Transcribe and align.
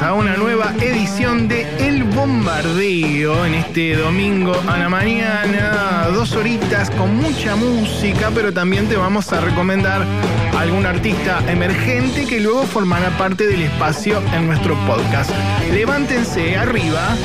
a 0.00 0.12
una 0.14 0.36
nueva 0.36 0.72
edición 0.80 1.46
de 1.46 1.62
El 1.78 2.04
Bombardeo 2.04 3.44
en 3.46 3.54
este 3.54 3.96
domingo 3.96 4.52
a 4.66 4.76
la 4.76 4.88
mañana. 4.88 6.08
Dos 6.12 6.32
horitas 6.32 6.90
con 6.90 7.16
mucha 7.16 7.54
música, 7.54 8.30
pero 8.34 8.52
también 8.52 8.88
te 8.88 8.96
vamos 8.96 9.32
a 9.32 9.40
recomendar 9.40 10.04
algún 10.58 10.86
artista 10.86 11.40
emergente 11.50 12.26
que 12.26 12.40
luego 12.40 12.64
formará 12.64 13.10
parte 13.18 13.46
del 13.46 13.62
espacio 13.62 14.20
en 14.32 14.46
nuestro 14.46 14.74
podcast. 14.86 15.30
Levántense 15.70 16.56
arriba. 16.56 17.16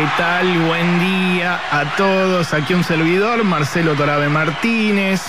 ¿Qué 0.00 0.08
tal? 0.16 0.58
Buen 0.60 0.98
día 0.98 1.60
a 1.70 1.84
todos. 1.98 2.54
Aquí 2.54 2.72
un 2.72 2.82
servidor, 2.82 3.44
Marcelo 3.44 3.94
Torabe 3.94 4.30
Martínez. 4.30 5.20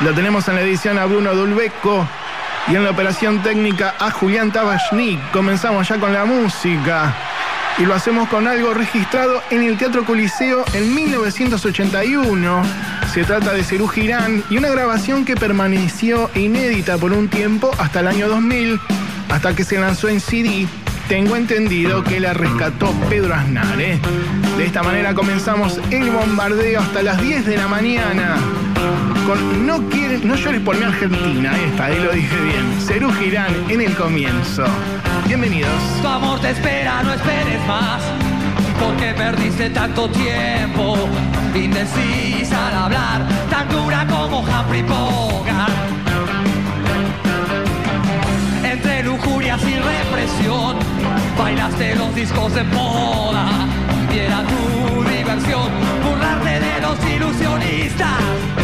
Lo 0.00 0.14
tenemos 0.14 0.48
en 0.48 0.54
la 0.54 0.62
edición 0.62 0.96
a 0.96 1.04
Bruno 1.04 1.34
Dulbeco 1.34 2.08
y 2.66 2.74
en 2.74 2.84
la 2.84 2.92
operación 2.92 3.42
técnica 3.42 3.94
a 3.98 4.10
Julián 4.10 4.50
Tabachnik. 4.50 5.20
Comenzamos 5.30 5.86
ya 5.86 5.98
con 5.98 6.14
la 6.14 6.24
música 6.24 7.14
y 7.76 7.84
lo 7.84 7.92
hacemos 7.92 8.26
con 8.30 8.48
algo 8.48 8.72
registrado 8.72 9.42
en 9.50 9.62
el 9.62 9.76
Teatro 9.76 10.06
Coliseo 10.06 10.64
en 10.72 10.94
1981. 10.94 12.62
Se 13.12 13.24
trata 13.24 13.52
de 13.52 13.62
Cerú 13.62 13.90
y 13.94 14.56
una 14.56 14.70
grabación 14.70 15.26
que 15.26 15.36
permaneció 15.36 16.30
inédita 16.34 16.96
por 16.96 17.12
un 17.12 17.28
tiempo 17.28 17.72
hasta 17.76 18.00
el 18.00 18.08
año 18.08 18.28
2000, 18.28 18.80
hasta 19.28 19.54
que 19.54 19.64
se 19.64 19.78
lanzó 19.78 20.08
en 20.08 20.20
CD 20.20 20.66
tengo 21.08 21.36
entendido 21.36 22.02
que 22.02 22.20
la 22.20 22.32
rescató 22.32 22.90
Pedro 23.08 23.34
Aznar. 23.34 23.80
¿eh? 23.80 23.98
De 24.56 24.64
esta 24.64 24.82
manera 24.82 25.14
comenzamos 25.14 25.80
el 25.90 26.10
bombardeo 26.10 26.80
hasta 26.80 27.02
las 27.02 27.20
10 27.20 27.46
de 27.46 27.56
la 27.56 27.68
mañana. 27.68 28.36
Con 29.26 29.66
No, 29.66 29.88
quieres, 29.88 30.24
no 30.24 30.34
llores 30.34 30.60
por 30.60 30.76
mi 30.76 30.84
Argentina, 30.84 31.52
esta, 31.66 31.86
ahí 31.86 31.98
lo 31.98 32.12
dije 32.12 32.36
bien. 32.36 32.80
Cerú 32.80 33.10
Girán 33.12 33.52
en 33.68 33.80
el 33.80 33.94
comienzo. 33.94 34.64
Bienvenidos. 35.26 35.72
Tu 36.02 36.08
amor 36.08 36.40
te 36.40 36.50
espera, 36.50 37.02
no 37.02 37.14
esperes 37.14 37.66
más. 37.66 38.02
Porque 38.78 39.14
perdiste 39.14 39.70
tanto 39.70 40.08
tiempo. 40.10 40.96
Indecisa 41.54 42.68
al 42.68 42.74
hablar, 42.74 43.28
tan 43.48 43.68
dura 43.68 44.06
como 44.06 44.40
Humphrey 44.40 44.82
Bogart. 44.82 45.72
Entre 48.64 49.04
lujurias 49.04 49.62
y 49.62 49.76
represión, 49.76 50.76
bailaste 51.36 51.94
los 51.96 52.14
discos 52.14 52.54
de 52.54 52.64
moda. 52.64 53.46
Y 54.12 54.18
era 54.18 54.42
tu 54.44 55.02
diversión 55.04 55.70
burlarte 56.04 56.60
de 56.60 56.80
los 56.80 56.98
ilusionistas. 57.10 58.63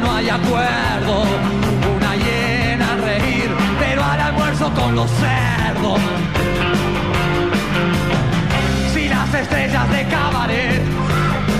No 0.00 0.12
hay 0.12 0.28
acuerdo. 0.28 1.24
Una 1.96 2.16
llena 2.16 2.92
al 2.92 3.02
reír, 3.02 3.50
pero 3.78 4.04
al 4.04 4.20
almuerzo 4.20 4.72
con 4.74 4.94
los 4.94 5.10
cerdos. 5.10 6.00
Si 8.92 9.08
las 9.08 9.32
estrellas 9.34 9.90
de 9.90 10.04
cabaret 10.08 10.82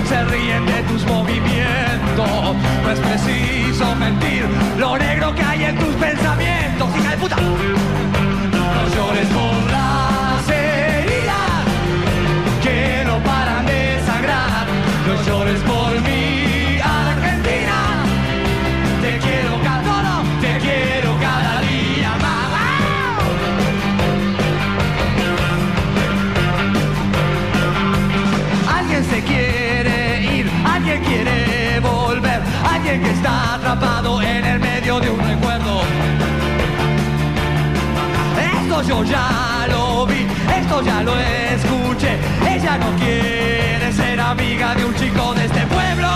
se 0.07 0.23
ríen 0.25 0.65
de 0.65 0.83
tus 0.83 1.05
movimientos, 1.05 2.55
no 2.83 2.91
es 2.91 2.99
preciso 2.99 3.95
mentir 3.95 4.45
lo 4.77 4.97
negro 4.97 5.33
que 5.35 5.43
hay 5.43 5.63
en 5.65 5.77
tus 5.77 5.95
pensamientos, 5.95 6.89
hija 6.97 7.11
de 7.11 7.17
puta. 7.17 7.37
Que 32.99 33.11
está 33.11 33.55
atrapado 33.55 34.21
en 34.21 34.45
el 34.45 34.59
medio 34.59 34.99
de 34.99 35.09
un 35.09 35.19
recuerdo. 35.19 35.81
Esto 38.53 38.81
yo 38.83 39.03
ya 39.03 39.67
lo 39.69 40.05
vi, 40.05 40.25
esto 40.59 40.81
ya 40.81 41.03
lo 41.03 41.13
escuché. 41.17 42.17
Ella 42.49 42.77
no 42.77 42.95
quiere 42.97 43.91
ser 43.93 44.19
amiga 44.19 44.75
de 44.75 44.85
un 44.85 44.95
chico 44.95 45.33
de 45.33 45.45
este 45.45 45.61
pueblo. 45.67 46.07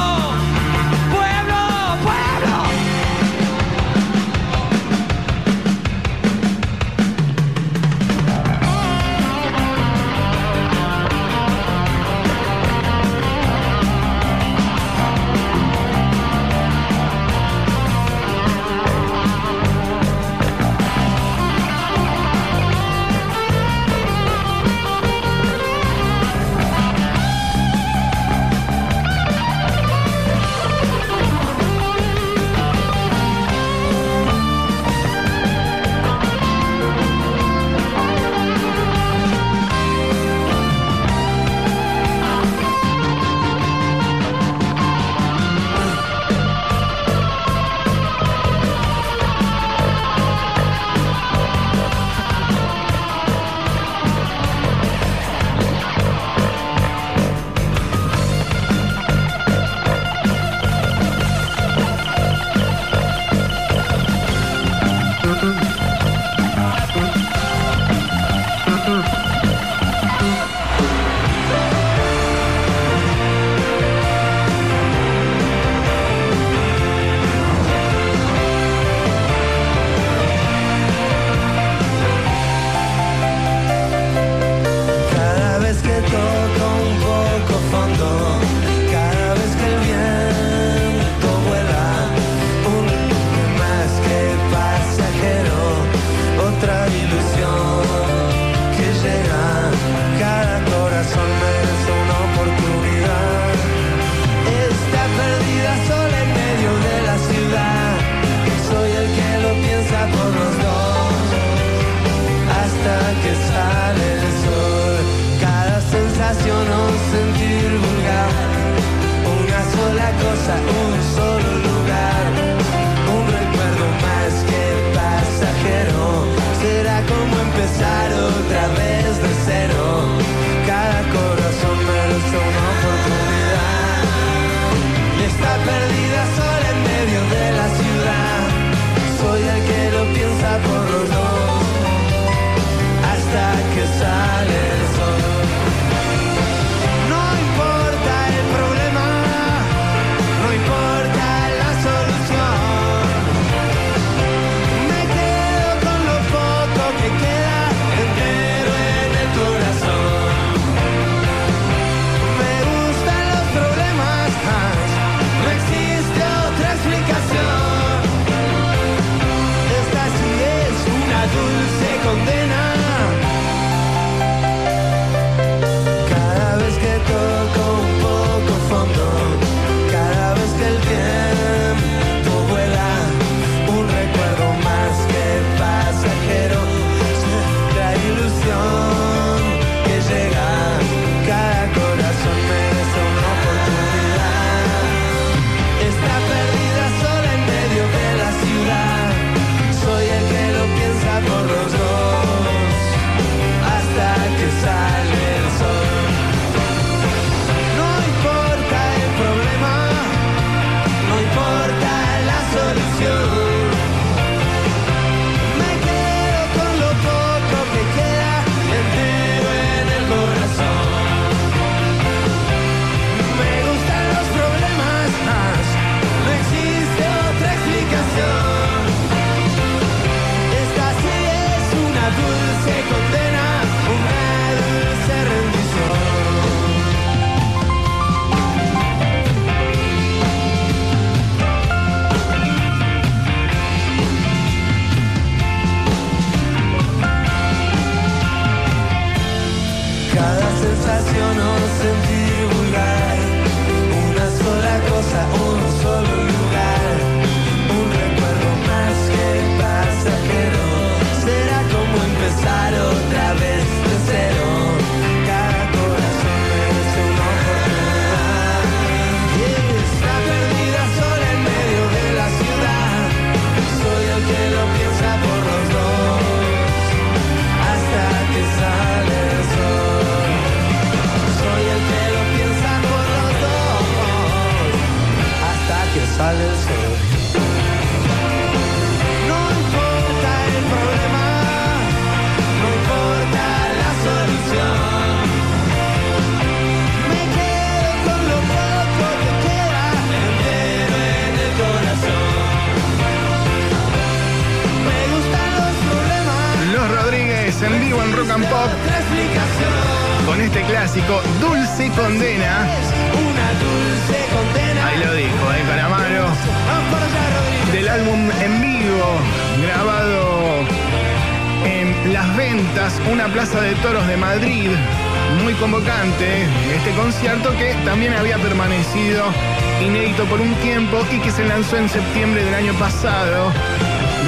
En 331.78 331.88
septiembre 331.88 332.44
del 332.44 332.54
año 332.54 332.74
pasado, 332.74 333.52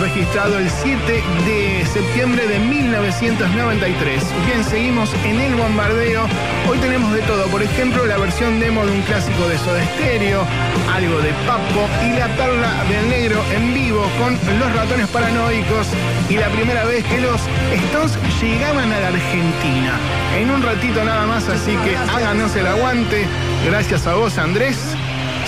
registrado 0.02 0.58
el 0.60 0.70
7 0.70 1.24
de 1.46 1.86
septiembre 1.86 2.48
de 2.48 2.60
1993. 2.60 4.24
Bien, 4.46 4.64
seguimos 4.64 5.14
en 5.26 5.42
el 5.42 5.56
bombardeo. 5.56 6.26
Hoy 6.70 6.78
tenemos 6.78 7.12
de 7.14 7.22
todo, 7.24 7.46
por 7.48 7.62
ejemplo, 7.62 8.06
la 8.06 8.18
versión 8.18 8.60
demo 8.60 8.86
de 8.86 8.94
un 8.94 9.02
clásico 9.02 9.48
de 9.50 9.58
Soda 9.58 9.84
Stereo, 9.96 10.46
algo 10.94 11.20
de 11.20 11.32
Papo 11.46 11.90
y 12.06 12.18
la 12.18 12.28
perla 12.38 12.84
del 12.88 13.10
negro 13.10 13.44
en 13.54 13.74
vivo 13.74 14.06
con 14.20 14.34
los 14.60 14.76
ratones 14.76 15.08
paranoicos 15.10 15.88
y 16.30 16.38
la 16.38 16.48
primera 16.50 16.86
vez 16.86 17.04
que 17.06 17.20
los 17.20 17.42
Stones 17.90 18.18
llegaban 18.42 18.92
a 18.92 19.00
la 19.00 19.08
Argentina. 19.08 20.00
En 20.38 20.50
un 20.50 20.62
ratito 20.62 21.04
nada 21.04 21.26
más, 21.26 21.50
así 21.50 21.76
que 21.78 21.98
háganos 21.98 22.56
el 22.56 22.68
aguante. 22.68 23.26
Gracias 23.66 24.08
a 24.08 24.16
vos, 24.16 24.38
Andrés. 24.38 24.96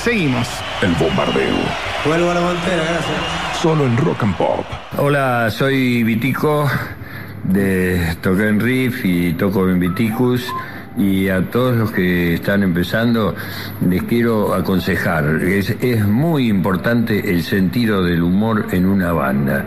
Seguimos. 0.03 0.47
El 0.81 0.93
bombardeo. 0.95 1.84
Vuelvo 2.05 2.29
a 2.29 2.35
la 2.35 2.41
montera, 2.41 2.83
gracias. 2.83 3.61
Solo 3.61 3.85
en 3.87 3.97
rock 3.97 4.21
and 4.21 4.37
pop. 4.37 4.63
Hola, 4.97 5.49
soy 5.49 6.03
Vitico 6.03 6.69
de 7.45 8.15
Token 8.21 8.59
Riff 8.59 9.03
y 9.03 9.33
toco 9.33 9.67
en 9.67 9.79
Viticus. 9.79 10.45
Y 10.97 11.29
a 11.29 11.41
todos 11.49 11.75
los 11.75 11.91
que 11.91 12.35
están 12.35 12.61
empezando, 12.61 13.33
les 13.89 14.03
quiero 14.03 14.53
aconsejar, 14.53 15.25
es, 15.43 15.71
es 15.81 16.07
muy 16.07 16.47
importante 16.47 17.31
el 17.31 17.43
sentido 17.43 18.03
del 18.03 18.21
humor 18.21 18.67
en 18.71 18.85
una 18.85 19.11
banda. 19.11 19.65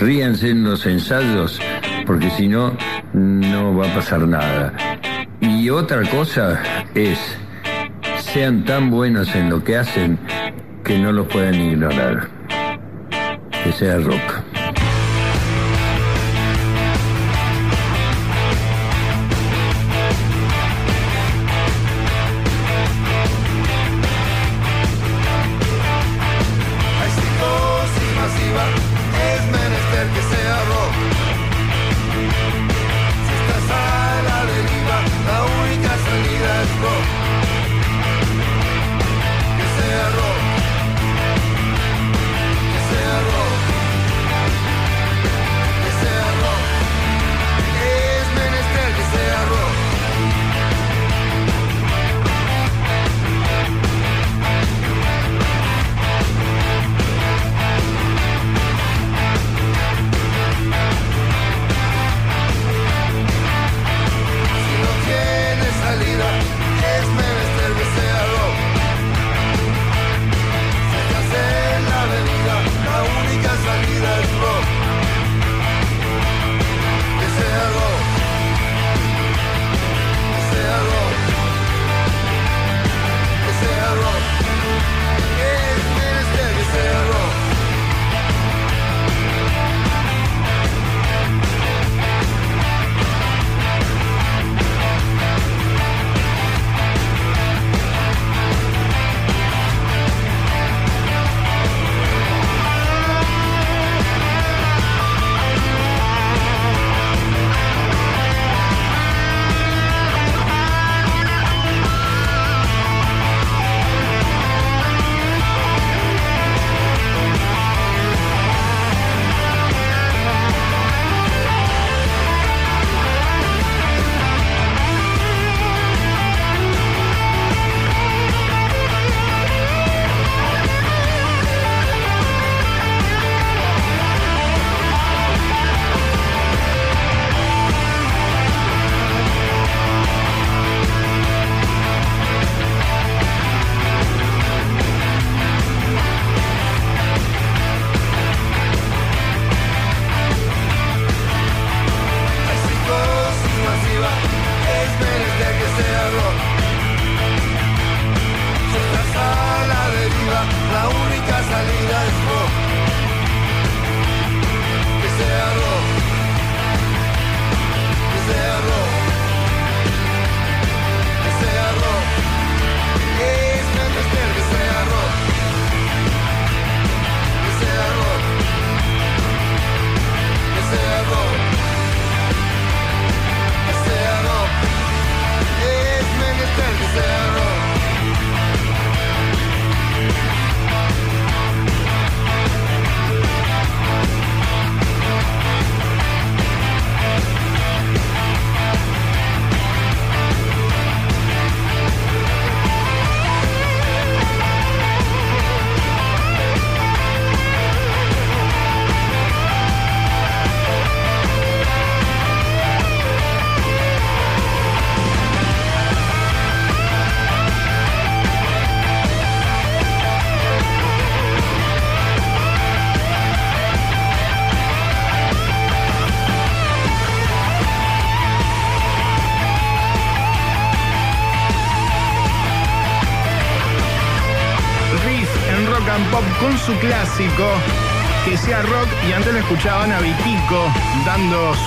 Ríanse 0.00 0.50
en 0.50 0.64
los 0.64 0.84
ensayos, 0.84 1.60
porque 2.06 2.28
si 2.30 2.48
no, 2.48 2.72
no 3.12 3.76
va 3.76 3.88
a 3.88 3.94
pasar 3.94 4.26
nada. 4.26 4.72
Y 5.40 5.70
otra 5.70 6.02
cosa 6.10 6.60
es 6.94 7.18
sean 8.18 8.64
tan 8.64 8.90
buenos 8.90 9.34
en 9.34 9.48
lo 9.48 9.62
que 9.64 9.76
hacen 9.76 10.18
que 10.88 10.98
no 10.98 11.12
los 11.12 11.26
puedan 11.26 11.54
ignorar. 11.54 12.28
Que 13.62 13.72
sea 13.72 13.98
rock. 13.98 14.47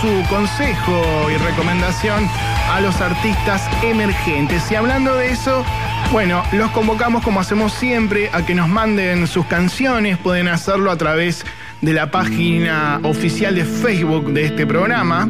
Su 0.01 0.23
consejo 0.29 1.29
y 1.31 1.37
recomendación 1.37 2.27
a 2.71 2.81
los 2.81 2.99
artistas 3.01 3.69
emergentes. 3.83 4.71
Y 4.71 4.75
hablando 4.75 5.15
de 5.15 5.29
eso, 5.29 5.63
bueno, 6.11 6.43
los 6.53 6.71
convocamos 6.71 7.23
como 7.23 7.39
hacemos 7.39 7.71
siempre 7.71 8.29
a 8.33 8.43
que 8.43 8.55
nos 8.55 8.67
manden 8.67 9.27
sus 9.27 9.45
canciones, 9.45 10.17
pueden 10.17 10.47
hacerlo 10.47 10.89
a 10.89 10.97
través 10.97 11.45
de 11.81 11.93
la 11.93 12.09
página 12.09 12.99
oficial 13.03 13.53
de 13.53 13.63
Facebook 13.63 14.33
de 14.33 14.45
este 14.45 14.65
programa, 14.65 15.27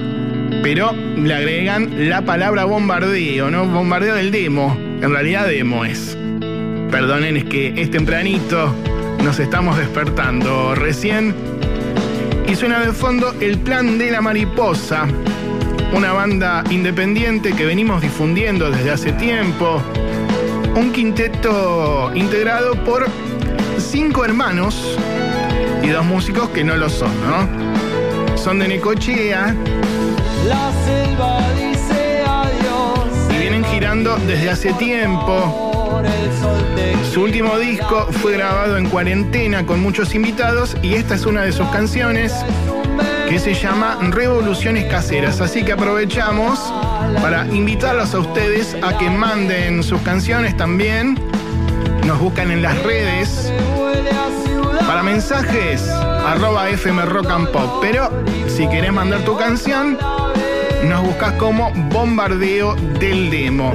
pero 0.64 0.94
le 0.94 1.34
agregan 1.34 2.10
la 2.10 2.22
palabra 2.22 2.64
bombardeo, 2.64 3.52
¿no? 3.52 3.66
Bombardeo 3.66 4.16
del 4.16 4.32
demo, 4.32 4.78
en 5.02 5.12
realidad 5.12 5.48
demo 5.48 5.84
es. 5.84 6.18
Perdonen, 6.90 7.36
es 7.36 7.44
que 7.46 7.74
es 7.76 7.92
tempranito, 7.92 8.74
nos 9.24 9.38
estamos 9.40 9.78
despertando 9.78 10.76
recién. 10.76 11.51
Y 12.48 12.56
suena 12.56 12.80
de 12.80 12.92
fondo 12.92 13.34
El 13.40 13.60
Plan 13.60 13.98
de 13.98 14.12
la 14.12 14.22
Mariposa, 14.22 15.08
una 15.94 16.14
banda 16.14 16.64
independiente 16.70 17.54
que 17.54 17.66
venimos 17.66 18.02
difundiendo 18.02 18.70
desde 18.70 18.92
hace 18.92 19.12
tiempo. 19.14 19.82
Un 20.76 20.92
quinteto 20.92 22.12
integrado 22.14 22.74
por 22.84 23.08
cinco 23.78 24.26
hermanos 24.26 24.98
y 25.84 25.88
dos 25.90 26.06
músicos 26.06 26.50
que 26.50 26.64
no 26.64 26.76
lo 26.76 26.90
son, 26.90 27.12
¿no? 27.22 28.38
Son 28.38 28.60
de 28.60 28.68
Necochea 28.68 29.56
La 30.48 30.72
selva 30.86 31.40
dice 31.54 32.24
adiós. 32.26 33.34
y 33.34 33.38
vienen 33.40 33.64
girando 33.66 34.18
desde 34.28 34.50
hace 34.50 34.74
tiempo. 34.74 35.71
Su 37.12 37.24
último 37.24 37.58
disco 37.58 38.08
fue 38.22 38.34
grabado 38.34 38.78
en 38.78 38.88
cuarentena 38.90 39.66
con 39.66 39.82
muchos 39.82 40.16
invitados 40.16 40.78
y 40.82 40.94
esta 40.94 41.16
es 41.16 41.26
una 41.26 41.42
de 41.42 41.52
sus 41.52 41.68
canciones 41.68 42.34
que 43.28 43.38
se 43.38 43.54
llama 43.54 43.98
Revoluciones 44.02 44.86
Caseras. 44.86 45.42
Así 45.42 45.64
que 45.64 45.74
aprovechamos 45.74 46.60
para 47.22 47.46
invitarlos 47.48 48.14
a 48.14 48.20
ustedes 48.20 48.78
a 48.82 48.98
que 48.98 49.10
manden 49.10 49.84
sus 49.84 50.02
canciones 50.02 50.56
también. 50.56 51.20
Nos 52.06 52.20
buscan 52.20 52.52
en 52.52 52.62
las 52.62 52.82
redes. 52.84 53.52
Para 54.88 55.04
mensajes, 55.04 55.88
arroba 55.90 56.70
FM 56.70 57.06
Rock 57.06 57.30
and 57.30 57.50
Pop. 57.52 57.80
Pero 57.82 58.10
si 58.48 58.68
querés 58.70 58.94
mandar 58.94 59.22
tu 59.22 59.38
canción, 59.38 59.98
nos 60.84 61.04
buscas 61.04 61.34
como 61.34 61.72
Bombardeo 61.90 62.76
del 63.00 63.30
Demo. 63.30 63.74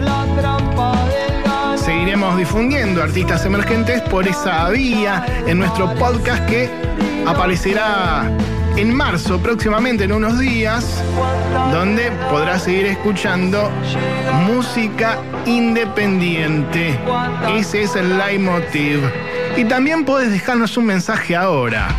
Seguiremos 1.87 2.37
difundiendo 2.37 3.01
artistas 3.01 3.45
emergentes 3.45 4.03
por 4.03 4.27
esa 4.27 4.69
vía 4.71 5.25
en 5.47 5.61
nuestro 5.61 5.95
podcast 5.95 6.45
que 6.47 6.69
aparecerá 7.25 8.29
en 8.77 8.93
marzo, 8.93 9.39
próximamente 9.39 10.03
en 10.03 10.11
unos 10.11 10.37
días, 10.41 11.01
donde 11.71 12.11
podrás 12.29 12.65
seguir 12.65 12.87
escuchando 12.87 13.71
música 14.49 15.21
independiente. 15.47 16.99
Ese 17.55 17.85
es 17.85 17.95
el 17.95 18.19
leitmotiv. 18.19 19.03
Y 19.57 19.65
también 19.65 20.05
puedes 20.05 20.33
dejarnos 20.33 20.77
un 20.77 20.87
mensaje 20.87 21.37
ahora. 21.37 21.95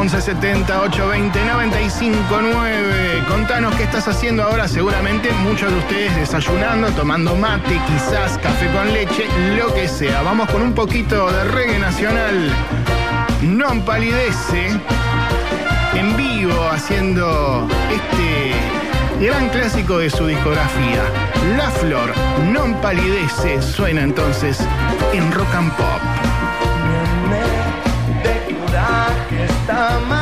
1170 0.00 0.82
820 0.82 1.44
959. 1.44 3.24
Contanos 3.28 3.74
qué 3.76 3.84
estás 3.84 4.08
haciendo 4.08 4.42
ahora. 4.42 4.66
Seguramente 4.66 5.30
muchos 5.44 5.70
de 5.70 5.78
ustedes 5.78 6.16
desayunando, 6.16 6.90
tomando 6.92 7.36
mate, 7.36 7.80
quizás 7.86 8.36
café 8.38 8.66
con 8.72 8.92
leche, 8.92 9.26
lo 9.56 9.72
que 9.72 9.86
sea. 9.86 10.22
Vamos 10.22 10.50
con 10.50 10.62
un 10.62 10.72
poquito 10.72 11.30
de 11.30 11.44
reggae 11.44 11.78
nacional. 11.78 12.50
Non 13.42 13.84
palidece 13.86 14.74
en 15.94 16.16
vivo 16.16 16.58
haciendo 16.72 17.68
este 17.88 18.52
gran 19.24 19.48
clásico 19.50 19.98
de 19.98 20.10
su 20.10 20.26
discografía. 20.26 21.04
La 21.56 21.70
Flor, 21.70 22.12
non 22.50 22.74
palidece, 22.82 23.62
suena 23.62 24.02
entonces 24.02 24.58
en 25.12 25.30
rock 25.30 25.54
and 25.54 25.70
pop. 25.76 26.33
Tama 29.66 30.13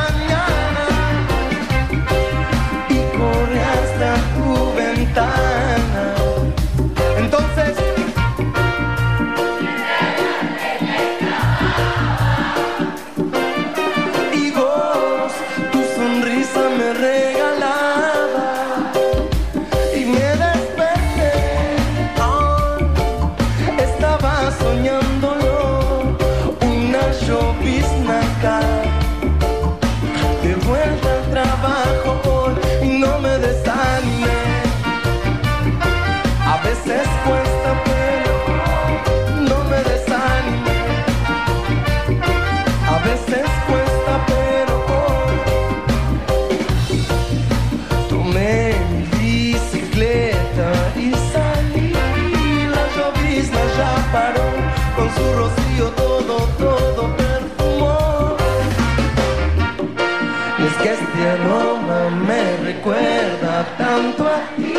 recuerda 64.02 64.16
tanto 64.16 64.26
a 64.26 64.56
ti, 64.56 64.71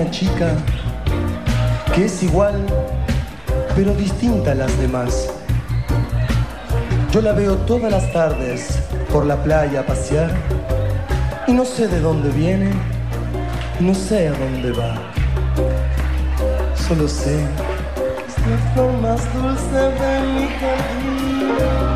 una 0.00 0.10
chica 0.10 0.56
que 1.94 2.06
es 2.06 2.22
igual, 2.22 2.54
pero 3.76 3.94
distinta 3.94 4.52
a 4.52 4.54
las 4.54 4.78
demás. 4.78 5.28
Yo 7.12 7.20
la 7.20 7.32
veo 7.32 7.56
todas 7.56 7.90
las 7.90 8.10
tardes 8.12 8.78
por 9.12 9.26
la 9.26 9.42
playa 9.42 9.80
a 9.80 9.86
pasear 9.86 10.30
y 11.46 11.52
no 11.52 11.64
sé 11.64 11.88
de 11.88 12.00
dónde 12.00 12.30
viene, 12.30 12.70
no 13.80 13.94
sé 13.94 14.28
a 14.28 14.32
dónde 14.32 14.72
va. 14.72 14.94
Solo 16.88 17.06
sé, 17.06 17.42
es 18.26 18.46
la 18.48 18.72
flor 18.72 18.92
más 19.02 19.20
dulce 19.34 19.76
de 19.76 20.20
mi 20.32 20.48
jardín. 20.60 21.89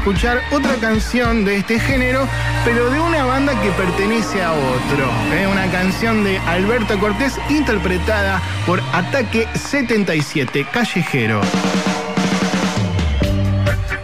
Escuchar 0.00 0.40
otra 0.50 0.76
canción 0.76 1.44
de 1.44 1.58
este 1.58 1.78
género, 1.78 2.26
pero 2.64 2.88
de 2.88 2.98
una 2.98 3.22
banda 3.26 3.52
que 3.60 3.70
pertenece 3.72 4.42
a 4.42 4.52
otro. 4.52 5.04
¿eh? 5.34 5.46
Una 5.46 5.70
canción 5.70 6.24
de 6.24 6.38
Alberto 6.38 6.98
Cortés 6.98 7.38
interpretada 7.50 8.40
por 8.64 8.80
Ataque 8.94 9.46
77, 9.54 10.66
Callejero. 10.72 11.42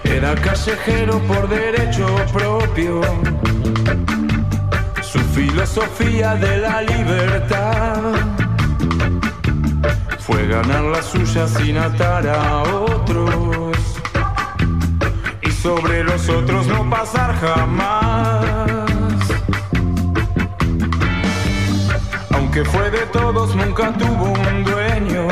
Era 0.05 0.35
callejero 0.35 1.19
por 1.21 1.49
derecho 1.49 2.15
propio. 2.31 3.01
Su 5.01 5.19
filosofía 5.35 6.35
de 6.35 6.59
la 6.59 6.83
libertad 6.83 8.03
fue 10.19 10.47
ganar 10.47 10.83
la 10.83 11.03
suya 11.03 11.49
sin 11.49 11.79
atar 11.79 12.29
a 12.29 12.65
otros 12.65 13.46
y 13.46 13.46
sobre 15.67 16.05
los 16.05 16.29
otros 16.29 16.65
no 16.69 16.89
pasar 16.89 17.35
jamás. 17.41 19.19
Aunque 22.31 22.65
fue 22.65 22.89
de 22.93 23.05
todos, 23.07 23.57
nunca 23.57 23.93
tuvo 23.95 24.27
un 24.49 24.63
dueño 24.63 25.27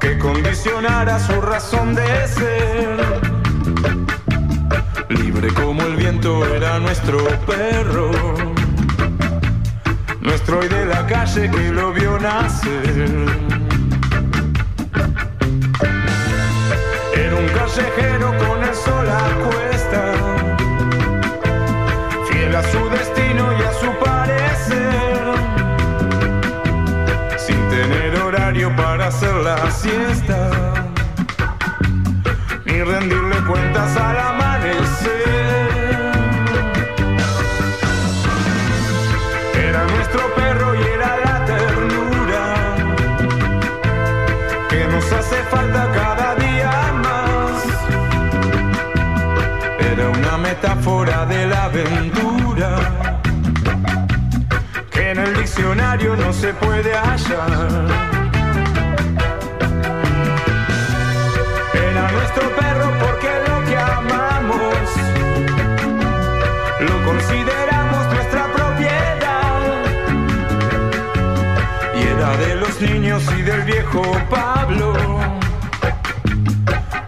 que 0.00 0.18
condicionara 0.18 1.18
su 1.18 1.38
razón 1.38 1.94
de 1.94 2.26
ser. 2.26 2.96
Libre 5.10 5.52
como 5.52 5.82
el 5.82 5.96
viento 5.96 6.46
era 6.46 6.78
nuestro 6.78 7.18
perro 7.46 8.10
nuestro 10.22 10.60
hoy 10.60 10.68
de 10.68 10.86
la 10.86 11.06
calle 11.06 11.50
que 11.50 11.70
lo 11.72 11.92
vio 11.92 12.18
nacer. 12.18 13.43
Callejero 17.74 18.28
con 18.38 18.62
el 18.62 18.72
sol 18.72 19.08
a 19.08 19.48
cuesta, 19.48 20.12
fiel 22.30 22.54
a 22.54 22.62
su 22.70 22.88
destino 22.88 23.52
y 23.52 23.62
a 23.62 23.72
su 23.72 23.90
parecer, 23.98 25.34
sin 27.36 27.68
tener 27.70 28.16
horario 28.22 28.74
para 28.76 29.08
hacer 29.08 29.34
la 29.34 29.68
siesta, 29.72 30.50
ni 32.64 32.80
rendirle 32.80 33.38
cuentas 33.44 33.96
al 33.96 34.18
amanecer. 34.20 35.13
Metáfora 50.64 51.26
de 51.26 51.46
la 51.46 51.64
aventura 51.64 53.18
que 54.90 55.10
en 55.10 55.18
el 55.18 55.36
diccionario 55.36 56.16
no 56.16 56.32
se 56.32 56.54
puede 56.54 56.94
hallar. 56.94 57.84
Era 61.74 62.12
nuestro 62.12 62.48
perro 62.56 62.88
porque 63.02 63.30
lo 63.46 63.56
que 63.66 63.76
amamos 63.76 64.86
lo 66.88 66.96
consideramos 67.10 68.14
nuestra 68.14 68.44
de 72.38 72.54
los 72.56 72.80
niños 72.80 73.22
y 73.38 73.42
del 73.42 73.62
viejo 73.62 74.02
Pablo, 74.30 74.94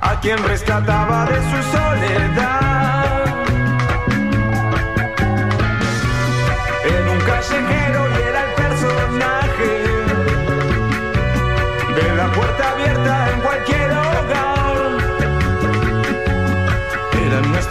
a 0.02 0.20
quien 0.20 0.36
rescataba 0.44 1.24
de 1.24 1.36
su 1.36 1.62
soledad. 1.72 2.75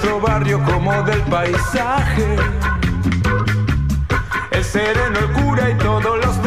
Nuestro 0.05 0.21
barrio 0.21 0.63
como 0.63 0.91
del 1.03 1.21
paisaje. 1.23 2.35
El 4.51 4.63
sereno, 4.63 5.19
el 5.19 5.31
cura 5.31 5.69
y 5.71 5.77
todos 5.77 6.23
los 6.23 6.43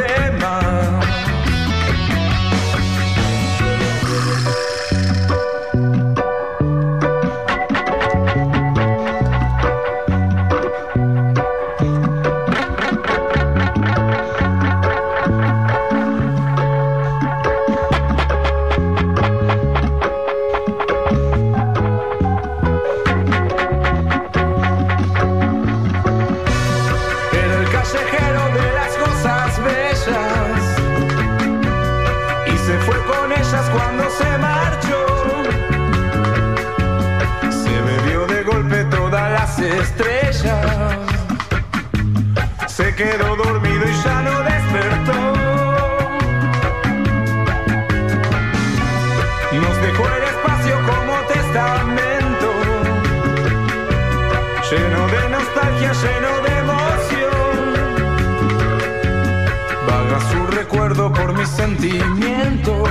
mis 61.39 61.49
sentimientos, 61.49 62.89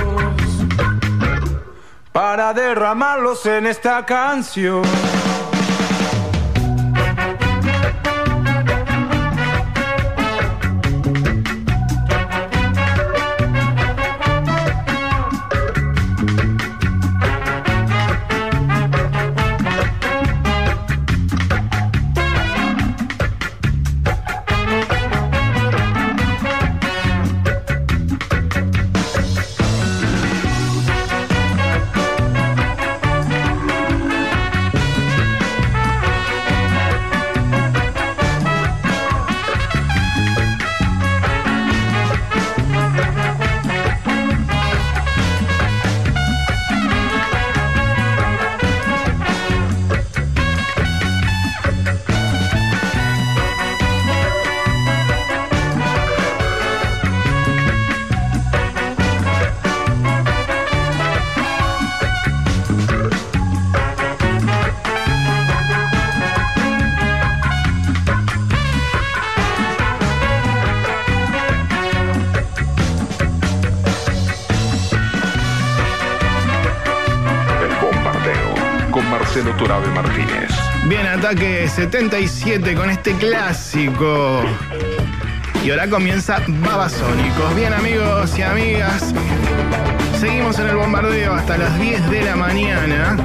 para 2.12 2.54
derramarlos 2.54 3.44
en 3.44 3.66
esta 3.66 4.06
canción. 4.06 4.82
77 81.78 82.74
con 82.74 82.90
este 82.90 83.12
clásico. 83.12 84.42
Y 85.64 85.70
ahora 85.70 85.88
comienza 85.88 86.42
Babasónicos. 86.48 87.54
Bien 87.54 87.72
amigos 87.72 88.36
y 88.36 88.42
amigas, 88.42 89.14
seguimos 90.18 90.58
en 90.58 90.70
el 90.70 90.74
bombardeo 90.74 91.34
hasta 91.34 91.56
las 91.56 91.78
10 91.78 92.10
de 92.10 92.22
la 92.22 92.34
mañana 92.34 93.16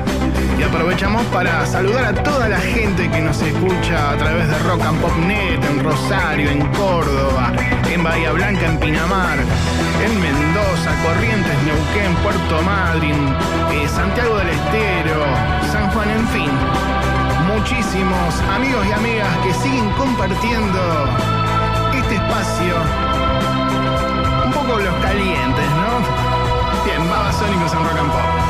y 0.60 0.62
aprovechamos 0.62 1.26
para 1.34 1.66
saludar 1.66 2.06
a 2.06 2.13
toda 2.22 2.48
la 2.48 2.60
gente 2.60 3.10
que 3.10 3.22
nos 3.22 3.42
escucha 3.42 4.12
a 4.12 4.18
través 4.18 4.48
de 4.48 4.60
Rock 4.60 4.84
and 4.84 5.02
Pop 5.02 5.18
Net, 5.26 5.60
en 5.72 5.84
Rosario, 5.84 6.52
en 6.52 6.62
Córdoba, 6.74 7.54
en 7.92 8.04
Bahía 8.04 8.34
Blanca, 8.34 8.68
en 8.68 8.78
Pinamar, 8.78 9.39
en 9.39 10.22
Mendoza, 10.22 10.92
Corrientes, 11.04 11.56
Neuquén, 11.66 12.13
Puerto 12.22 12.62
Madryn, 12.62 13.36
eh, 13.72 13.88
Santiago 13.88 14.38
del 14.38 14.50
Estero, 14.50 15.26
San 15.72 15.89
Juan, 15.89 16.12
en 16.12 16.28
fin 16.28 17.03
muchísimos 17.43 18.39
amigos 18.56 18.86
y 18.88 18.91
amigas 18.91 19.38
que 19.43 19.53
siguen 19.53 19.89
compartiendo 19.91 20.79
este 21.93 22.15
espacio. 22.15 22.75
Un 24.45 24.51
poco 24.51 24.79
los 24.79 24.93
calientes, 24.95 25.65
¿no? 25.71 26.86
Bien, 26.86 27.10
babasónicos 27.10 27.73
en 27.73 27.84
Rock 27.84 27.97
and 27.99 28.12
Pop. 28.12 28.42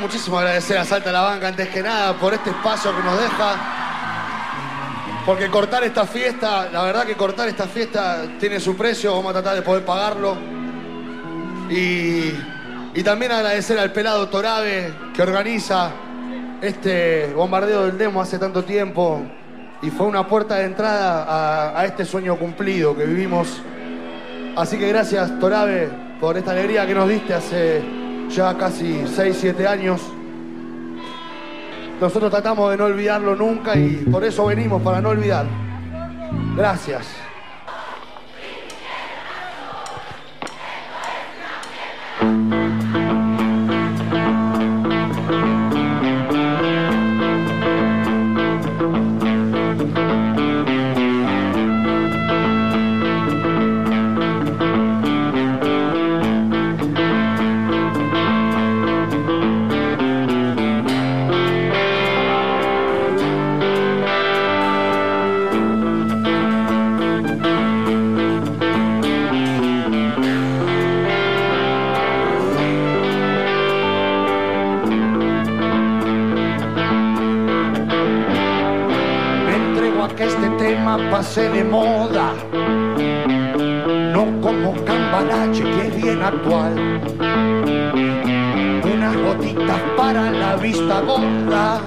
Muchísimo 0.00 0.38
agradecer 0.38 0.78
a 0.78 0.86
Salta 0.86 1.12
la 1.12 1.20
Banca 1.20 1.48
antes 1.48 1.68
que 1.68 1.82
nada 1.82 2.14
por 2.14 2.32
este 2.32 2.48
espacio 2.48 2.96
que 2.96 3.02
nos 3.02 3.20
deja. 3.20 3.56
Porque 5.26 5.48
cortar 5.48 5.84
esta 5.84 6.06
fiesta, 6.06 6.70
la 6.72 6.82
verdad 6.82 7.04
que 7.04 7.14
cortar 7.14 7.46
esta 7.48 7.66
fiesta 7.66 8.22
tiene 8.40 8.58
su 8.58 8.74
precio, 8.74 9.14
vamos 9.14 9.30
a 9.30 9.32
tratar 9.34 9.54
de 9.54 9.60
poder 9.60 9.84
pagarlo. 9.84 10.36
Y, 11.68 12.32
también 13.02 13.32
agradecer 13.32 13.78
al 13.78 13.92
pelado 13.92 14.28
Torabe 14.30 14.94
que 15.14 15.20
organiza 15.20 15.90
este 16.62 17.30
bombardeo 17.34 17.84
del 17.86 17.98
demo 17.98 18.22
hace 18.22 18.38
tanto 18.38 18.64
tiempo 18.64 19.22
y 19.82 19.90
fue 19.90 20.06
una 20.06 20.26
puerta 20.26 20.56
de 20.56 20.64
entrada 20.64 21.78
a 21.78 21.84
este 21.84 22.06
sueño 22.06 22.36
cumplido 22.36 22.96
que 22.96 23.04
vivimos. 23.04 23.60
Así 24.56 24.78
que 24.78 24.88
gracias 24.88 25.38
Torabe 25.38 25.90
por 26.18 26.38
esta 26.38 26.52
alegría 26.52 26.86
que 26.86 26.94
nos 26.94 27.08
diste 27.08 27.34
hace 27.34 28.01
ya 28.34 28.56
casi 28.56 29.04
6, 29.06 29.36
7 29.40 29.66
años. 29.66 30.00
Nosotros 32.00 32.30
tratamos 32.30 32.70
de 32.70 32.76
no 32.76 32.84
olvidarlo 32.86 33.36
nunca 33.36 33.76
y 33.76 34.04
por 34.10 34.24
eso 34.24 34.46
venimos, 34.46 34.82
para 34.82 35.00
no 35.00 35.10
olvidar. 35.10 35.46
Gracias. 36.56 37.21
Pase 81.22 81.48
de 81.50 81.62
moda, 81.62 82.34
no 84.12 84.40
como 84.40 84.74
cambalache 84.84 85.62
que 85.62 85.86
es 85.86 86.02
bien 86.02 86.20
actual. 86.20 86.74
Unas 88.92 89.16
gotitas 89.16 89.80
para 89.96 90.32
la 90.32 90.56
vista 90.56 91.00
gorda, 91.02 91.80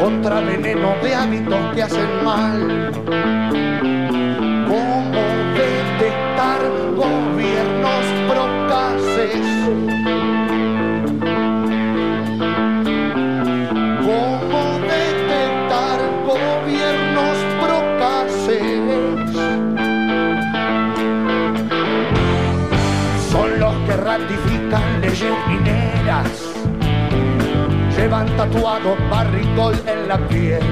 contra 0.00 0.40
veneno 0.40 0.94
de 1.02 1.14
hábitos 1.14 1.74
que 1.74 1.82
hacen 1.82 2.24
mal. 2.24 3.35
Llevan 28.16 28.36
tatuado 28.36 28.96
barricol 29.10 29.74
en 29.86 30.08
la 30.08 30.18
piel. 30.28 30.62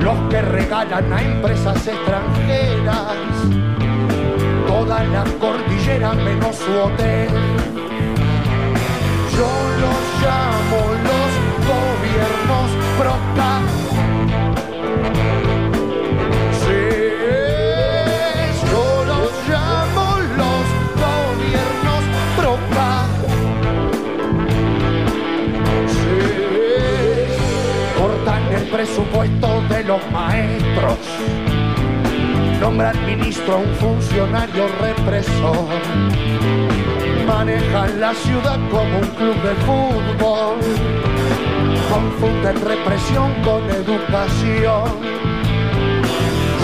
Los 0.00 0.18
que 0.30 0.42
regalan 0.42 1.12
a 1.12 1.22
empresas 1.22 1.86
extranjeras 1.86 3.16
toda 4.66 5.04
la 5.04 5.24
cordillera 5.40 6.12
menos 6.14 6.56
su 6.56 6.72
hotel. 6.72 7.28
Yo 9.36 9.50
los 9.82 10.02
llamo 10.22 10.80
los 11.08 11.30
gobiernos 11.68 12.70
proca. 12.98 13.61
Presupuesto 28.72 29.62
de 29.68 29.84
los 29.84 30.10
maestros. 30.10 30.98
Nombran 32.60 33.06
ministro 33.06 33.54
a 33.54 33.56
un 33.58 33.74
funcionario 33.74 34.66
represor 34.80 35.68
manejan 37.26 38.00
la 38.00 38.14
ciudad 38.14 38.58
como 38.70 38.98
un 38.98 39.08
club 39.18 39.36
de 39.42 39.54
fútbol, 39.66 40.58
confunden 41.90 42.60
represión 42.64 43.32
con 43.42 43.62
educación. 43.70 44.84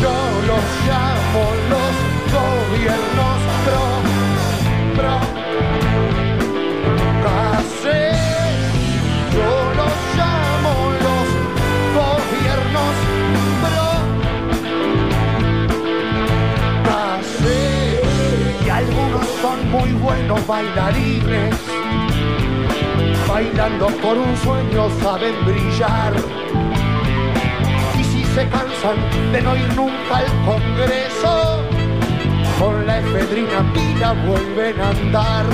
Yo 0.03 0.17
los 0.51 0.65
llamo 0.87 1.43
los 1.73 1.95
gobiernos 2.33 3.39
pro, 3.65 5.03
pro. 5.03 5.39
Son 19.41 19.71
muy 19.71 19.93
buenos 19.93 20.45
bailarines. 20.47 21.55
Bailando 23.29 23.87
por 24.03 24.17
un 24.17 24.37
sueño 24.39 24.89
saben 25.03 25.35
brillar. 25.45 26.15
Y 27.99 28.05
si 28.05 28.25
se 28.25 28.49
cansan 28.49 28.97
de 29.33 29.43
no 29.43 29.57
ir 29.57 29.75
nunca 29.75 30.19
al 30.19 30.27
Congreso, 30.45 31.63
con 32.59 32.87
la 32.87 32.99
efedrina 32.99 33.73
pila 33.73 34.13
vuelven 34.27 34.81
a 34.81 34.89
andar. 34.91 35.47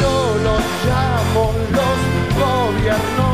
Yo 0.00 0.36
los 0.46 0.62
llamo 0.86 1.54
los 1.70 1.98
gobiernos 2.42 3.32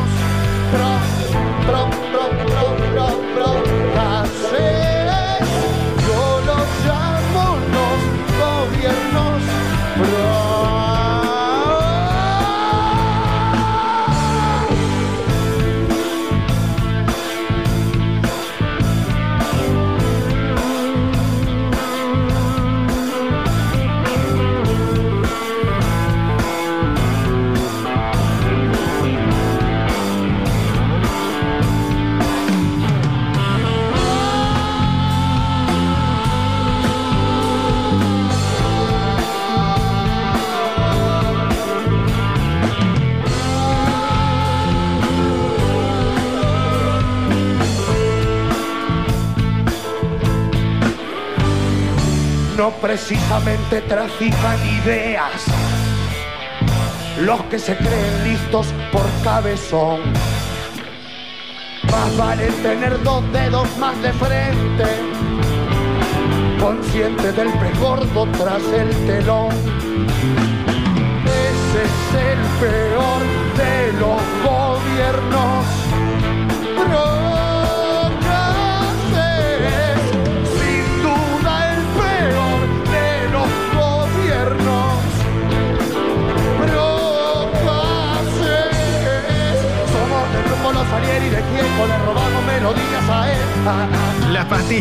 no 52.59 52.71
precisamente 52.71 53.79
trafican 53.83 54.57
ideas. 54.83 55.45
Los 57.21 57.41
que 57.43 57.57
se 57.57 57.73
creen 57.77 58.23
listos 58.25 58.67
por 58.91 59.05
cabezón. 59.23 60.01
Más 61.89 62.17
vale 62.17 62.47
tener 62.61 63.01
dos 63.01 63.23
dedos 63.31 63.65
más 63.77 63.95
de 64.01 64.11
frente, 64.11 64.87
consciente 66.59 67.31
del 67.31 67.47
pez 67.47 67.79
gordo 67.79 68.27
tras 68.37 68.63
el 68.73 68.89
telón. 69.07 69.55
Ese 71.47 71.81
es 71.87 71.97
el 72.29 72.39
peor 72.59 73.21
de 73.55 73.93
los 74.01 74.21
gobiernos. 74.43 75.78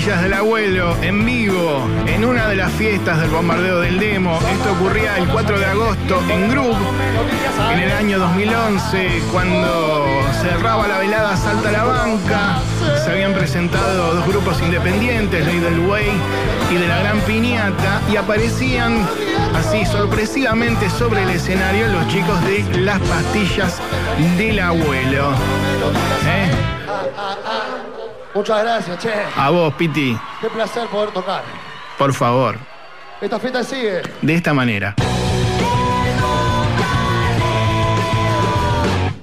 Del 0.08 0.32
abuelo 0.32 0.96
en 1.02 1.26
vivo 1.26 1.86
en 2.06 2.24
una 2.24 2.48
de 2.48 2.56
las 2.56 2.72
fiestas 2.72 3.20
del 3.20 3.28
bombardeo 3.28 3.80
del 3.80 4.00
demo. 4.00 4.38
Esto 4.50 4.72
ocurría 4.72 5.18
el 5.18 5.28
4 5.28 5.58
de 5.58 5.66
agosto 5.66 6.22
en 6.30 6.48
Group 6.48 6.78
en 7.70 7.78
el 7.78 7.92
año 7.92 8.18
2011 8.18 9.22
cuando 9.30 10.06
cerraba 10.40 10.88
la 10.88 10.98
velada 10.98 11.36
Salta 11.36 11.70
la 11.70 11.84
Banca. 11.84 12.58
Se 13.04 13.12
habían 13.12 13.34
presentado 13.34 14.14
dos 14.14 14.26
grupos 14.26 14.62
independientes, 14.62 15.44
Ley 15.44 15.58
del 15.58 15.80
Way 15.80 16.10
y 16.70 16.74
de 16.76 16.88
la 16.88 17.00
Gran 17.00 17.20
Piñata 17.20 18.00
y 18.10 18.16
aparecían 18.16 19.06
así 19.54 19.84
sorpresivamente 19.84 20.88
sobre 20.88 21.22
el 21.22 21.30
escenario 21.30 21.86
los 21.88 22.08
chicos 22.08 22.42
de 22.46 22.64
las 22.78 22.98
pastillas 23.00 23.78
del 24.38 24.58
abuelo. 24.58 25.32
¿Eh? 26.26 26.50
Muchas 28.38 28.62
gracias, 28.62 28.98
che. 29.00 29.10
A 29.36 29.50
vos, 29.50 29.74
Piti, 29.74 30.16
Qué 30.40 30.48
placer 30.48 30.86
poder 30.86 31.10
tocar. 31.10 31.42
por 31.98 32.14
favor, 32.14 32.56
Esta 33.20 33.36
fiesta 33.40 33.64
sigue. 33.64 34.00
de 34.22 34.32
esta 34.34 34.54
manera. 34.54 34.94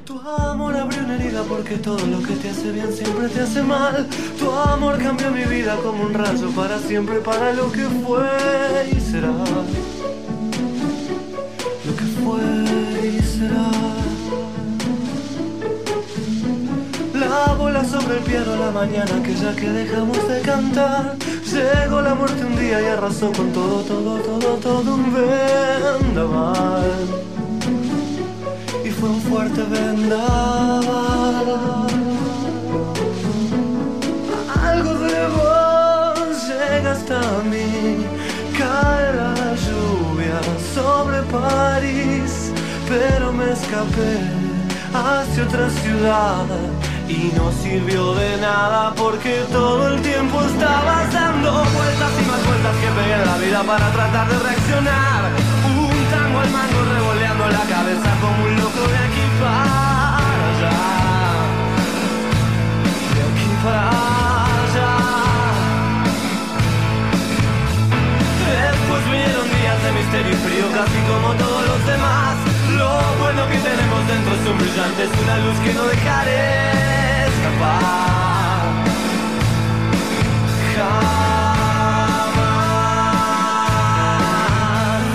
Tu 0.04 0.20
amor 0.20 0.76
abrió 0.76 1.00
una 1.06 1.16
herida 1.16 1.44
porque 1.48 1.78
todo 1.78 2.06
lo 2.08 2.22
que 2.22 2.34
te 2.34 2.50
hace 2.50 2.74
bien 2.74 2.92
siempre 2.92 3.30
te 3.30 3.40
hace 3.40 3.64
mal. 3.64 4.06
Tu 4.38 4.52
amor 4.52 4.98
cambió 5.02 5.32
mi 5.32 5.46
vida 5.46 5.78
como 5.78 6.04
un 6.04 6.14
rayo 6.14 6.50
para 6.50 6.78
siempre, 6.80 7.20
para 7.20 7.54
lo 7.54 7.72
que 7.72 7.84
fue 8.06 8.90
y 8.92 9.00
será. 9.00 9.30
Lo 11.86 11.96
que 11.96 12.06
fue 12.22 13.08
y 13.08 13.22
será. 13.22 14.05
A 17.36 17.54
volar 17.54 17.86
sobre 17.86 18.18
el 18.18 18.24
piano 18.24 18.56
la 18.56 18.72
mañana 18.72 19.22
que 19.22 19.34
ya 19.36 19.54
que 19.54 19.68
dejamos 19.70 20.26
de 20.28 20.42
cantar. 20.42 21.16
Llegó 21.52 22.02
la 22.02 22.16
muerte 22.16 22.46
un 22.46 22.56
día 22.56 22.82
y 22.82 22.86
arrasó 22.86 23.30
con 23.34 23.52
todo, 23.52 23.82
todo, 23.82 24.20
todo, 24.20 24.50
todo 24.68 24.96
un 24.96 25.14
vendaval. 25.14 26.92
Y 28.86 28.90
fue 28.90 29.10
un 29.10 29.22
fuerte 29.22 29.64
vendaval. 29.64 30.86
Algo 34.70 34.94
de 34.94 35.28
vos 35.36 36.48
llega 36.48 36.92
hasta 36.94 37.20
mí. 37.52 38.06
Cae 38.58 39.14
la 39.22 39.36
lluvia 39.66 40.40
sobre 40.74 41.22
París 41.24 42.54
Pero 42.88 43.34
me 43.34 43.52
escapé 43.52 44.46
hacia 44.94 45.44
otra 45.44 45.70
ciudad 45.70 46.75
y 47.08 47.32
no 47.36 47.52
sirvió 47.52 48.16
de 48.16 48.38
nada 48.38 48.94
porque 48.96 49.46
todo 49.52 49.94
el 49.94 50.02
tiempo 50.02 50.42
estabas 50.42 51.14
dando 51.14 51.52
vueltas 51.52 52.12
y 52.20 52.26
más 52.26 52.46
vueltas 52.46 52.76
que 52.78 52.88
pegué 52.88 53.14
en 53.14 53.26
la 53.26 53.38
vida 53.38 53.64
para 53.64 53.92
tratar 53.92 54.28
de 54.28 54.40
reaccionar. 54.40 55.24
Un 55.78 56.06
tango 56.10 56.40
al 56.40 56.50
mango 56.50 56.82
revoleando 56.94 57.48
la 57.48 57.64
cabeza 57.76 58.10
como 58.22 58.44
un 58.46 58.56
loco 58.56 58.88
de 58.90 58.98
aquí 58.98 59.26
para 59.40 60.18
allá. 60.50 60.78
De 63.14 63.22
aquí 63.30 63.50
para 63.64 63.90
allá. 64.64 64.92
Después 68.72 69.06
vinieron 69.06 69.46
días 69.46 69.84
de 69.84 69.92
misterio 69.92 70.32
y 70.32 70.40
frío 70.48 70.66
casi 70.74 71.00
como 71.06 71.34
todos 71.36 71.68
los 71.68 71.86
demás. 71.86 72.55
Lo 72.78 72.90
bueno 73.22 73.48
que 73.52 73.58
tenemos 73.58 74.08
dentro 74.08 74.34
es 74.36 74.48
un 74.52 74.58
brillante, 74.58 75.04
es 75.04 75.12
una 75.24 75.38
luz 75.40 75.58
que 75.64 75.74
no 75.74 75.84
dejaré 75.86 77.28
escapar. 77.28 78.66
Jamás. 83.96 85.10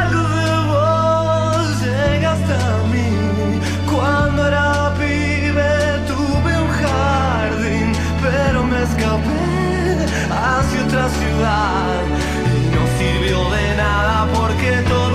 Algo 0.00 0.24
de 0.38 0.50
vos 0.70 1.66
llega 1.82 2.32
hasta 2.32 2.58
mí. 2.92 3.10
Cuando 3.92 4.46
era 4.46 4.92
pibe 4.98 5.72
tuve 6.06 6.52
un 6.64 6.70
jardín, 6.82 7.88
pero 8.22 8.58
me 8.64 8.82
escapé 8.82 10.06
hacia 10.30 10.84
otra 10.84 11.08
ciudad 11.08 12.02
y 12.54 12.66
no 12.74 12.82
sirvió 12.98 13.38
de 13.50 13.76
nada 13.76 14.26
porque 14.34 14.70
todo 14.88 15.05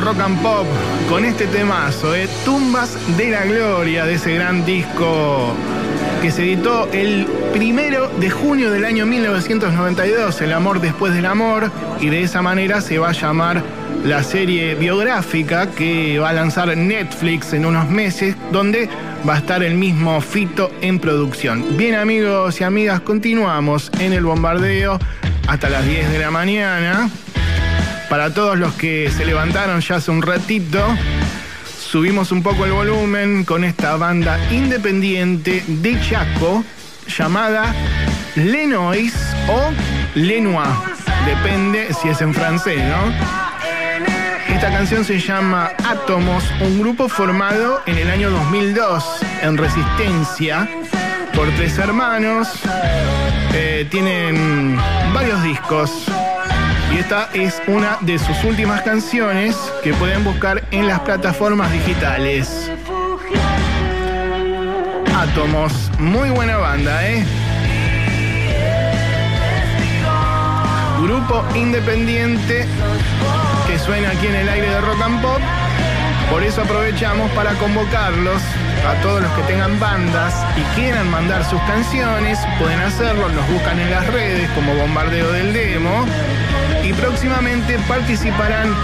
Rock 0.00 0.20
and 0.20 0.40
Pop 0.42 0.66
con 1.08 1.24
este 1.24 1.46
temazo, 1.46 2.14
¿eh? 2.14 2.28
Tumbas 2.44 2.96
de 3.16 3.30
la 3.30 3.44
Gloria 3.44 4.04
de 4.04 4.14
ese 4.14 4.34
gran 4.34 4.64
disco 4.64 5.54
que 6.22 6.30
se 6.30 6.42
editó 6.42 6.88
el 6.92 7.26
primero 7.52 8.08
de 8.20 8.30
junio 8.30 8.70
del 8.70 8.84
año 8.84 9.06
1992, 9.06 10.40
El 10.40 10.52
amor 10.52 10.80
después 10.80 11.14
del 11.14 11.26
amor, 11.26 11.70
y 12.00 12.08
de 12.08 12.22
esa 12.22 12.42
manera 12.42 12.80
se 12.80 12.98
va 12.98 13.10
a 13.10 13.12
llamar 13.12 13.62
la 14.04 14.22
serie 14.22 14.74
biográfica 14.74 15.70
que 15.70 16.18
va 16.18 16.30
a 16.30 16.32
lanzar 16.32 16.76
Netflix 16.76 17.52
en 17.52 17.66
unos 17.66 17.88
meses, 17.88 18.36
donde 18.52 18.88
va 19.28 19.34
a 19.34 19.38
estar 19.38 19.62
el 19.62 19.74
mismo 19.74 20.20
Fito 20.20 20.70
en 20.80 20.98
producción. 20.98 21.76
Bien 21.76 21.94
amigos 21.94 22.60
y 22.60 22.64
amigas, 22.64 23.00
continuamos 23.00 23.90
en 23.98 24.12
el 24.12 24.24
bombardeo 24.24 24.98
hasta 25.48 25.68
las 25.70 25.86
10 25.86 26.10
de 26.10 26.18
la 26.18 26.30
mañana. 26.30 27.10
Para 28.08 28.32
todos 28.32 28.56
los 28.58 28.72
que 28.74 29.10
se 29.10 29.26
levantaron 29.26 29.80
ya 29.80 29.96
hace 29.96 30.10
un 30.10 30.22
ratito, 30.22 30.82
subimos 31.78 32.32
un 32.32 32.42
poco 32.42 32.64
el 32.64 32.72
volumen 32.72 33.44
con 33.44 33.64
esta 33.64 33.96
banda 33.96 34.38
independiente 34.50 35.62
de 35.66 36.00
Chaco 36.00 36.64
llamada 37.06 37.74
Lenois 38.34 39.14
o 39.48 39.70
Lenoir. 40.14 40.68
Depende 41.26 41.92
si 41.92 42.08
es 42.08 42.20
en 42.22 42.32
francés, 42.32 42.82
¿no? 42.82 43.12
Esta 44.54 44.70
canción 44.70 45.04
se 45.04 45.18
llama 45.20 45.70
Átomos, 45.86 46.44
un 46.62 46.80
grupo 46.80 47.08
formado 47.08 47.82
en 47.84 47.98
el 47.98 48.10
año 48.10 48.30
2002 48.30 49.04
en 49.42 49.58
Resistencia 49.58 50.66
por 51.34 51.48
tres 51.56 51.76
hermanos. 51.78 52.48
Eh, 53.52 53.86
tienen 53.90 54.78
varios 55.12 55.42
discos. 55.42 56.06
Esta 56.98 57.28
es 57.32 57.62
una 57.68 57.96
de 58.00 58.18
sus 58.18 58.42
últimas 58.42 58.82
canciones 58.82 59.54
que 59.84 59.94
pueden 59.94 60.24
buscar 60.24 60.64
en 60.72 60.88
las 60.88 60.98
plataformas 60.98 61.70
digitales. 61.70 62.72
Átomos, 65.16 65.72
muy 66.00 66.28
buena 66.30 66.56
banda, 66.56 67.08
¿eh? 67.08 67.24
Grupo 71.00 71.44
independiente 71.54 72.66
que 73.68 73.78
suena 73.78 74.10
aquí 74.10 74.26
en 74.26 74.34
el 74.34 74.48
aire 74.48 74.68
de 74.68 74.80
Rock 74.80 75.00
and 75.00 75.22
Pop. 75.22 75.40
Por 76.32 76.42
eso 76.42 76.62
aprovechamos 76.62 77.30
para 77.30 77.52
convocarlos 77.54 78.42
a 78.84 79.00
todos 79.02 79.22
los 79.22 79.30
que 79.34 79.42
tengan 79.42 79.78
bandas 79.78 80.34
y 80.56 80.62
quieran 80.74 81.08
mandar 81.10 81.44
sus 81.44 81.60
canciones. 81.62 82.40
Pueden 82.58 82.80
hacerlo, 82.80 83.28
los 83.28 83.48
buscan 83.52 83.78
en 83.78 83.88
las 83.88 84.04
redes 84.08 84.50
como 84.50 84.74
Bombardeo 84.74 85.30
del 85.30 85.52
Demo. 85.52 86.04
Y 86.88 86.92
próximamente 86.94 87.78
participarán 87.80 88.74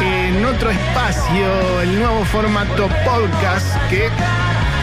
en 0.00 0.42
otro 0.46 0.70
espacio, 0.70 1.82
el 1.82 1.98
nuevo 1.98 2.24
formato 2.24 2.88
podcast 3.04 3.76
que 3.90 4.08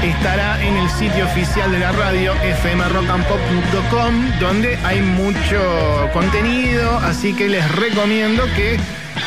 estará 0.03 0.63
en 0.63 0.77
el 0.77 0.87
sitio 0.91 1.25
oficial 1.25 1.71
de 1.71 1.79
la 1.79 1.91
radio 1.93 2.33
fmrockandpop.com 2.61 4.39
donde 4.39 4.77
hay 4.83 5.01
mucho 5.01 6.07
contenido, 6.13 6.99
así 6.99 7.33
que 7.33 7.49
les 7.49 7.67
recomiendo 7.71 8.43
que 8.55 8.79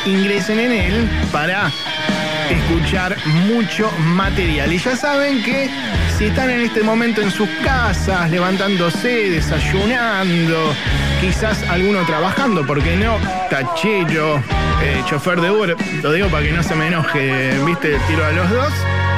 ingresen 0.06 0.60
en 0.60 0.70
él 0.70 1.10
para 1.32 1.72
escuchar 2.50 3.16
mucho 3.46 3.90
material. 4.14 4.72
Y 4.72 4.78
ya 4.78 4.96
saben 4.96 5.42
que 5.42 5.70
si 6.16 6.26
están 6.26 6.50
en 6.50 6.60
este 6.60 6.82
momento 6.82 7.20
en 7.20 7.30
sus 7.30 7.48
casas, 7.64 8.30
levantándose, 8.30 9.30
desayunando, 9.30 10.74
quizás 11.20 11.62
alguno 11.68 12.04
trabajando, 12.04 12.66
porque 12.66 12.96
no, 12.96 13.18
tachero, 13.50 14.42
eh, 14.82 15.02
chofer 15.06 15.40
de 15.40 15.50
Uber, 15.50 15.76
lo 16.02 16.12
digo 16.12 16.28
para 16.28 16.44
que 16.44 16.52
no 16.52 16.62
se 16.62 16.74
me 16.74 16.88
enoje, 16.88 17.58
viste, 17.64 17.98
tiro 18.08 18.24
a 18.24 18.32
los 18.32 18.50
dos. 18.50 18.72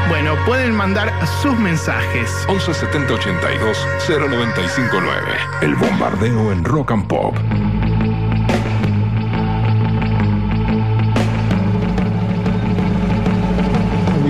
Bueno, 0.09 0.35
pueden 0.45 0.75
mandar 0.75 1.13
sus 1.41 1.57
mensajes. 1.57 2.45
11 2.49 2.75
70 2.75 3.15
82 3.15 3.87
0959. 4.09 5.23
El 5.63 5.77
bombardeo 5.77 6.51
en 6.51 6.65
rock 6.65 6.91
and 6.91 7.07
pop. 7.07 7.37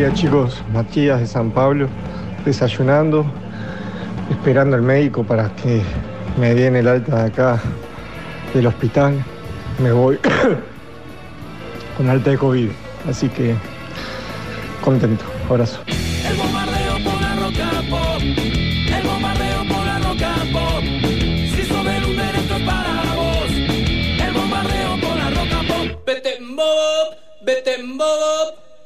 Chicos, 0.08 0.62
Matías 0.72 1.20
de 1.20 1.26
San 1.26 1.50
Pablo, 1.50 1.86
desayunando, 2.44 3.24
esperando 4.30 4.76
al 4.76 4.82
médico 4.82 5.22
para 5.24 5.54
que 5.56 5.82
me 6.38 6.54
den 6.54 6.74
el 6.76 6.88
alta 6.88 7.16
de 7.16 7.28
acá 7.28 7.60
del 8.54 8.66
hospital. 8.66 9.22
Me 9.78 9.92
voy 9.92 10.18
con 11.96 12.08
alta 12.08 12.30
de 12.30 12.38
COVID, 12.38 12.70
así 13.08 13.28
que 13.28 13.54
contento, 14.80 15.24
abrazo. 15.48 15.80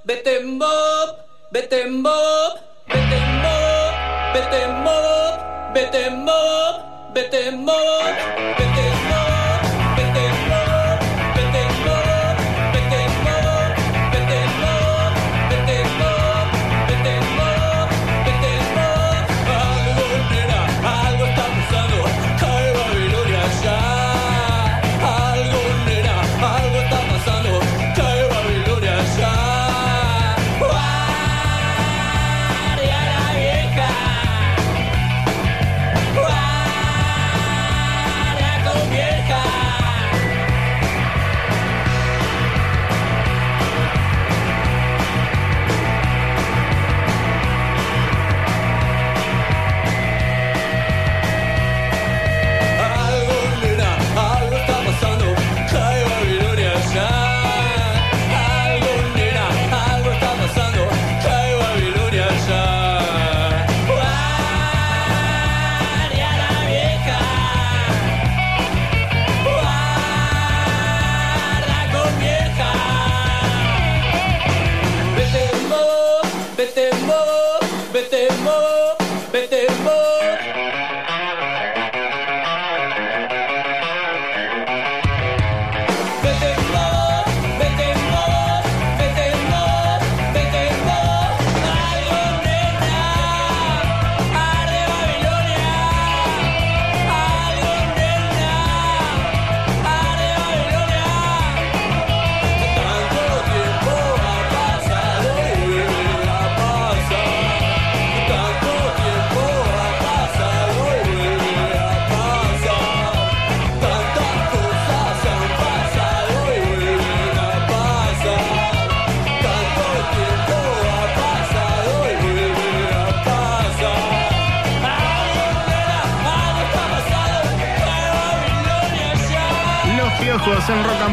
Vete 0.05 0.31
en 0.31 0.59
bob, 0.59 1.17
vete 1.51 1.81
en 1.81 2.03
bob, 2.03 2.59
vete 2.93 3.15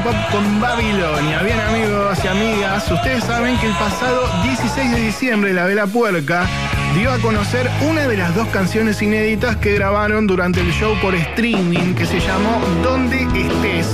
pop 0.04 0.16
con 0.32 0.62
Babilonia. 0.62 1.40
Bien 1.44 1.60
amigos 1.60 2.18
y 2.24 2.28
amigas, 2.28 2.90
ustedes 2.90 3.24
saben 3.24 3.58
que 3.60 3.68
el 3.68 3.74
pasado 3.74 4.28
16 4.44 4.92
de 4.92 5.02
diciembre 5.02 5.54
la 5.54 5.66
Vela 5.66 5.88
Puerca 5.88 6.48
dio 6.96 7.12
a 7.12 7.20
conocer 7.20 7.70
una 7.90 8.08
de 8.08 8.18
las 8.18 8.36
dos 8.36 8.48
canciones 8.50 9.02
inéditas 9.02 9.58
que 9.58 9.74
grabaron 9.74 10.28
durante 10.28 10.62
el 10.62 10.72
show 10.72 10.96
por 11.02 11.14
streaming 11.16 11.94
que 11.94 12.06
se 12.06 12.20
llamó 12.20 12.62
Donde 12.84 13.24
estés. 13.24 13.88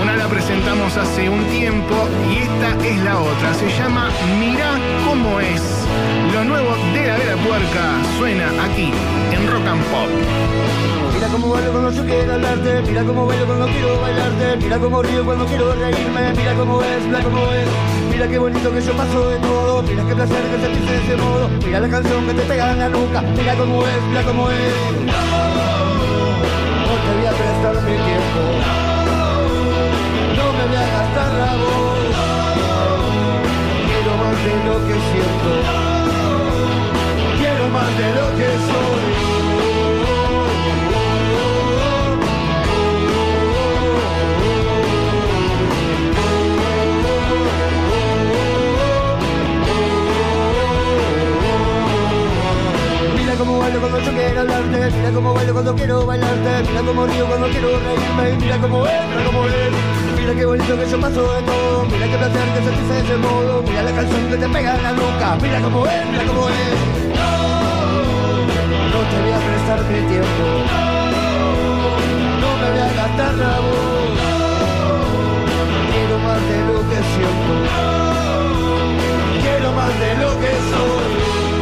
Una 0.00 0.16
la 0.16 0.26
presentamos 0.28 0.96
hace 0.96 1.28
un 1.28 1.44
tiempo 1.46 2.08
y 2.30 2.38
esta 2.42 2.86
es 2.86 2.98
la 3.00 3.18
otra. 3.18 3.54
Se 3.54 3.68
llama 3.70 4.10
Mirá 4.38 4.74
cómo 5.06 5.40
es. 5.40 5.62
Lo 6.32 6.44
nuevo 6.44 6.74
de 6.92 7.06
la 7.06 7.16
Vela 7.16 7.36
Puerca 7.36 8.02
suena 8.18 8.46
aquí 8.64 8.92
en 9.32 9.50
Rock 9.50 9.66
and 9.66 9.84
Pop. 9.84 11.03
Cuando 11.44 11.90
yo 11.90 12.04
quiero 12.06 12.32
hablarte, 12.32 12.82
mira 12.88 13.04
cómo 13.04 13.26
bailo 13.26 13.44
cuando 13.44 13.66
quiero 13.66 14.00
bailarte, 14.00 14.56
mira 14.56 14.78
cómo 14.78 15.02
río 15.02 15.24
cuando 15.26 15.44
quiero 15.44 15.74
reírme, 15.74 16.32
mira 16.34 16.54
cómo 16.54 16.82
es, 16.82 17.04
mira 17.04 17.22
cómo 17.22 17.52
es, 17.52 17.68
mira 18.10 18.28
qué 18.28 18.38
bonito 18.38 18.72
que 18.72 18.80
yo 18.80 18.92
paso 18.96 19.28
de 19.28 19.38
todo, 19.40 19.82
mira 19.82 20.06
qué 20.06 20.14
placer 20.14 20.42
que 20.42 20.58
sentís 20.58 20.88
de 20.88 20.96
ese 20.96 21.16
modo, 21.16 21.50
mira 21.66 21.80
la 21.80 21.88
canción 21.88 22.26
que 22.26 22.32
te 22.32 22.42
pega 22.44 22.72
en 22.72 22.78
la 22.78 22.88
nuca, 22.88 23.20
mira 23.20 23.54
cómo 23.56 23.86
es, 23.86 24.02
mira 24.08 24.22
cómo 24.22 24.50
es. 24.50 24.56
No 26.80 26.94
te 27.04 27.10
voy 27.14 27.26
a 27.26 27.32
prestar 27.36 27.74
mi 27.82 27.92
tiempo, 27.92 28.40
no 30.36 30.44
me 30.56 30.64
voy 30.64 30.76
a 30.76 30.86
gastar 30.96 31.30
la 31.34 31.52
voz, 31.60 31.98
quiero 33.84 34.16
más 34.16 34.36
de 34.44 34.54
lo 34.64 34.76
que 34.86 34.96
siento, 35.12 35.50
quiero 37.38 37.68
más 37.68 37.90
de 37.98 38.08
lo 38.14 38.26
que 38.38 38.48
soy. 38.64 39.33
Cuando 53.90 54.10
yo 54.10 54.12
quiero 54.16 54.40
hablarte, 54.40 54.90
mira 54.96 55.10
cómo 55.12 55.34
bailo 55.34 55.52
cuando 55.52 55.74
quiero 55.74 56.06
bailarte, 56.06 56.70
mira 56.70 56.82
cómo 56.82 57.06
río 57.06 57.26
cuando 57.26 57.48
quiero 57.48 57.68
reírme, 57.80 58.36
mira 58.40 58.58
cómo 58.58 58.86
es, 58.86 59.08
mira 59.08 59.24
cómo 59.26 59.46
es, 59.46 59.72
mira 60.16 60.34
qué 60.34 60.44
bonito 60.46 60.78
que 60.78 60.90
yo 60.90 61.00
paso 61.00 61.34
de 61.34 61.42
todo, 61.42 61.84
mira 61.86 62.06
qué 62.06 62.16
placer 62.16 62.48
que 62.54 62.62
sentís 62.64 62.88
de 62.88 63.00
ese 63.00 63.16
modo, 63.16 63.62
mira 63.62 63.82
la 63.82 63.92
canción 63.92 64.28
que 64.30 64.36
te 64.36 64.48
pega 64.48 64.74
en 64.76 64.82
la 64.82 64.92
nuca, 64.92 65.36
mira 65.42 65.60
cómo 65.60 65.86
es, 65.86 66.06
mira 66.10 66.24
cómo 66.24 66.48
es. 66.48 66.54
No 68.92 69.00
te 69.10 69.16
voy 69.22 69.32
a 69.32 69.40
prestar 69.48 69.80
mi 69.90 70.00
tiempo, 70.08 70.44
no 72.40 72.48
me 72.60 72.70
voy 72.70 72.80
a 72.80 72.92
gastar 72.94 73.34
la 73.34 73.60
voz, 73.60 74.18
quiero 75.92 76.18
más 76.20 76.40
de 76.48 76.58
lo 76.68 76.78
que 76.88 77.00
siento, 77.12 77.54
quiero 79.42 79.72
más 79.72 79.92
de 80.00 80.10
lo 80.22 80.30
que 80.40 80.52
soy. 80.70 81.53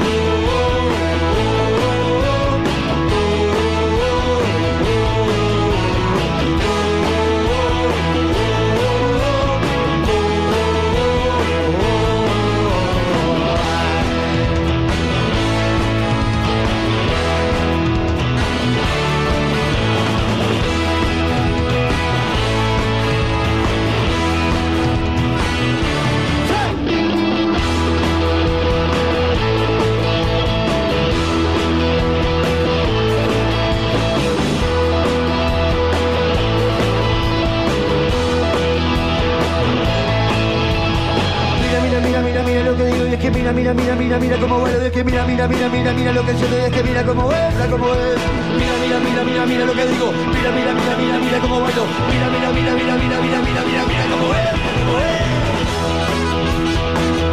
mira, 45.04 45.24
mira, 45.26 45.48
mira, 45.48 45.68
mira, 45.68 45.92
mira 45.92 46.12
lo 46.12 46.24
que 46.24 46.32
yo 46.32 46.46
te 46.46 46.54
dejé, 46.56 46.82
mira 46.82 47.04
cómo 47.04 47.32
es, 47.32 47.54
mira 47.54 47.66
cómo 47.70 47.86
es. 47.94 48.18
Mira, 48.58 48.72
mira, 48.82 48.98
mira, 49.00 49.24
mira, 49.24 49.46
mira 49.46 49.64
lo 49.66 49.72
que 49.72 49.86
digo. 49.86 50.12
Mira, 50.12 50.50
mira, 50.52 50.74
mira, 50.74 50.96
mira, 50.96 51.18
mira 51.18 51.38
cómo 51.40 51.60
bailo. 51.60 51.84
Mira, 52.10 52.28
mira, 52.30 52.52
mira, 52.52 52.74
mira, 52.74 52.96
mira, 52.96 53.20
mira, 53.20 53.40
mira, 53.42 53.62
mira 53.64 54.04
cómo 54.10 54.34
es. 54.34 54.52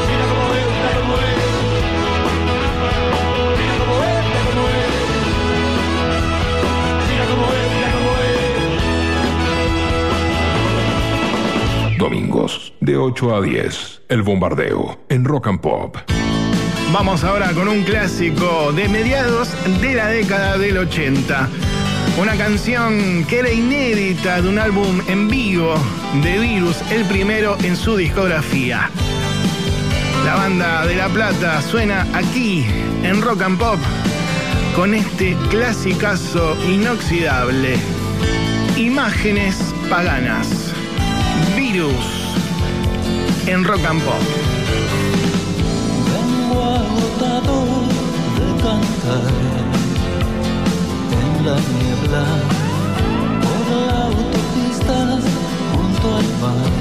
Mira 0.10 0.26
cómo 0.30 0.54
es, 0.56 0.66
mira 0.76 0.92
cómo 1.00 1.16
es. 1.20 1.38
Mira 3.60 3.76
cómo 3.80 3.96
es, 4.04 4.20
mira 4.26 4.42
cómo 4.50 4.64
es. 4.70 4.90
Mira 7.10 7.26
cómo 7.30 7.46
es, 7.54 7.66
mira 7.76 7.90
cómo 7.96 8.12
es. 11.90 11.98
Domingos 12.00 12.74
de 12.80 12.98
8 12.98 13.36
a 13.36 13.42
10, 13.42 14.02
El 14.10 14.22
Bombardeo 14.24 14.98
en 15.10 15.26
Rock 15.26 15.48
and 15.48 15.60
Pop. 15.62 15.98
Vamos 16.92 17.24
ahora 17.24 17.54
con 17.54 17.68
un 17.68 17.84
clásico 17.84 18.72
de 18.74 18.90
mediados 18.90 19.50
de 19.80 19.94
la 19.94 20.08
década 20.08 20.58
del 20.58 20.80
80. 20.80 21.48
Una 22.20 22.36
canción 22.36 23.26
que 23.26 23.40
era 23.40 23.52
inédita 23.52 24.42
de 24.42 24.50
un 24.50 24.58
álbum 24.58 25.00
en 25.08 25.28
vivo 25.28 25.76
de 26.24 26.40
Virus, 26.40 26.78
el 26.90 27.06
primero 27.06 27.56
en 27.62 27.76
su 27.76 27.96
discografía. 27.96 28.90
La 30.26 30.34
banda 30.36 30.86
de 30.88 30.96
La 30.96 31.10
Plata 31.10 31.62
suena 31.62 32.08
aquí 32.14 32.66
en 33.04 33.22
Rock 33.22 33.44
and 33.44 33.60
Pop 33.60 33.80
con 34.76 34.96
este 34.96 35.38
clasicazo 35.50 36.58
inoxidable. 36.68 37.78
Imágenes 38.78 39.56
paganas. 39.90 40.74
Virus 41.56 42.34
en 43.46 43.64
Rock 43.64 43.86
and 43.86 44.02
Pop. 44.02 44.24
De 47.20 47.26
cantar 48.64 49.26
en 51.20 51.46
la 51.46 51.58
niebla 51.76 52.24
por 53.42 53.60
la 53.72 54.06
autopista 54.06 54.98
junto 55.74 56.06
al 56.16 56.28
mar. 56.40 56.72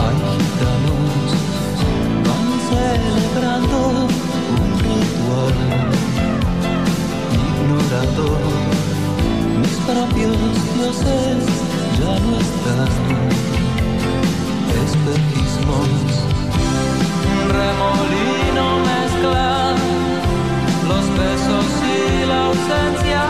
Hay 0.00 0.16
gitanos 0.32 1.28
van 2.24 2.48
celebrando 2.70 3.78
un 4.54 4.68
ritual, 4.80 5.56
ignorando 7.36 8.24
mis 9.60 9.76
propios 9.88 10.38
dioses 10.74 11.42
ya 11.98 12.14
no 12.18 12.36
están. 12.38 12.92
Espejismos 14.84 16.24
remolino 17.60 18.66
mezcla 18.90 19.74
los 20.90 21.04
besos 21.18 21.66
y 21.96 22.26
la 22.26 22.38
ausencia, 22.50 23.22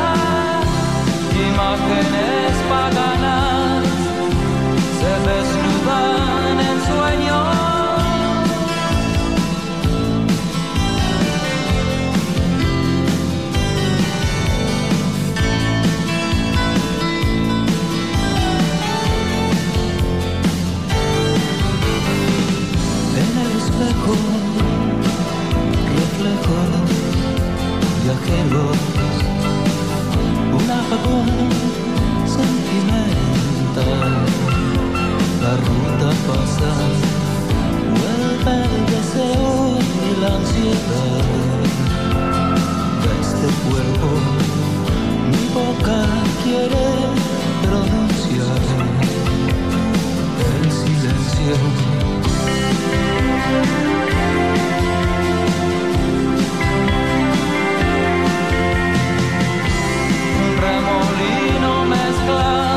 imágenes 1.50 2.52
paganas 2.72 3.84
se 5.00 5.12
desnudan 5.28 6.60
en 6.68 6.76
sueños. 6.90 7.43
Viajeros, 28.54 28.76
un 30.52 30.70
apagón 30.70 31.28
sentimental. 32.26 33.82
La 35.42 35.52
ruta 35.56 36.08
pasa, 36.26 36.70
vuelve 37.90 38.54
el 38.64 38.84
deseo 38.86 39.78
y 39.78 40.20
la 40.20 40.30
ansiedad 40.36 41.24
de 43.02 43.10
este 43.20 43.48
cuerpo. 43.64 44.08
Mi 45.30 45.44
boca 45.54 46.00
quiere 46.42 46.86
pronunciar 47.62 48.62
el 50.62 50.70
silencio. 50.70 51.56
remolino 60.64 61.84
mezclado. 61.84 62.73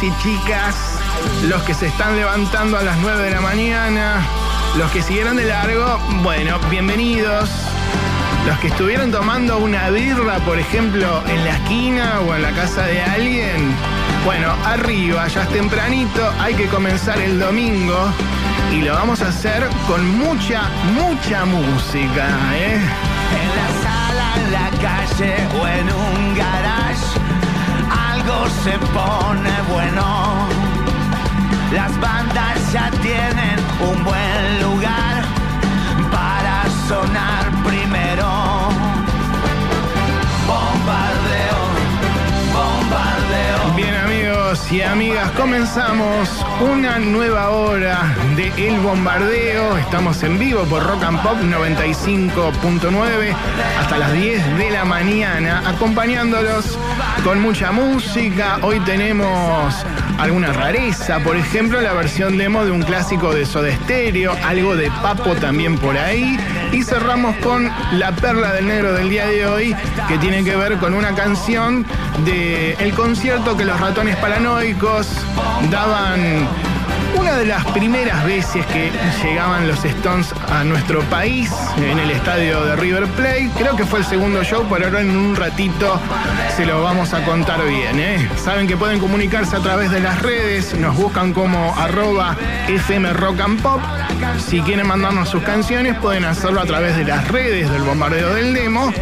Y 0.00 0.10
chicas, 0.22 0.74
los 1.48 1.62
que 1.62 1.74
se 1.74 1.86
están 1.86 2.16
levantando 2.16 2.78
a 2.78 2.82
las 2.82 2.96
9 2.98 3.24
de 3.24 3.30
la 3.30 3.40
mañana, 3.40 4.22
los 4.76 4.90
que 4.90 5.02
siguieron 5.02 5.36
de 5.36 5.44
largo, 5.44 5.98
bueno, 6.22 6.58
bienvenidos. 6.70 7.50
Los 8.46 8.58
que 8.60 8.68
estuvieron 8.68 9.10
tomando 9.10 9.58
una 9.58 9.90
birra, 9.90 10.38
por 10.46 10.58
ejemplo, 10.58 11.22
en 11.28 11.44
la 11.44 11.50
esquina 11.50 12.20
o 12.20 12.34
en 12.34 12.42
la 12.42 12.52
casa 12.52 12.86
de 12.86 13.02
alguien, 13.02 13.74
bueno, 14.24 14.52
arriba, 14.64 15.28
ya 15.28 15.42
es 15.42 15.48
tempranito, 15.50 16.32
hay 16.40 16.54
que 16.54 16.68
comenzar 16.68 17.18
el 17.20 17.38
domingo. 17.38 18.12
y 18.72 18.80
lo 18.80 18.94
vamos 18.94 19.20
a 19.20 19.28
hacer 19.28 19.68
con 19.86 20.08
mucha, 20.16 20.62
mucha 20.94 21.44
música, 21.44 22.28
¿eh? 22.54 22.80
En 23.42 23.48
la 23.58 23.68
sala, 23.82 24.34
en 24.36 24.52
la 24.52 24.70
calle 24.80 25.34
o 25.60 25.68
en 25.68 25.92
un 25.92 26.34
garage, 26.34 27.11
se 28.64 28.78
pone 28.78 29.50
bueno. 29.70 30.48
Las 31.72 31.98
bandas 32.00 32.72
ya 32.72 32.90
tienen 33.02 33.58
un 33.80 34.04
buen 34.04 34.62
lugar 34.62 35.24
para 36.10 36.64
sonar 36.86 37.50
primero. 37.64 38.28
Bombardeo, 40.46 41.60
bombardeo. 42.52 43.74
Bien 43.74 43.94
amigos 43.94 44.70
y 44.70 44.82
amigas, 44.82 45.30
comenzamos 45.32 46.44
una 46.60 46.98
nueva 46.98 47.50
hora 47.50 48.14
de 48.36 48.52
El 48.68 48.78
Bombardeo. 48.80 49.78
Estamos 49.78 50.22
en 50.22 50.38
vivo 50.38 50.64
por 50.64 50.82
Rock 50.84 51.04
and 51.04 51.22
Pop 51.22 51.38
95.9 51.40 53.34
hasta 53.80 53.98
las 53.98 54.12
10 54.12 54.58
de 54.58 54.70
la 54.70 54.84
mañana, 54.84 55.62
acompañándolos 55.66 56.71
con 57.24 57.40
mucha 57.40 57.72
música. 57.72 58.58
Hoy 58.62 58.80
tenemos 58.80 59.74
alguna 60.18 60.52
rareza, 60.52 61.20
por 61.20 61.36
ejemplo 61.36 61.80
la 61.80 61.92
versión 61.92 62.36
demo 62.36 62.64
de 62.64 62.70
un 62.70 62.82
clásico 62.82 63.32
de 63.32 63.46
Soda 63.46 63.72
Stereo, 63.84 64.36
algo 64.44 64.76
de 64.76 64.90
Papo 65.02 65.34
también 65.36 65.78
por 65.78 65.96
ahí. 65.96 66.38
Y 66.72 66.82
cerramos 66.82 67.36
con 67.36 67.70
la 67.92 68.12
perla 68.12 68.52
del 68.52 68.66
negro 68.66 68.92
del 68.92 69.10
día 69.10 69.26
de 69.26 69.46
hoy, 69.46 69.76
que 70.08 70.18
tiene 70.18 70.42
que 70.42 70.56
ver 70.56 70.78
con 70.78 70.94
una 70.94 71.14
canción 71.14 71.86
del 72.24 72.76
el 72.78 72.94
concierto 72.94 73.56
que 73.56 73.64
los 73.64 73.78
ratones 73.78 74.16
paranoicos 74.16 75.08
daban 75.70 76.48
una 77.18 77.36
de 77.36 77.46
las 77.46 77.64
primeras 77.72 78.24
veces 78.24 78.64
que 78.66 78.90
llegaban 79.22 79.66
los 79.68 79.84
Stones 79.84 80.32
a 80.50 80.64
nuestro 80.64 81.00
país 81.04 81.50
en 81.76 81.98
el 81.98 82.10
estadio 82.10 82.64
de 82.64 82.76
River 82.76 83.06
Plate. 83.08 83.50
Creo 83.58 83.76
que 83.76 83.84
fue 83.84 84.00
el 84.00 84.04
segundo 84.04 84.42
show, 84.44 84.66
pero 84.70 84.86
ahora 84.86 85.00
en 85.00 85.16
un 85.16 85.36
ratito 85.36 86.00
se 86.56 86.66
lo 86.66 86.82
vamos 86.82 87.12
a 87.14 87.24
contar 87.24 87.64
bien. 87.66 87.98
¿eh? 87.98 88.28
Saben 88.36 88.66
que 88.66 88.76
pueden 88.76 89.00
comunicarse 89.00 89.56
a 89.56 89.60
través 89.60 89.90
de 89.90 90.00
las 90.00 90.22
redes, 90.22 90.74
nos 90.74 90.96
buscan 90.96 91.32
como 91.32 91.74
arroba 91.76 92.36
FM 92.68 93.12
Rock 93.14 93.40
and 93.40 93.62
Pop. 93.62 93.80
Si 94.38 94.60
quieren 94.60 94.86
mandarnos 94.86 95.28
sus 95.28 95.42
canciones, 95.42 95.96
pueden 95.98 96.24
hacerlo 96.24 96.60
a 96.60 96.64
través 96.64 96.96
de 96.96 97.04
las 97.04 97.28
redes 97.28 97.70
del 97.70 97.82
bombardeo 97.82 98.34
del 98.34 98.54
demo. 98.54 98.92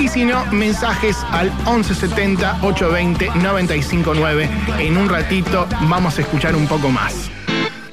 Y 0.00 0.08
si 0.08 0.24
no, 0.24 0.46
mensajes 0.46 1.18
al 1.30 1.50
1170 1.66 2.60
820 2.62 3.26
959. 3.42 4.48
En 4.78 4.96
un 4.96 5.10
ratito 5.10 5.68
vamos 5.82 6.16
a 6.16 6.22
escuchar 6.22 6.56
un 6.56 6.66
poco 6.66 6.88
más. 6.88 7.30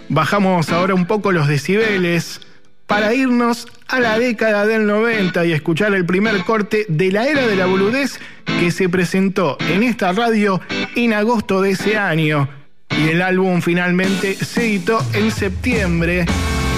Bajamos 0.08 0.72
ahora 0.72 0.94
un 0.94 1.06
poco 1.06 1.34
los 1.34 1.50
decibeles 1.50 2.40
para 2.86 3.14
irnos 3.14 3.68
a 3.90 4.00
la 4.00 4.18
década 4.18 4.66
del 4.66 4.88
90 4.88 5.46
y 5.48 5.52
escuchar 5.52 5.94
el 5.96 6.06
primer 6.06 6.46
corte 6.46 6.86
de 6.88 7.12
la 7.12 7.28
era 7.28 7.46
de 7.46 7.58
la 7.58 7.66
boludez 7.66 8.22
que 8.58 8.72
se 8.72 8.88
presentó 8.88 9.58
en 9.60 9.84
esta 9.84 10.14
radio 10.14 10.62
en 10.96 11.12
agosto 11.12 11.62
de 11.62 11.72
ese 11.72 11.98
año. 11.98 12.48
Y 12.90 13.10
el 13.10 13.22
álbum 13.22 13.62
finalmente 13.62 14.34
se 14.34 14.62
editó 14.62 15.06
en 15.14 15.30
septiembre, 15.30 16.26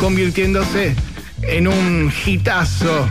convirtiéndose 0.01 0.95
en 1.43 1.67
un 1.67 2.11
hitazo 2.25 3.07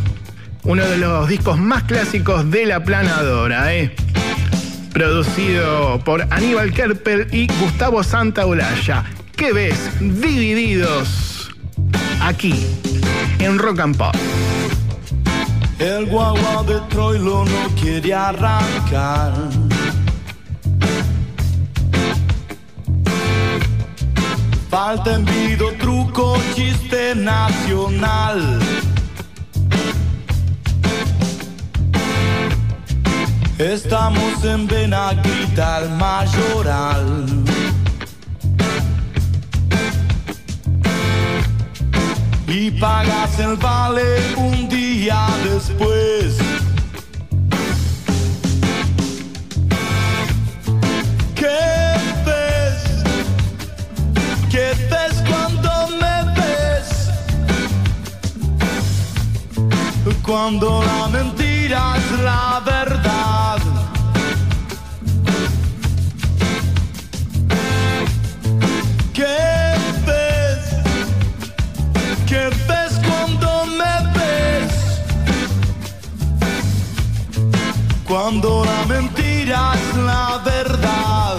uno 0.65 0.85
de 0.85 0.99
los 0.99 1.29
discos 1.29 1.59
más 1.59 1.85
clásicos 1.85 2.51
de 2.51 2.67
la 2.67 2.83
planadora, 2.83 3.75
¿eh? 3.75 3.95
producido 4.93 6.01
por 6.05 6.27
Aníbal 6.31 6.73
Kerpel 6.73 7.29
y 7.33 7.47
Gustavo 7.61 8.03
Santaolalla. 8.03 9.05
¿Qué 9.37 9.53
ves? 9.53 9.79
Divididos 10.01 11.51
aquí 12.21 12.67
en 13.39 13.59
Rock 13.59 13.81
and 13.81 13.97
Pop. 13.97 14.15
El 15.79 16.07
guagua 16.07 16.65
de 16.67 16.81
Troilo 16.89 17.45
no 17.45 17.75
quiere 17.81 18.13
arrancar. 18.13 19.33
Falta 24.69 25.15
envido, 25.15 25.73
truco, 25.79 26.37
chiste 26.55 27.15
nacional. 27.15 28.59
Estamos 33.59 34.45
en 34.45 34.69
Benaguita, 34.69 35.81
Mayoral. 35.99 37.27
Y 42.47 42.71
pagas 42.71 43.41
el 43.41 43.57
vale 43.57 44.37
un 44.37 44.69
día 44.69 45.27
después. 45.43 46.39
¿Qué 51.35 51.97
ves? 52.25 53.03
¿Qué 54.53 54.73
ves 54.89 55.23
cuando 55.29 55.71
me 56.01 56.17
ves? 56.39 57.11
Cuando 60.23 60.81
la 60.85 61.09
mentira 61.09 61.97
es 61.97 62.21
la 62.21 62.63
verdad. 62.65 62.97
Cuando 78.31 78.62
la 78.62 78.85
mentira 78.85 79.72
es 79.72 79.97
la 79.97 80.43
verdad. 80.45 81.39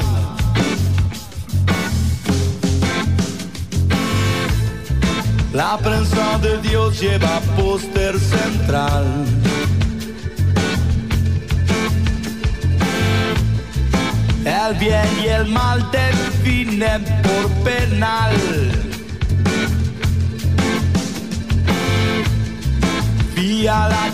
La 5.53 5.77
prensa 5.77 6.39
de 6.39 6.57
Dios 6.63 6.99
lleva 6.99 7.41
póster 7.55 8.19
central. 8.19 9.05
El 14.43 14.73
bien 14.79 15.09
y 15.23 15.27
el 15.27 15.45
mal 15.45 15.87
definen 15.91 17.05
por 17.21 17.51
penal. 17.63 18.33
Vía 23.35 23.89
la 23.89 24.11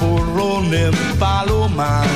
porrón 0.00 0.74
en 0.74 0.92
Palomar. 1.18 2.06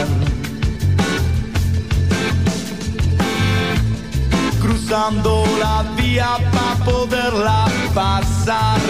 Cruzando 4.60 5.44
la 5.60 5.84
vía 5.96 6.36
para 6.52 6.84
poderla 6.84 7.66
pasar. 7.94 8.80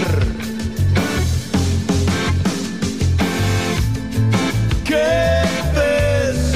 ¿Qué 4.85 5.43
ves? 5.75 6.55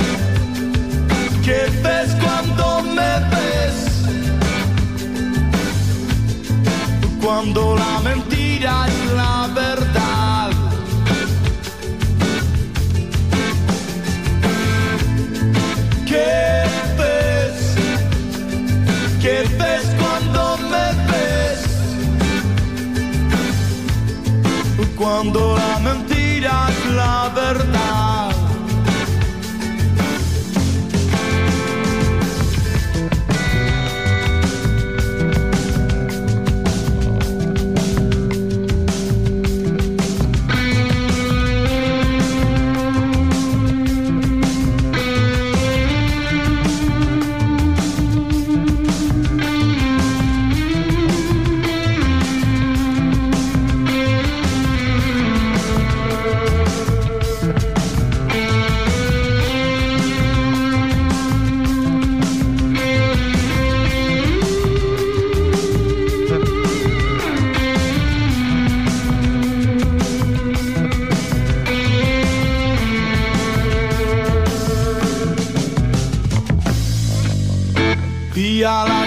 ¿Qué 1.44 1.60
ves 1.82 2.16
cuando 2.22 2.82
me 2.82 3.12
ves? 3.32 3.78
Cuando 7.22 7.76
la 7.76 8.00
mentira 8.00 8.86
es 8.86 9.12
la 9.12 9.48
verdad. 9.54 10.05
Cuando 24.97 25.55
la 25.57 25.95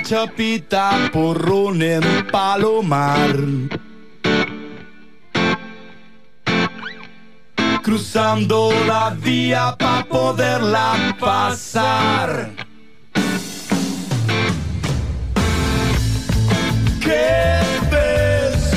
chapita 0.10 1.12
porrón 1.14 1.84
en 1.84 2.02
Palomar. 2.32 3.36
Cruzando 7.84 8.72
la 8.88 9.12
vía 9.12 9.76
para 9.78 10.04
poderla 10.06 11.16
pasar. 11.20 12.50
¿Qué 17.00 17.60
ves? 17.92 18.72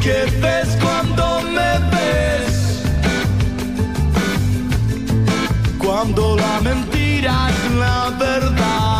¿Qué 0.00 0.18
ves 0.40 0.78
cuando 0.80 1.40
me 1.42 1.72
ves? 1.90 2.82
Cuando 5.76 6.36
la 6.36 6.60
mentira 6.60 7.50
es 7.50 7.72
la 7.72 8.10
verdad. 8.16 8.97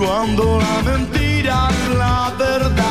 Cuando 0.00 0.58
la 0.58 0.82
mentira 0.82 1.68
es 1.68 1.98
la 1.98 2.32
verdad. 2.38 2.89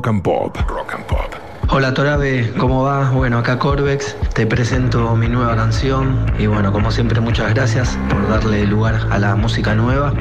Rock 0.00 0.08
and 0.08 0.22
pop. 0.22 0.56
Rock 0.66 0.94
and 0.94 1.04
pop. 1.04 1.34
Hola 1.68 1.92
Torabe, 1.92 2.54
¿cómo 2.56 2.84
va? 2.84 3.10
Bueno, 3.10 3.36
acá 3.36 3.58
Corbex, 3.58 4.16
te 4.32 4.46
presento 4.46 5.14
mi 5.14 5.28
nueva 5.28 5.54
canción 5.54 6.24
y 6.38 6.46
bueno, 6.46 6.72
como 6.72 6.90
siempre 6.90 7.20
muchas 7.20 7.52
gracias 7.52 7.98
por 8.08 8.26
darle 8.26 8.64
lugar 8.64 8.98
a 9.10 9.18
la 9.18 9.36
música 9.36 9.74
nueva. 9.74 10.14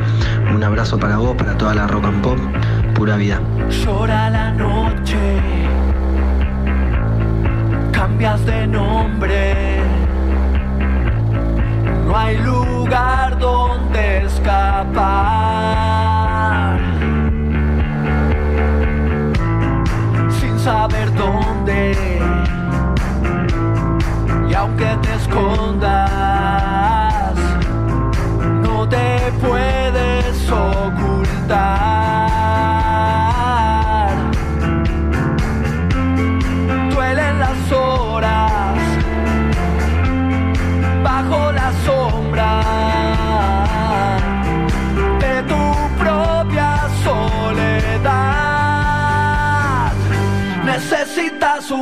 Un 0.53 0.61
abrazo 0.61 0.99
para 0.99 1.15
vos, 1.15 1.37
para 1.37 1.57
toda 1.57 1.75
la 1.75 1.87
rock 1.87 2.03
and 2.07 2.21
pop, 2.21 2.37
pura 2.93 3.15
vida. 3.15 3.39
Llora 3.69 4.29
la 4.29 4.51
noche, 4.51 5.39
cambias 7.93 8.45
de 8.45 8.67
nombre. 8.67 9.81
No 12.05 12.17
hay 12.17 12.37
lugar 12.39 13.39
donde 13.39 14.25
escapar. 14.25 15.98
Saber 20.69 21.11
dónde. 21.15 21.79
Y 24.49 24.53
aunque 24.53 24.89
te 25.01 25.13
escondas, 25.15 26.03
no 28.61 28.87
te 28.87 29.31
puedes 29.41 30.51
ocultar. 30.51 31.98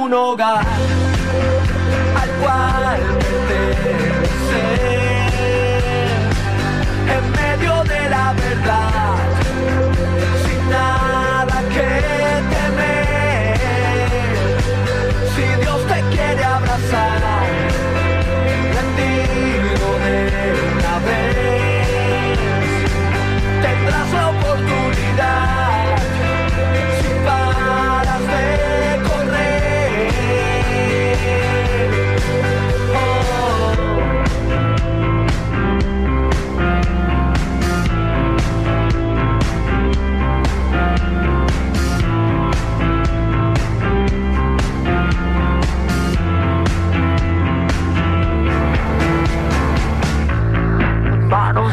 Un 0.08 0.14
hogar 0.14 0.66
al 2.22 2.30
cual 2.40 3.17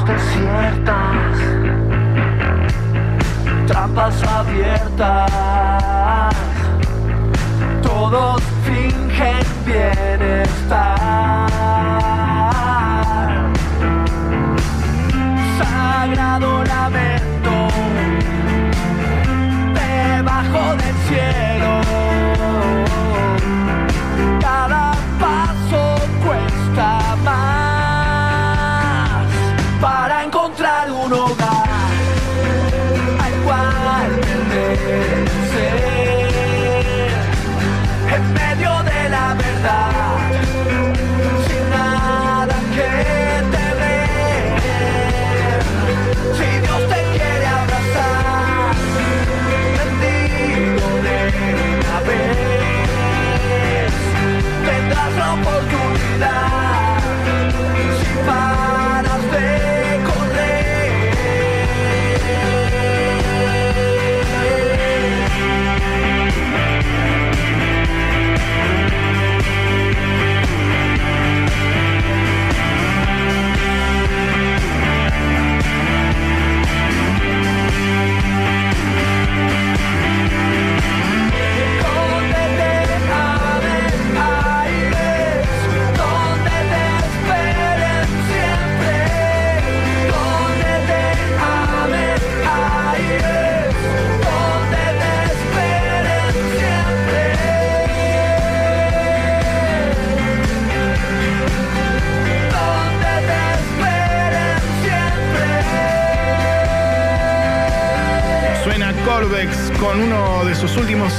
desiertas, 0.07 1.38
trampas 3.66 4.22
abiertas, 4.22 5.30
todos 7.82 8.42
fingen 8.64 9.46
bienestar. 9.64 11.03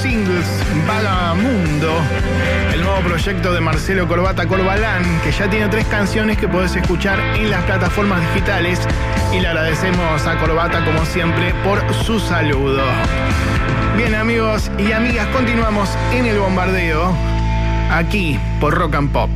Singles, 0.05 0.45
Vagamundo, 0.87 1.99
el 2.71 2.83
nuevo 2.83 2.99
proyecto 2.99 3.51
de 3.51 3.59
Marcelo 3.59 4.07
Corbata 4.07 4.45
Corbalán, 4.45 5.03
que 5.23 5.31
ya 5.31 5.49
tiene 5.49 5.67
tres 5.67 5.85
canciones 5.87 6.37
que 6.37 6.47
podés 6.47 6.75
escuchar 6.75 7.19
en 7.35 7.49
las 7.49 7.63
plataformas 7.63 8.21
digitales 8.29 8.79
y 9.33 9.39
le 9.39 9.47
agradecemos 9.47 10.27
a 10.27 10.37
Corbata 10.37 10.85
como 10.85 11.03
siempre 11.05 11.55
por 11.63 11.81
su 12.05 12.19
saludo. 12.19 12.83
Bien 13.97 14.13
amigos 14.13 14.69
y 14.77 14.91
amigas, 14.91 15.27
continuamos 15.29 15.89
en 16.13 16.27
el 16.27 16.37
bombardeo 16.37 17.11
aquí 17.89 18.39
por 18.59 18.75
Rock 18.75 18.95
and 18.95 19.11
Pop. 19.11 19.29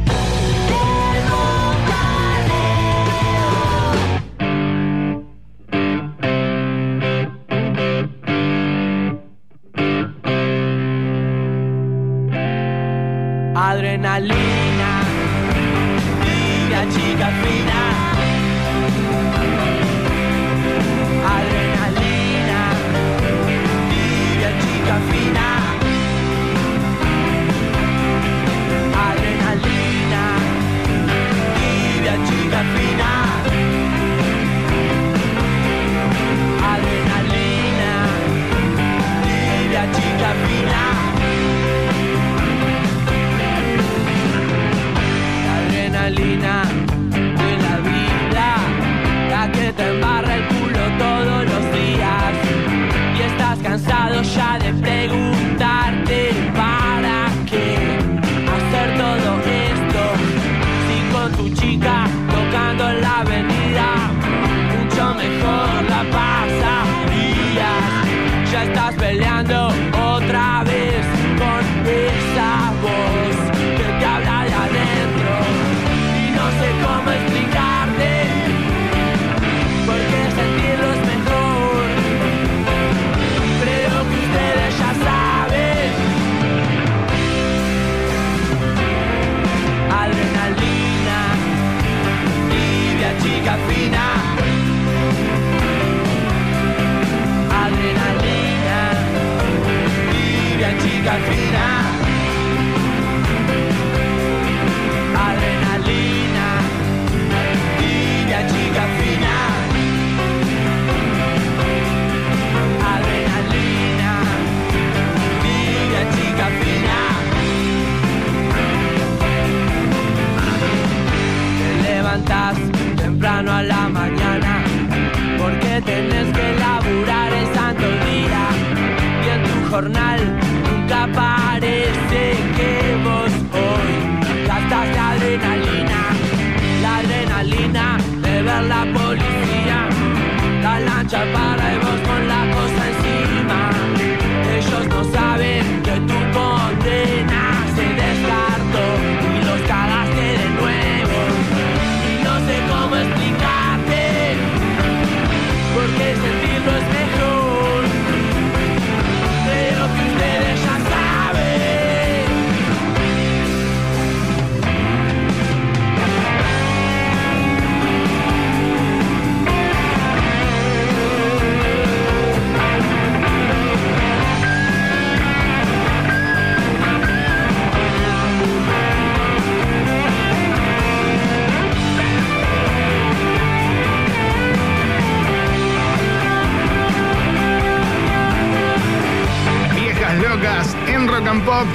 Pop 191.41 191.67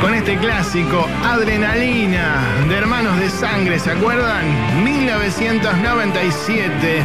con 0.00 0.14
este 0.14 0.38
clásico 0.38 1.06
Adrenalina 1.24 2.40
de 2.68 2.76
Hermanos 2.76 3.20
de 3.20 3.30
Sangre, 3.30 3.78
¿se 3.78 3.92
acuerdan? 3.92 4.44
1997. 4.82 7.04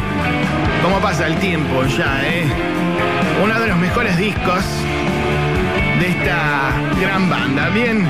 ¿Cómo 0.82 0.98
pasa 0.98 1.26
el 1.26 1.38
tiempo 1.38 1.84
ya, 1.84 2.26
eh? 2.26 2.44
Uno 3.42 3.60
de 3.60 3.68
los 3.68 3.78
mejores 3.78 4.16
discos 4.16 4.64
de 6.00 6.08
esta 6.08 6.72
gran 7.00 7.30
banda. 7.30 7.68
Bien, 7.68 8.04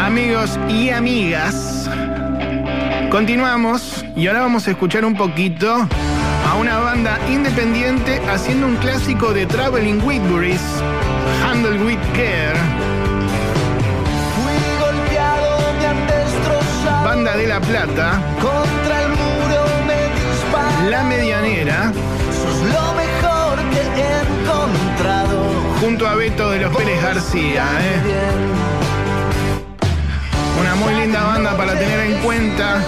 amigos 0.00 0.58
y 0.68 0.88
amigas, 0.90 1.90
continuamos 3.10 4.04
y 4.16 4.26
ahora 4.26 4.40
vamos 4.40 4.66
a 4.68 4.70
escuchar 4.70 5.04
un 5.04 5.14
poquito 5.14 5.86
a 6.48 6.54
una 6.54 6.78
banda 6.78 7.18
independiente 7.28 8.22
haciendo 8.30 8.66
un 8.66 8.76
clásico 8.76 9.34
de 9.34 9.44
Traveling 9.46 10.00
Wilburys, 10.02 10.62
Handle 11.44 11.84
with 11.84 11.98
Care. 12.14 12.87
De 17.38 17.46
La 17.46 17.60
Plata, 17.60 18.20
Contra 18.40 19.02
el 19.02 19.08
muro 19.10 19.64
me. 19.86 20.90
La 20.90 21.04
Medianera, 21.04 21.92
Sos 22.32 22.60
lo 22.62 22.94
mejor 22.94 23.58
que 23.70 23.80
he 24.00 24.42
encontrado. 24.42 25.38
junto 25.80 26.08
a 26.08 26.14
Beto 26.16 26.50
de 26.50 26.60
los 26.60 26.76
Pérez 26.76 27.00
García. 27.00 27.64
¿eh? 27.80 28.00
Una 30.60 30.74
muy 30.74 30.94
linda 30.94 31.22
banda 31.22 31.56
para 31.56 31.78
tener 31.78 32.00
en 32.00 32.18
cuenta. 32.22 32.82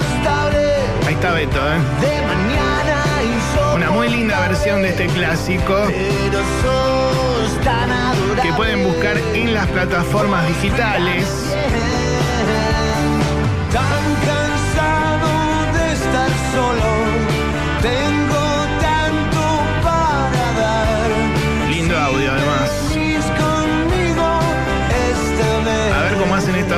Ahí 1.06 1.14
está 1.14 1.30
Beto, 1.32 1.58
¿eh? 1.58 1.78
De 2.00 2.22
mañana 2.26 3.74
Una 3.76 3.90
muy 3.90 4.08
linda 4.08 4.40
versión 4.48 4.82
de 4.82 4.88
este 4.90 5.06
clásico 5.06 5.74
Pero 5.86 6.38
sos 6.62 7.60
tan 7.64 7.90
adorable. 7.90 8.42
que 8.42 8.52
pueden 8.54 8.82
buscar 8.84 9.16
en 9.34 9.54
las 9.54 9.66
plataformas 9.68 10.46
digitales. 10.48 11.24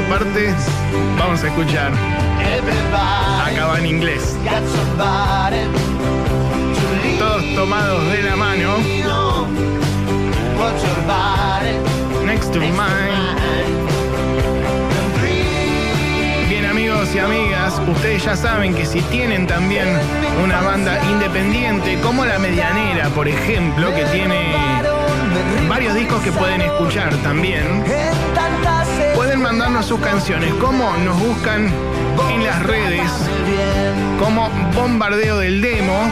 Parte. 0.08 0.54
Vamos 1.18 1.42
a 1.42 1.48
escuchar. 1.48 1.92
Va 1.92 3.78
en 3.78 3.86
inglés. 3.86 4.36
Todos 7.18 7.54
tomados 7.54 8.12
de 8.12 8.22
la 8.22 8.36
mano. 8.36 8.76
Next 12.24 12.52
to 12.52 12.60
mine. 12.60 13.32
Bien 16.48 16.66
amigos 16.66 17.14
y 17.14 17.18
amigas, 17.18 17.80
ustedes 17.86 18.24
ya 18.24 18.36
saben 18.36 18.74
que 18.74 18.84
si 18.86 19.00
tienen 19.02 19.46
también 19.46 19.88
una 20.42 20.60
banda 20.60 20.98
independiente 21.10 21.98
como 22.00 22.24
La 22.24 22.38
Medianera, 22.38 23.08
por 23.10 23.28
ejemplo, 23.28 23.94
que 23.94 24.04
tiene 24.06 24.54
varios 25.68 25.94
discos 25.94 26.22
que 26.22 26.32
pueden 26.32 26.60
escuchar 26.60 27.14
también, 27.22 27.84
mandarnos 29.42 29.86
sus 29.86 30.00
canciones. 30.00 30.52
¿Cómo 30.54 30.96
nos 30.98 31.18
buscan 31.20 31.68
en 32.32 32.44
las 32.44 32.62
redes? 32.62 33.10
Como 34.18 34.48
Bombardeo 34.74 35.38
del 35.38 35.60
Demo, 35.60 36.08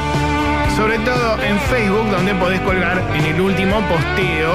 sobre 0.76 0.98
todo 0.98 1.40
en 1.42 1.58
Facebook, 1.60 2.10
donde 2.10 2.34
podés 2.34 2.60
colgar 2.60 3.02
en 3.14 3.24
el 3.26 3.40
último 3.40 3.80
posteo 3.88 4.52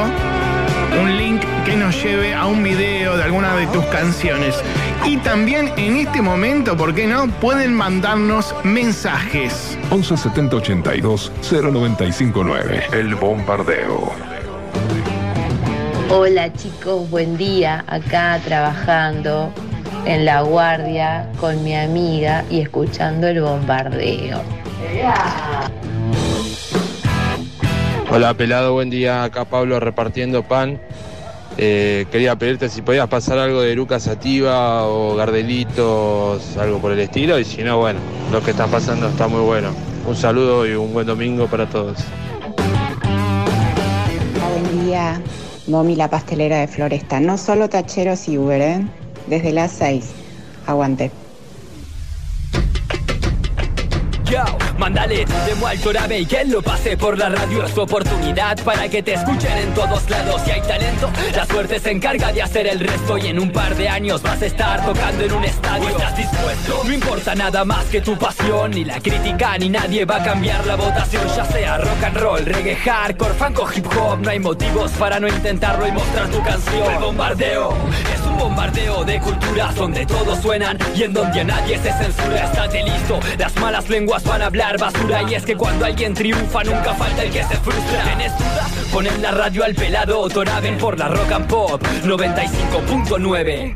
un 1.02 1.18
link 1.18 1.42
que 1.66 1.76
nos 1.76 2.02
lleve 2.02 2.34
a 2.34 2.46
un 2.46 2.64
video 2.64 3.18
de 3.18 3.24
alguna 3.24 3.56
de 3.56 3.68
tus 3.68 3.84
canciones. 3.86 4.56
Y 5.06 5.18
también 5.18 5.72
en 5.78 5.98
este 5.98 6.22
momento, 6.22 6.78
¿por 6.78 6.94
qué 6.94 7.08
no? 7.08 7.28
Pueden 7.40 7.74
mandarnos 7.74 8.56
mensajes. 8.64 9.78
11 9.90 10.18
70 10.18 10.56
82 10.58 11.32
0959. 11.42 12.88
El 12.92 13.16
bombardeo. 13.16 14.35
Hola 16.10 16.54
chicos, 16.54 17.10
buen 17.10 17.36
día. 17.36 17.84
Acá 17.88 18.40
trabajando 18.46 19.52
en 20.06 20.24
la 20.24 20.42
guardia 20.42 21.28
con 21.40 21.64
mi 21.64 21.76
amiga 21.76 22.46
y 22.50 22.62
escuchando 22.62 23.28
el 23.28 23.42
bombardeo. 23.42 24.42
Hola 28.12 28.34
pelado, 28.36 28.74
buen 28.74 28.92
día. 28.92 29.24
Acá 29.24 29.46
Pablo 29.46 29.80
repartiendo 29.80 30.44
pan. 30.44 30.80
Eh, 31.58 32.06
quería 32.12 32.36
pedirte 32.36 32.70
si 32.70 32.84
podías 32.84 33.08
pasar 33.08 33.40
algo 33.40 33.62
de 33.62 33.76
Lucas 33.76 34.04
Sativa 34.04 34.86
o 34.86 35.16
Gardelitos, 35.16 36.56
algo 36.58 36.80
por 36.80 36.92
el 36.92 37.00
estilo. 37.00 37.40
Y 37.40 37.46
si 37.46 37.64
no, 37.64 37.80
bueno, 37.80 38.00
lo 38.32 38.44
que 38.44 38.52
están 38.52 38.70
pasando 38.70 39.08
está 39.08 39.28
muy 39.28 39.42
bueno. 39.42 39.70
Un 40.06 40.16
saludo 40.16 40.68
y 40.68 40.74
un 40.74 40.94
buen 40.94 41.08
domingo 41.08 41.48
para 41.48 41.66
todos. 41.68 41.98
Buen 44.54 44.86
día, 44.86 45.20
Momi 45.68 45.96
la 45.96 46.10
pastelera 46.10 46.60
de 46.60 46.68
Floresta. 46.68 47.20
No 47.20 47.38
solo 47.38 47.70
tacheros 47.70 48.28
y 48.28 48.38
Uber, 48.38 48.62
¿eh? 48.62 48.88
Desde 49.28 49.52
las 49.52 49.72
6. 49.72 50.06
Aguante. 50.68 51.12
Mándale 54.78 55.26
tu 55.26 55.34
demo 55.48 55.68
al 55.68 55.80
Torabe 55.80 56.20
y 56.20 56.26
que 56.26 56.46
lo 56.46 56.62
pase 56.62 56.98
por 56.98 57.18
la 57.18 57.30
radio. 57.30 57.64
Es 57.64 57.74
tu 57.74 57.82
oportunidad 57.82 58.58
para 58.64 58.88
que 58.90 59.02
te 59.04 59.14
escuchen 59.14 59.58
en 59.58 59.74
todos 59.74 60.10
lados. 60.10 60.42
Si 60.44 60.52
hay 60.52 60.62
talento, 60.62 61.10
la 61.36 61.46
suerte 61.46 61.80
se 61.80 61.92
encarga 61.92 62.32
de 62.32 62.42
hacer 62.42 62.68
el 62.68 62.80
resto. 62.80 63.18
Y 63.18 63.28
en 63.28 63.40
un 63.40 63.52
par 63.52 63.76
de 63.76 63.90
años 63.90 64.22
vas 64.22 64.42
a 64.42 64.46
estar 64.46 64.86
tocando 64.86 65.24
en 65.24 65.34
un 65.34 65.44
estadio. 65.44 65.90
¿Estás 65.90 66.18
dispuesto? 66.18 66.82
No 66.86 66.94
importa 66.94 67.36
nada 67.36 67.66
más 67.66 67.86
que 67.86 68.02
tu 68.02 68.18
pasión. 68.18 68.72
Ni 68.72 68.86
la 68.86 69.00
crítica 69.00 69.58
ni 69.58 69.70
nadie 69.70 70.06
va 70.06 70.18
a 70.18 70.24
cambiar 70.24 70.66
la 70.66 70.76
votación. 70.76 71.24
Ya 71.36 71.46
sea 71.46 71.78
rock 71.78 72.04
and 72.04 72.18
roll, 72.18 72.46
reggae, 72.46 72.76
hardcore, 72.76 73.34
funk 73.34 73.60
o 73.60 73.70
hip 73.74 73.88
hop. 73.88 74.20
No 74.22 74.30
hay 74.30 74.40
motivos 74.40 74.92
para 74.92 75.20
no 75.20 75.28
intentarlo 75.28 75.88
y 75.88 75.92
mostrar 75.92 76.28
tu 76.30 76.42
canción. 76.44 76.92
El 76.92 77.00
bombardeo 77.00 77.74
es 78.14 78.22
un 78.22 78.35
bombardeo 78.38 79.04
de 79.04 79.20
culturas 79.20 79.76
Donde 79.76 80.06
todos 80.06 80.40
suenan 80.42 80.78
y 80.96 81.04
en 81.04 81.14
donde 81.14 81.42
a 81.42 81.44
nadie 81.44 81.78
se 81.78 81.92
censura 81.94 82.46
Estate 82.46 82.84
listo, 82.84 83.20
las 83.38 83.56
malas 83.58 83.90
lenguas 83.90 84.24
van 84.24 84.42
a 84.42 84.46
hablar 84.48 84.78
basura. 84.78 85.24
Y 85.24 85.36
es 85.36 85.46
que 85.46 85.56
cuando 85.56 85.86
alguien 85.86 86.14
triunfa 86.14 86.64
nunca 86.64 86.94
falta 86.94 87.24
el 87.24 87.32
que 87.32 87.44
se 87.44 87.56
frustra. 87.58 88.04
¿Tienes 88.04 88.38
duda? 88.38 88.68
Ponen 88.92 89.22
la 89.22 89.32
radio 89.32 89.64
al 89.64 89.76
pelado. 89.76 90.28
Toraben 90.30 90.78
por 90.78 90.98
la 90.98 91.08
rock 91.10 91.32
and 91.32 91.48
pop. 91.48 91.82
95.9 92.04 93.76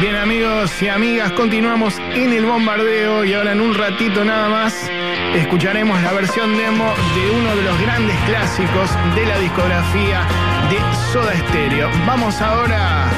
Bien 0.00 0.14
amigos 0.14 0.70
y 0.82 0.88
amigas, 0.88 1.32
continuamos 1.32 1.98
en 2.14 2.32
el 2.32 2.44
bombardeo 2.44 3.24
y 3.24 3.34
ahora 3.34 3.52
en 3.52 3.60
un 3.60 3.74
ratito 3.74 4.24
nada 4.24 4.48
más 4.48 4.88
escucharemos 5.34 6.00
la 6.02 6.12
versión 6.12 6.56
demo 6.56 6.92
de 7.14 7.30
uno 7.30 7.56
de 7.56 7.62
los 7.62 7.80
grandes 7.80 8.16
clásicos 8.26 8.90
de 9.14 9.26
la 9.26 9.38
discografía 9.38 10.26
de 10.70 10.78
Soda 11.12 11.34
Stereo. 11.48 11.88
Vamos 12.06 12.40
ahora 12.40 13.08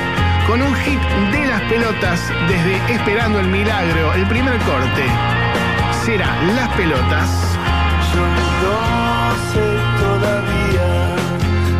con 0.47 0.63
un 0.63 0.75
hit 0.75 1.01
de 1.33 1.47
las 1.47 1.61
pelotas 1.63 2.21
desde 2.49 2.77
Esperando 2.93 3.39
el 3.41 3.47
Milagro, 3.49 4.15
el 4.15 4.27
primer 4.27 4.59
corte. 4.61 5.05
Será 6.05 6.35
Las 6.57 6.69
Pelotas. 6.71 7.57
Yo 8.15 8.27
no 8.63 9.35
sé 9.53 9.67
todavía 10.01 11.15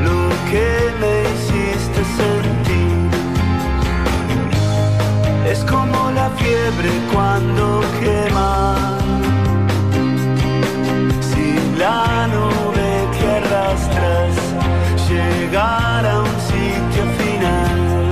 lo 0.05 0.29
que 0.51 0.93
me 1.01 1.23
hiciste 1.31 2.05
sentir. 2.17 3.11
Es 5.51 5.65
como 5.65 6.11
la 6.13 6.31
fiebre 6.31 6.91
cuando 7.13 7.83
quema. 8.01 9.00
Llegar 15.51 16.07
a 16.07 16.21
un 16.21 16.41
sitio 16.49 17.05
final. 17.19 18.11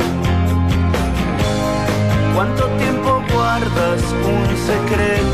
¿Cuánto 2.34 2.66
tiempo 2.78 3.22
guardas 3.32 4.02
un 4.24 4.56
secreto? 4.66 5.27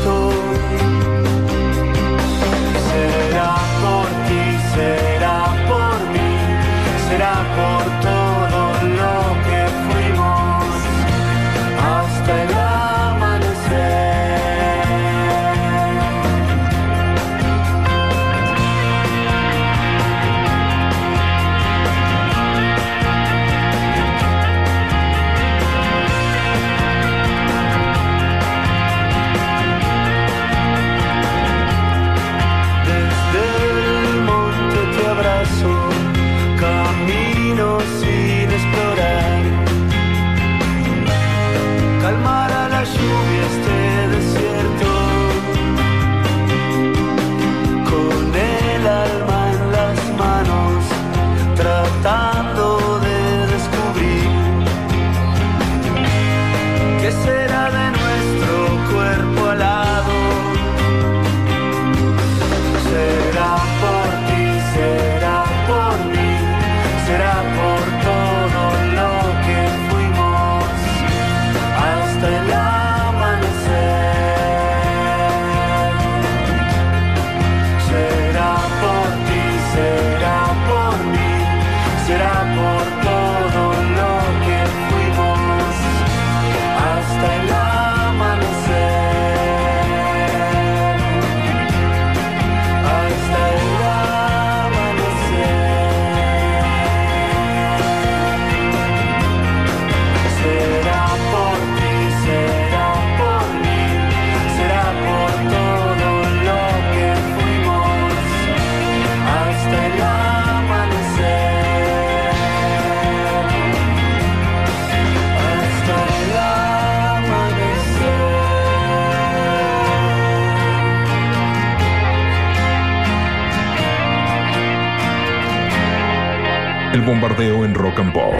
Bombardeo 127.15 127.63
en 127.63 127.73
Rock 127.73 127.99
and 127.99 128.11
Pop. 128.11 128.35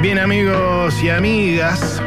Bien 0.00 0.18
amigos 0.18 1.02
y 1.02 1.10
amigas, 1.10 2.00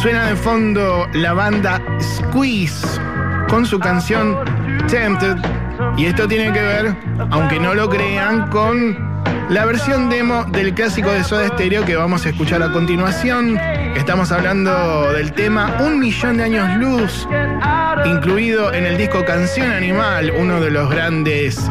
suena 0.00 0.28
de 0.28 0.36
fondo 0.36 1.08
la 1.12 1.32
banda 1.32 1.82
Squeeze 2.00 3.00
con 3.48 3.66
su 3.66 3.80
canción 3.80 4.38
Tempted 4.86 5.38
y 5.96 6.06
esto 6.06 6.28
tiene 6.28 6.52
que 6.52 6.62
ver, 6.62 6.96
aunque 7.30 7.58
no 7.58 7.74
lo 7.74 7.88
crean, 7.88 8.48
con 8.48 8.96
la 9.48 9.64
versión 9.64 10.08
demo 10.08 10.44
del 10.44 10.72
clásico 10.72 11.10
de 11.10 11.24
Soda 11.24 11.48
Stereo 11.48 11.84
que 11.84 11.96
vamos 11.96 12.24
a 12.24 12.28
escuchar 12.28 12.62
a 12.62 12.70
continuación. 12.70 13.58
Estamos 13.96 14.30
hablando 14.30 15.12
del 15.14 15.32
tema 15.32 15.78
Un 15.80 15.98
Millón 15.98 16.36
de 16.36 16.44
Años 16.44 16.76
Luz, 16.78 17.28
incluido 18.04 18.72
en 18.72 18.86
el 18.86 18.96
disco 18.96 19.24
Canción 19.24 19.72
Animal, 19.72 20.32
uno 20.38 20.60
de 20.60 20.70
los 20.70 20.88
grandes 20.88 21.68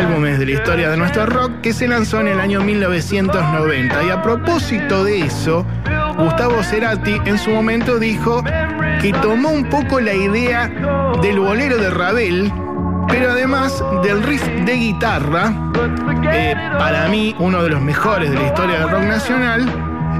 álbumes 0.00 0.38
de 0.38 0.46
la 0.46 0.52
historia 0.52 0.90
de 0.90 0.96
nuestro 0.96 1.26
rock 1.26 1.60
que 1.60 1.74
se 1.74 1.86
lanzó 1.86 2.20
en 2.20 2.28
el 2.28 2.40
año 2.40 2.62
1990. 2.62 4.02
Y 4.04 4.10
a 4.10 4.22
propósito 4.22 5.04
de 5.04 5.20
eso, 5.20 5.66
Gustavo 6.16 6.62
Cerati 6.62 7.20
en 7.26 7.38
su 7.38 7.50
momento 7.50 7.98
dijo 7.98 8.42
que 9.02 9.12
tomó 9.20 9.50
un 9.50 9.68
poco 9.68 10.00
la 10.00 10.14
idea 10.14 10.68
del 11.20 11.40
bolero 11.40 11.76
de 11.76 11.90
Ravel, 11.90 12.50
pero 13.08 13.32
además 13.32 13.84
del 14.02 14.22
riff 14.22 14.46
de 14.64 14.74
guitarra, 14.74 15.52
eh, 16.32 16.54
para 16.78 17.08
mí 17.08 17.34
uno 17.38 17.62
de 17.62 17.70
los 17.70 17.82
mejores 17.82 18.30
de 18.30 18.36
la 18.36 18.46
historia 18.46 18.78
del 18.80 18.90
rock 18.90 19.02
nacional, 19.02 19.68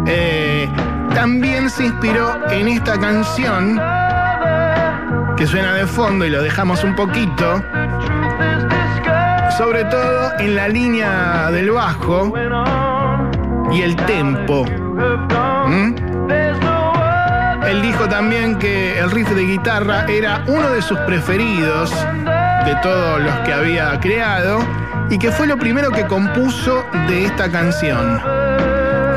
eh, 0.07 0.69
también 1.15 1.71
se 1.71 1.87
inspiró 1.87 2.39
en 2.51 2.69
esta 2.69 2.99
canción 2.99 3.81
que 5.37 5.47
suena 5.47 5.73
de 5.73 5.87
fondo 5.87 6.27
y 6.27 6.31
lo 6.31 6.43
dejamos 6.43 6.85
un 6.85 6.95
poquito, 6.95 7.63
sobre 9.61 9.85
todo 9.85 10.33
en 10.39 10.57
la 10.57 10.69
línea 10.69 11.51
del 11.51 11.71
bajo 11.71 12.33
y 13.71 13.83
el 13.83 13.95
tempo. 13.95 14.65
¿Mm? 15.67 15.95
Él 17.67 17.83
dijo 17.83 18.09
también 18.09 18.59
que 18.59 18.99
el 18.99 19.11
riff 19.11 19.29
de 19.29 19.43
guitarra 19.43 20.07
era 20.07 20.45
uno 20.47 20.71
de 20.71 20.81
sus 20.81 20.99
preferidos 21.01 21.91
de 22.65 22.75
todos 22.83 23.21
los 23.21 23.35
que 23.41 23.53
había 23.53 24.01
creado 24.01 24.61
y 25.11 25.19
que 25.19 25.31
fue 25.31 25.47
lo 25.47 25.59
primero 25.59 25.91
que 25.91 26.07
compuso 26.07 26.83
de 27.07 27.27
esta 27.27 27.53
canción. 27.53 28.19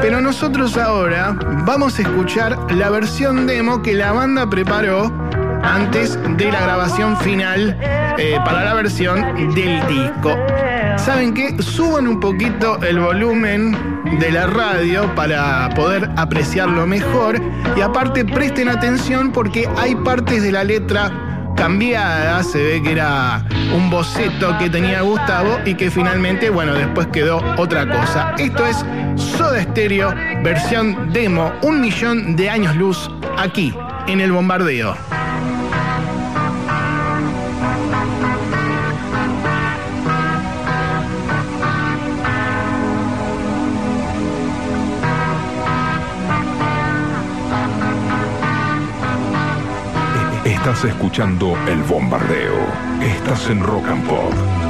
Pero 0.02 0.20
nosotros 0.20 0.76
ahora 0.76 1.38
vamos 1.66 1.98
a 2.00 2.02
escuchar 2.02 2.58
la 2.74 2.90
versión 2.90 3.48
demo 3.48 3.82
que 3.82 3.94
la 3.94 4.12
banda 4.12 4.46
preparó 4.50 5.10
antes 5.64 6.20
de 6.38 6.52
la 6.52 6.62
grabación 6.62 7.18
final 7.18 7.78
eh, 8.18 8.38
para 8.46 8.64
la 8.64 8.74
versión 8.74 9.54
del 9.54 9.86
disco. 9.88 10.38
¿Saben 10.98 11.34
qué? 11.34 11.62
Suban 11.62 12.08
un 12.08 12.20
poquito 12.20 12.80
el 12.84 13.00
volumen 13.00 13.76
de 14.20 14.32
la 14.32 14.48
radio 14.48 15.14
para 15.16 15.70
poder 15.76 16.10
apreciarlo 16.16 16.86
mejor 16.86 17.42
y 17.76 17.82
aparte 17.82 18.24
presten 18.24 18.70
atención 18.70 19.32
porque 19.32 19.68
hay 19.78 19.96
partes 19.96 20.44
de 20.44 20.52
la 20.52 20.64
letra 20.64 21.12
cambiadas, 21.56 22.52
se 22.52 22.64
ve 22.64 22.82
que 22.82 22.92
era 22.92 23.46
un 23.74 23.90
boceto 23.90 24.58
que 24.58 24.70
tenía 24.70 25.02
Gustavo 25.02 25.60
y 25.66 25.76
que 25.76 25.90
finalmente, 25.90 26.50
bueno, 26.50 26.74
después 26.74 27.08
quedó 27.08 27.42
otra 27.58 27.88
cosa. 27.88 28.34
Esto 28.38 28.66
es 28.66 28.86
Soda 29.16 29.62
Stereo, 29.62 30.14
versión 30.44 31.12
demo, 31.14 31.52
un 31.62 31.82
millón 31.82 32.36
de 32.36 32.50
años 32.50 32.76
luz, 32.76 33.10
aquí, 33.38 33.74
en 34.08 34.20
el 34.20 34.32
bombardeo. 34.32 35.23
Estás 50.64 50.86
escuchando 50.86 51.58
El 51.68 51.84
Bombardeo. 51.84 52.56
Estás 53.02 53.50
en 53.50 53.62
Rock 53.62 53.86
and 53.86 54.08
Pop. 54.08 54.63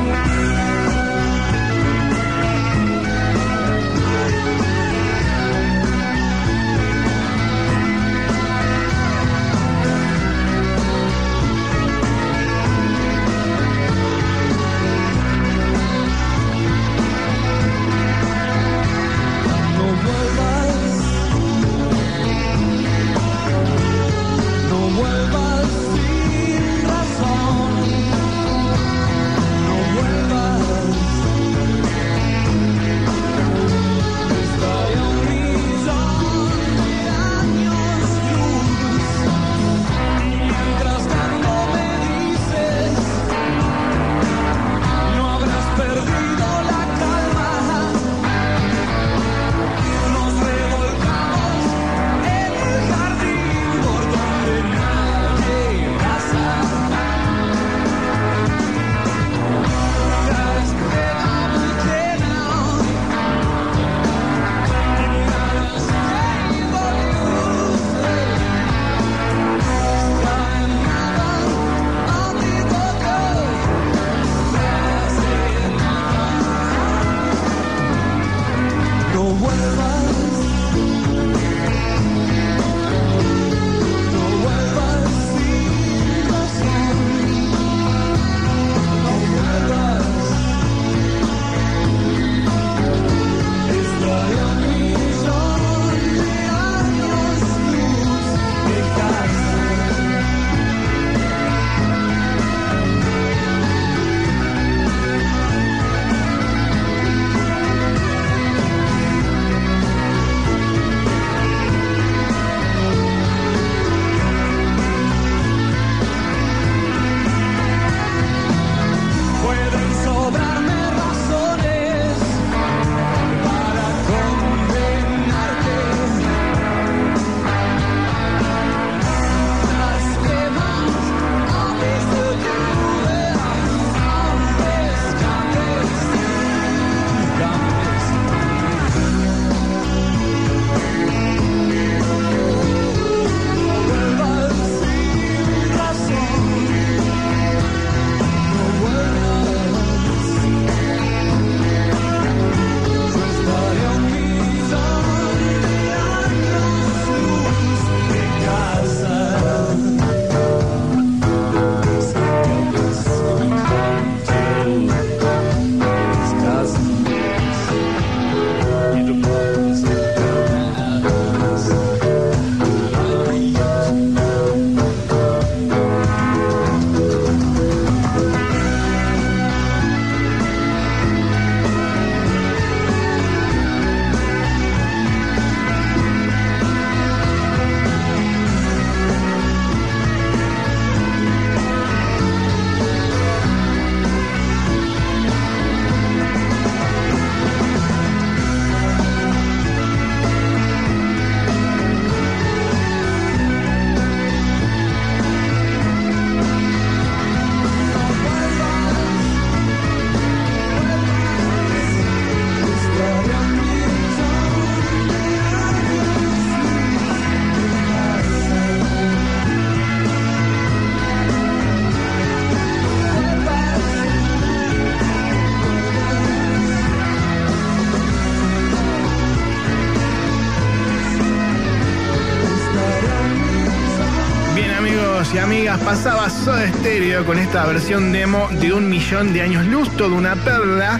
Versión 237.66 238.12
demo 238.12 238.48
de 238.60 238.74
Un 238.74 238.90
Millón 238.90 239.34
de 239.34 239.42
Años 239.42 239.66
Luz, 239.66 239.90
toda 239.96 240.16
una 240.16 240.36
perla. 240.36 241.00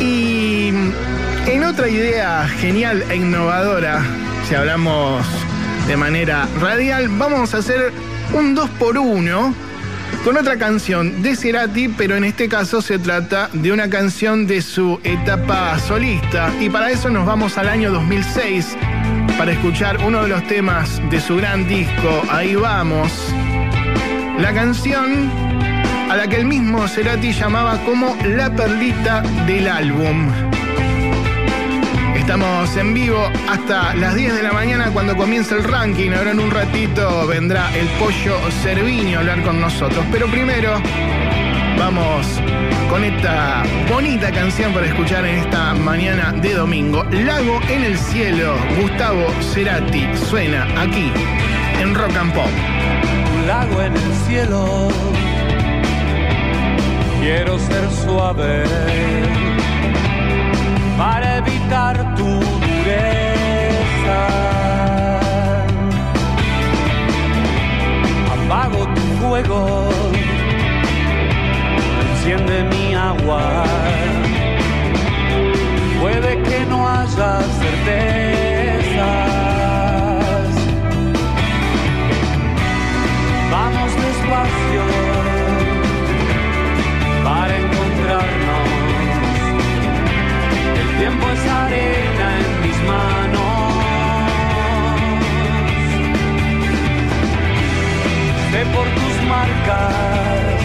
Y 0.00 0.68
en 1.46 1.64
otra 1.64 1.88
idea 1.88 2.48
genial 2.48 3.04
e 3.10 3.16
innovadora, 3.16 4.02
si 4.48 4.54
hablamos 4.54 5.24
de 5.86 5.96
manera 5.96 6.48
radial, 6.60 7.08
vamos 7.08 7.54
a 7.54 7.58
hacer 7.58 7.92
un 8.32 8.54
2 8.54 8.70
por 8.70 8.98
1 8.98 9.54
con 10.24 10.36
otra 10.36 10.56
canción 10.56 11.22
de 11.22 11.36
Cerati, 11.36 11.88
pero 11.88 12.16
en 12.16 12.24
este 12.24 12.48
caso 12.48 12.80
se 12.80 12.98
trata 12.98 13.48
de 13.52 13.72
una 13.72 13.90
canción 13.90 14.46
de 14.46 14.62
su 14.62 15.00
etapa 15.04 15.78
solista. 15.80 16.52
Y 16.60 16.70
para 16.70 16.90
eso 16.90 17.10
nos 17.10 17.26
vamos 17.26 17.58
al 17.58 17.68
año 17.68 17.90
2006 17.90 18.76
para 19.36 19.52
escuchar 19.52 19.98
uno 20.04 20.22
de 20.22 20.28
los 20.28 20.46
temas 20.46 21.00
de 21.10 21.20
su 21.20 21.36
gran 21.36 21.66
disco, 21.66 22.22
Ahí 22.30 22.54
vamos. 22.54 23.31
La 24.42 24.52
canción 24.52 25.30
a 26.10 26.16
la 26.16 26.26
que 26.26 26.34
el 26.34 26.46
mismo 26.46 26.88
Cerati 26.88 27.32
llamaba 27.32 27.78
como 27.84 28.16
la 28.26 28.50
perlita 28.50 29.22
del 29.46 29.68
álbum. 29.68 30.26
Estamos 32.16 32.76
en 32.76 32.92
vivo 32.92 33.30
hasta 33.48 33.94
las 33.94 34.16
10 34.16 34.34
de 34.34 34.42
la 34.42 34.52
mañana 34.52 34.90
cuando 34.92 35.16
comienza 35.16 35.54
el 35.54 35.62
ranking. 35.62 36.10
Ahora 36.10 36.32
en 36.32 36.40
un 36.40 36.50
ratito 36.50 37.24
vendrá 37.28 37.72
el 37.76 37.86
pollo 38.00 38.36
Cerviño 38.64 39.18
a 39.18 39.20
hablar 39.20 39.44
con 39.44 39.60
nosotros. 39.60 40.04
Pero 40.10 40.26
primero 40.26 40.82
vamos 41.78 42.26
con 42.90 43.04
esta 43.04 43.62
bonita 43.88 44.32
canción 44.32 44.72
para 44.72 44.86
escuchar 44.86 45.24
en 45.24 45.36
esta 45.36 45.72
mañana 45.74 46.32
de 46.32 46.54
domingo. 46.54 47.04
Lago 47.12 47.60
en 47.68 47.84
el 47.84 47.96
cielo, 47.96 48.56
Gustavo 48.80 49.24
Cerati, 49.54 50.04
suena 50.16 50.66
aquí 50.82 51.12
en 51.80 51.94
Rock 51.94 52.16
and 52.16 52.34
Pop. 52.34 52.71
Lago 53.46 53.82
en 53.82 53.96
el 53.96 54.14
cielo. 54.26 54.88
Quiero 57.20 57.58
ser 57.58 57.90
suave 58.04 58.64
para 60.96 61.38
evitar 61.38 62.14
tu 62.14 62.24
dureza. 62.24 64.20
Apago 68.34 68.86
tu 68.94 69.00
fuego, 69.20 69.88
enciende 72.10 72.64
mi 72.64 72.94
agua. 72.94 73.64
Puede 76.00 76.42
que 76.42 76.66
no 76.66 76.88
haya 76.88 77.40
certezas. 77.60 79.31
Vamos 83.52 83.94
despacio 83.94 84.84
para 87.22 87.54
encontrarnos. 87.58 88.68
El 90.80 90.88
tiempo 90.98 91.24
es 91.34 91.42
arena 91.62 92.26
en 92.40 92.48
mis 92.62 92.78
manos. 92.92 93.72
Sé 98.52 98.60
por 98.74 98.86
tus 98.98 99.16
marcas 99.28 100.60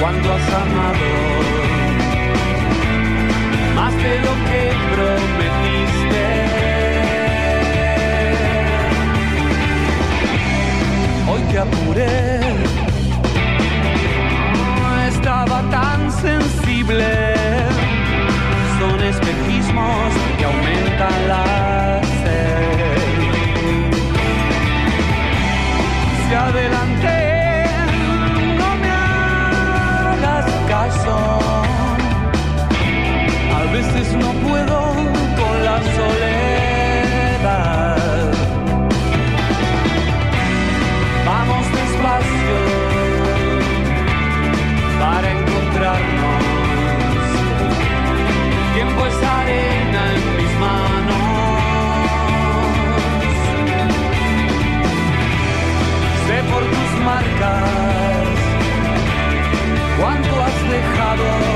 cuando 0.00 0.32
has 0.32 0.48
amado 0.64 1.10
más 3.76 3.94
de 3.96 4.14
lo 4.24 4.32
que 4.48 4.60
prometiste. 4.94 5.37
Te 11.46 11.58
apuré, 11.58 12.40
no 14.80 15.00
estaba 15.08 15.62
tan 15.70 16.12
sensible. 16.12 17.10
Son 18.78 19.00
espejismos 19.00 20.12
que 20.36 20.44
aumentan 20.44 21.28
la 21.28 22.00
sed. 22.22 23.08
Si 26.28 26.34
adelante 26.34 27.16
no 28.58 28.76
me 28.82 28.90
hagas 28.90 30.46
caso, 30.68 31.16
a 33.58 33.72
veces 33.72 34.12
no 34.14 34.32
puedo 34.46 34.87
One 59.98 60.22
has 60.22 61.42
the. 61.42 61.47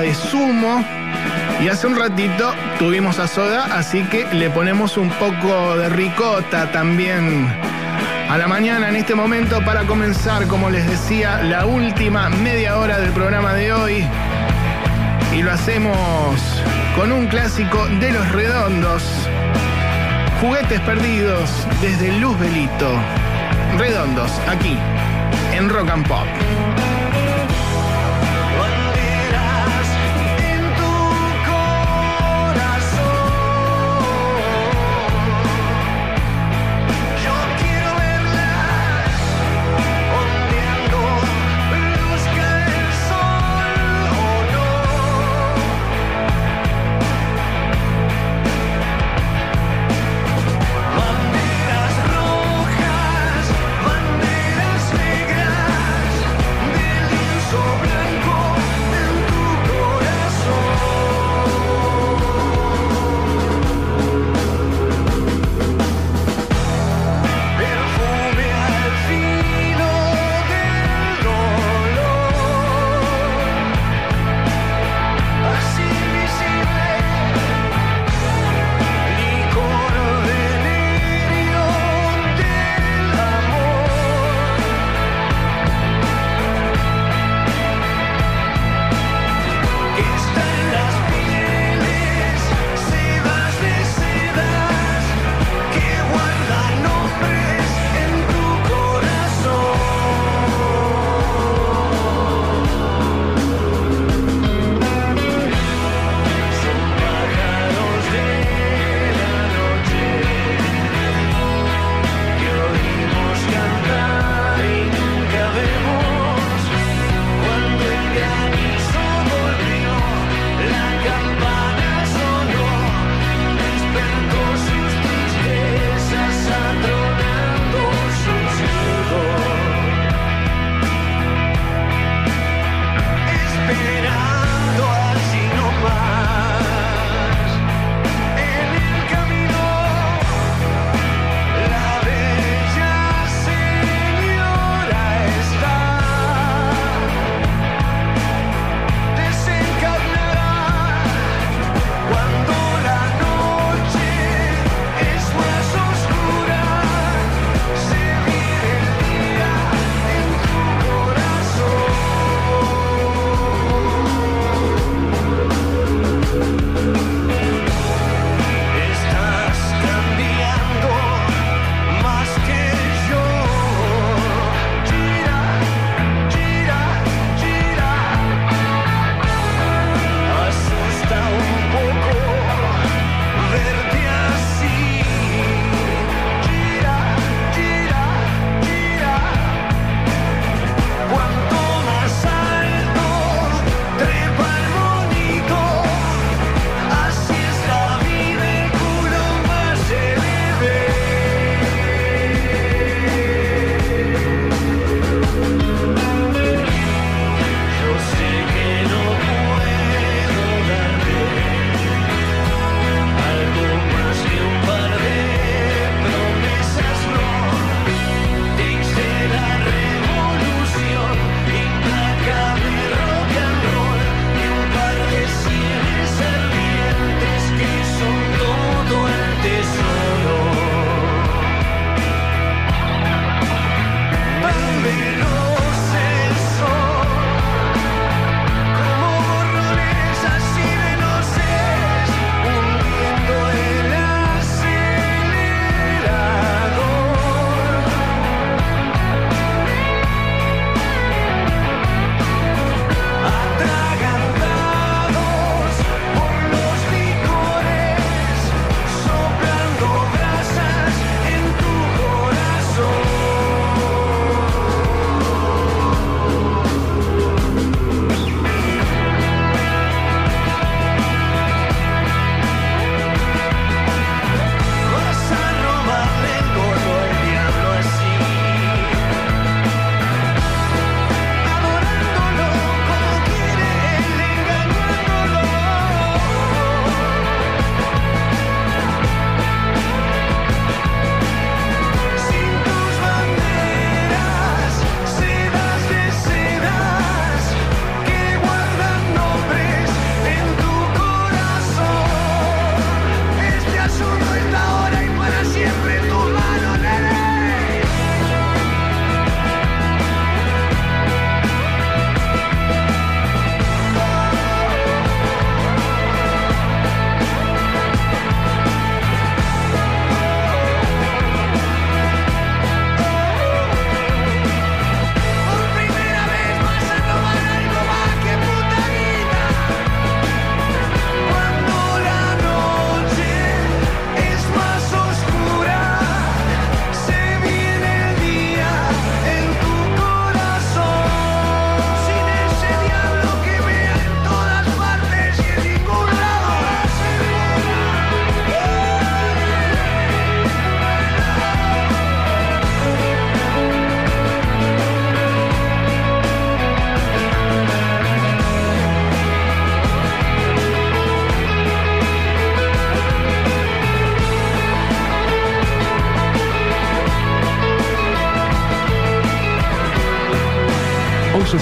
De 0.00 0.14
zumo 0.14 0.84
y 1.62 1.68
hace 1.68 1.86
un 1.86 1.96
ratito 1.96 2.52
tuvimos 2.78 3.18
a 3.18 3.28
soda, 3.28 3.76
así 3.76 4.02
que 4.04 4.26
le 4.32 4.48
ponemos 4.50 4.96
un 4.96 5.10
poco 5.10 5.76
de 5.76 5.88
ricota 5.88 6.70
también 6.72 7.46
a 8.30 8.38
la 8.38 8.48
mañana 8.48 8.88
en 8.88 8.96
este 8.96 9.14
momento 9.14 9.62
para 9.64 9.84
comenzar, 9.84 10.46
como 10.46 10.70
les 10.70 10.86
decía, 10.88 11.42
la 11.42 11.66
última 11.66 12.30
media 12.30 12.78
hora 12.78 12.98
del 12.98 13.10
programa 13.10 13.52
de 13.52 13.72
hoy 13.72 14.08
y 15.36 15.42
lo 15.42 15.52
hacemos 15.52 16.40
con 16.96 17.12
un 17.12 17.26
clásico 17.26 17.86
de 18.00 18.12
los 18.12 18.32
redondos. 18.32 19.04
Juguetes 20.40 20.80
perdidos 20.80 21.50
desde 21.80 22.12
Luz 22.18 22.38
Belito. 22.38 22.90
Redondos, 23.78 24.30
aquí, 24.48 24.76
en 25.54 25.68
Rock 25.68 25.90
and 25.90 26.08
Pop. 26.08 26.26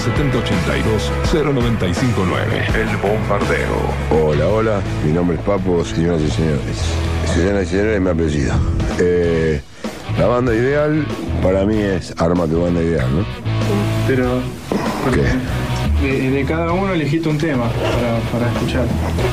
11 0.01 0.17
70 0.17 0.37
82 0.39 1.11
0959. 1.31 2.65
El 2.73 2.97
Bombardeo. 2.97 3.77
Hola, 4.09 4.47
hola, 4.47 4.81
mi 5.05 5.11
nombre 5.11 5.37
es 5.37 5.43
Papo, 5.43 5.85
señoras 5.85 6.21
y 6.21 6.31
señores. 6.31 6.61
Señoras 7.31 7.67
y 7.67 7.69
señores, 7.69 8.01
mi 8.01 8.09
apellido. 8.09 8.53
Eh, 8.99 9.61
la 10.17 10.25
banda 10.25 10.55
ideal 10.55 11.05
para 11.43 11.65
mí 11.65 11.77
es 11.77 12.15
Arma 12.17 12.47
tu 12.47 12.63
banda 12.63 12.81
ideal, 12.81 13.07
¿no? 13.15 13.25
Pero 14.07 14.41
¿Qué? 15.13 15.61
de, 16.01 16.45
cada 16.45 16.71
uno 16.71 16.93
elegiste 16.93 17.29
un 17.29 17.37
tema 17.37 17.65
para, 17.69 18.19
para 18.31 18.51
escuchar. 18.51 18.85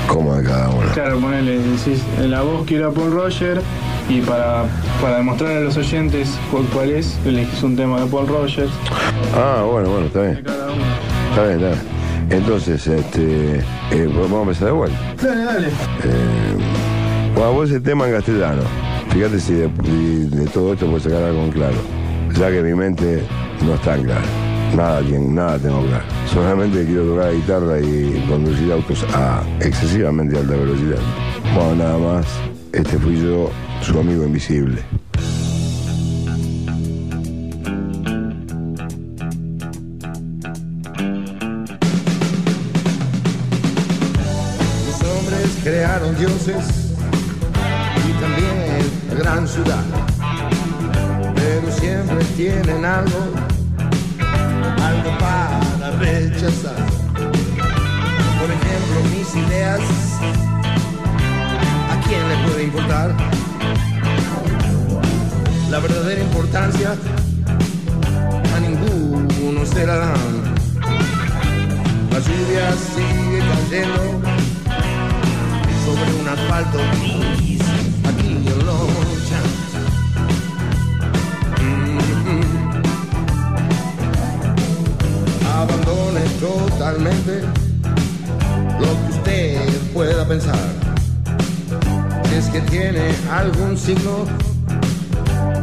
¿Cómo 0.07 0.37
de 0.37 0.45
cada 0.45 0.69
uno? 0.69 0.87
Claro, 0.93 1.19
ponele, 1.19 1.59
decís, 1.59 2.03
la 2.21 2.43
voz 2.43 2.67
quiero 2.67 2.89
a 2.89 2.93
Paul 2.93 3.13
Roger 3.13 3.63
y 4.09 4.21
para, 4.21 4.65
para 5.01 5.19
demostrar 5.19 5.57
a 5.57 5.61
los 5.61 5.77
oyentes 5.77 6.39
cuál, 6.51 6.65
cuál 6.75 6.91
es, 6.91 7.19
elegís 7.25 7.63
un 7.63 7.77
tema 7.77 8.01
de 8.01 8.07
Paul 8.07 8.29
Rogers. 8.29 8.71
Ah, 9.35 9.65
bueno, 9.71 9.91
bueno, 9.91 10.07
está 10.07 10.23
bien. 10.23 10.58
Está 11.31 11.45
bien, 11.45 11.55
está 11.57 11.69
bien. 11.69 11.99
Entonces, 12.31 12.87
este, 12.87 13.57
eh, 13.91 14.07
vamos 14.15 14.33
a 14.33 14.43
empezar 14.43 14.67
de 14.67 14.73
vuelta. 14.73 14.99
Dale, 15.23 15.45
dale. 15.45 15.69
Eh, 15.69 16.57
bueno, 17.35 17.53
vos 17.53 17.71
ese 17.71 17.81
tema 17.81 18.07
en 18.07 18.15
castellano. 18.15 18.63
Fíjate 19.11 19.41
si 19.41 19.55
de, 19.55 19.69
todo 20.53 20.75
esto 20.75 20.87
puedes 20.87 21.05
sacar 21.05 21.23
algo 21.23 21.43
en 21.45 21.51
claro. 21.51 21.77
Ya 22.39 22.51
que 22.51 22.63
mi 22.63 22.75
mente 22.75 23.23
no 23.65 23.75
está 23.75 23.97
en 23.97 24.05
claro. 24.05 24.27
Nada, 24.77 25.01
nada 25.01 25.59
tengo 25.59 25.81
claro. 25.87 26.05
Solamente 26.27 26.85
quiero 26.85 27.05
tocar 27.05 27.27
la 27.27 27.33
guitarra 27.33 27.81
y 27.81 28.27
conducir 28.29 28.73
autos 28.73 29.05
a 29.15 29.43
excesivamente 29.61 30.37
alta 30.37 30.55
velocidad. 30.55 31.01
Bueno, 31.55 31.77
nada 31.77 31.99
más. 31.99 32.27
Este 32.73 32.99
fui 32.99 33.23
yo, 33.23 33.51
su 33.81 33.99
amigo 33.99 34.25
invisible. 34.25 34.83
Totalmente 86.89 87.43
lo 88.81 88.87
que 88.87 89.13
usted 89.13 89.81
pueda 89.93 90.27
pensar. 90.27 90.59
Es 92.35 92.47
que 92.47 92.61
tiene 92.63 93.15
algún 93.31 93.77
signo 93.77 94.25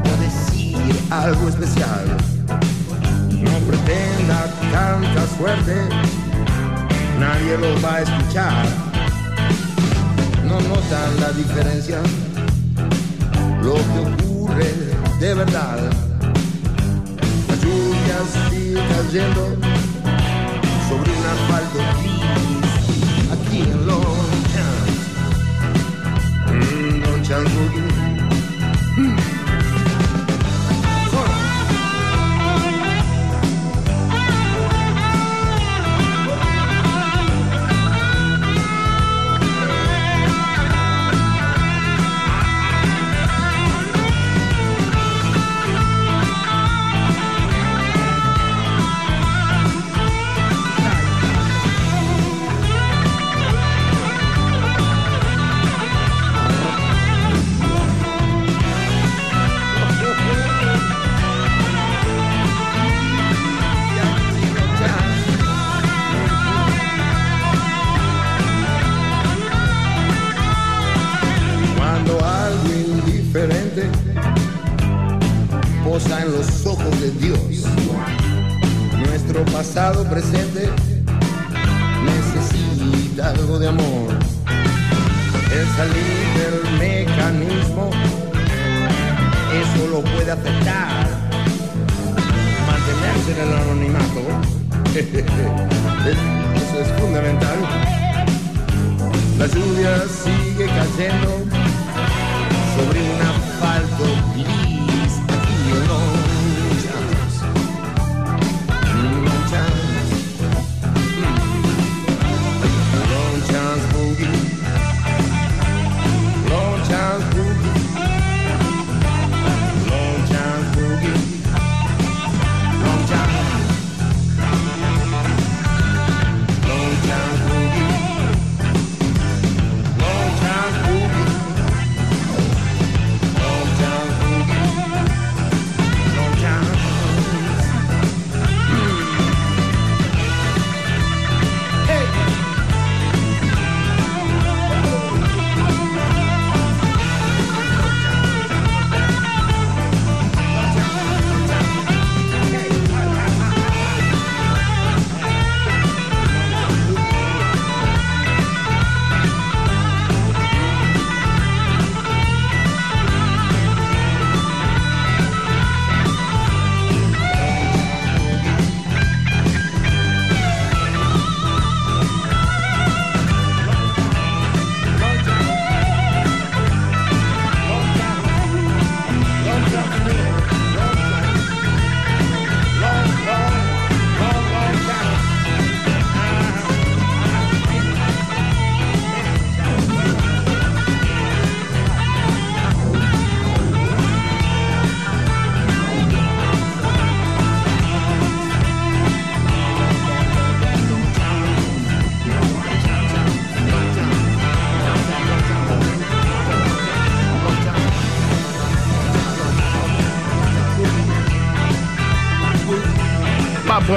o 0.04 0.22
decir 0.22 0.96
algo 1.10 1.50
especial. 1.50 2.06
No 3.32 3.52
pretenda 3.68 4.46
tanta 4.72 5.26
suerte, 5.38 5.76
nadie 7.20 7.58
lo 7.58 7.82
va 7.82 7.96
a 7.96 8.02
escuchar 8.02 8.66
no 10.44 10.62
notan 10.62 11.20
la 11.22 11.32
diferencia, 11.32 12.02
lo 13.64 13.74
que 13.74 14.24
ocurre 14.24 14.74
de 15.20 15.34
verdad. 15.34 15.80
La 17.48 17.56
lluvia 17.56 18.18
sigue 18.52 18.80
cayendo 18.90 19.75
sobre 20.96 21.12
un 21.12 21.26
asfalto 21.26 21.80
gris 22.00 22.72
aquí 23.32 23.60
en 23.62 23.88
Longchamp. 23.88 24.88
Mm, 26.48 27.04
Longchamp 27.04 27.48
Boogie. 27.54 27.95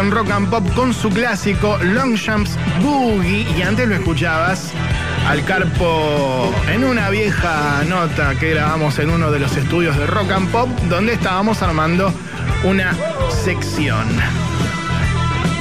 Rock 0.06 0.30
and 0.30 0.48
Pop 0.48 0.64
con 0.74 0.94
su 0.94 1.10
clásico 1.10 1.76
Longshanks 1.82 2.56
Boogie. 2.82 3.46
Y 3.58 3.62
antes 3.62 3.88
lo 3.88 3.96
escuchabas 3.96 4.70
al 5.26 5.44
Carpo 5.44 6.54
en 6.72 6.84
una 6.84 7.10
vieja 7.10 7.82
nota 7.88 8.36
que 8.36 8.50
grabamos 8.50 8.98
en 9.00 9.10
uno 9.10 9.32
de 9.32 9.40
los 9.40 9.56
estudios 9.56 9.96
de 9.96 10.06
Rock 10.06 10.30
and 10.30 10.50
Pop, 10.50 10.68
donde 10.88 11.14
estábamos 11.14 11.62
armando 11.62 12.12
una 12.64 12.94
sección. 13.44 14.06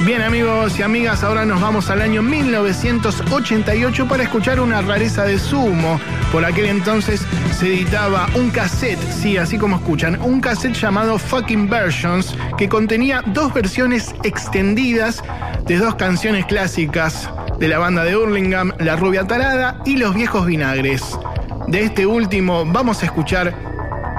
Bien 0.04 0.22
amigos 0.22 0.78
y 0.78 0.82
amigas, 0.82 1.24
ahora 1.24 1.44
nos 1.44 1.60
vamos 1.60 1.90
al 1.90 2.00
año 2.00 2.22
1988 2.22 4.06
para 4.06 4.22
escuchar 4.22 4.60
una 4.60 4.80
rareza 4.80 5.24
de 5.24 5.40
sumo. 5.40 6.00
Por 6.30 6.44
aquel 6.44 6.66
entonces 6.66 7.26
se 7.58 7.66
editaba 7.66 8.28
un 8.36 8.50
cassette, 8.50 9.00
sí, 9.10 9.36
así 9.36 9.58
como 9.58 9.76
escuchan, 9.76 10.20
un 10.22 10.40
cassette 10.40 10.74
llamado 10.74 11.18
Fucking 11.18 11.68
Versions 11.68 12.36
que 12.56 12.68
contenía 12.68 13.22
dos 13.26 13.52
versiones 13.52 14.14
extendidas 14.22 15.22
de 15.66 15.78
dos 15.78 15.96
canciones 15.96 16.46
clásicas 16.46 17.28
de 17.58 17.66
la 17.66 17.78
banda 17.78 18.04
de 18.04 18.16
Hurlingham, 18.16 18.72
La 18.78 18.94
Rubia 18.94 19.26
Tarada 19.26 19.82
y 19.84 19.96
Los 19.96 20.14
Viejos 20.14 20.46
Vinagres. 20.46 21.18
De 21.66 21.82
este 21.82 22.06
último 22.06 22.64
vamos 22.64 23.02
a 23.02 23.06
escuchar 23.06 23.52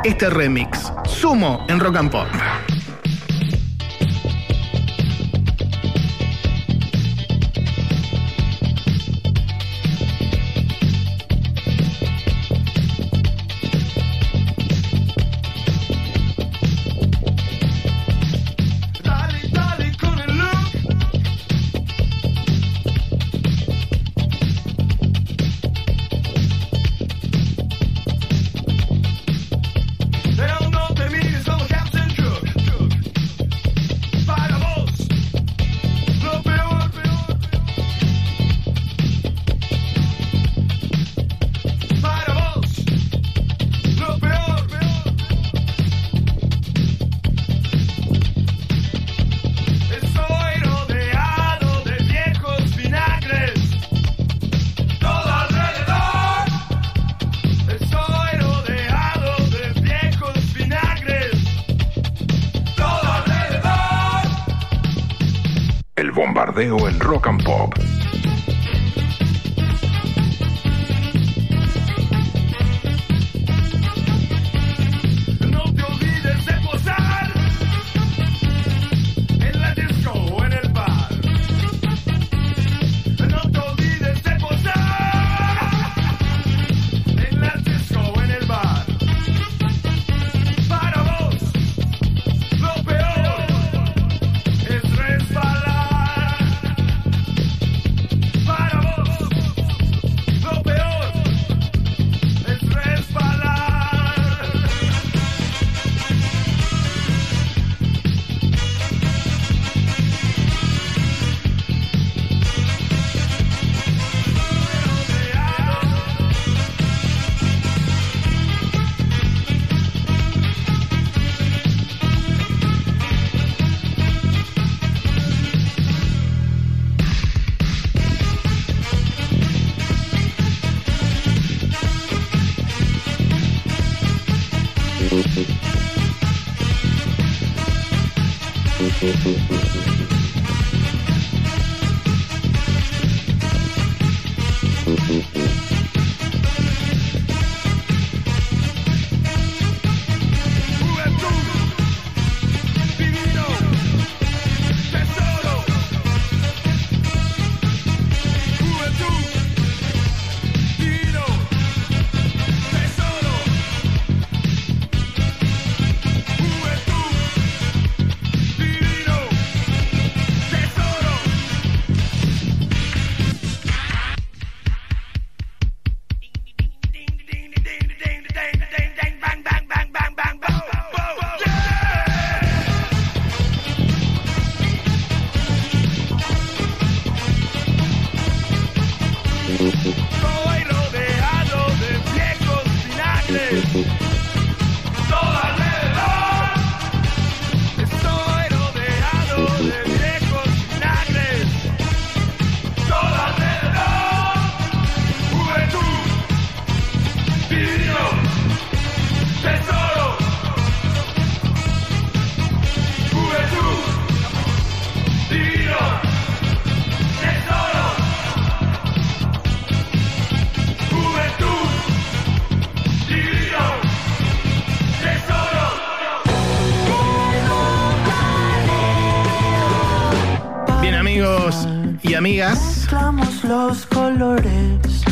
este 0.04 0.30
remix, 0.30 0.92
Sumo 1.06 1.66
en 1.70 1.80
Rock 1.80 1.96
and 1.96 2.12
Pop. 2.12 2.28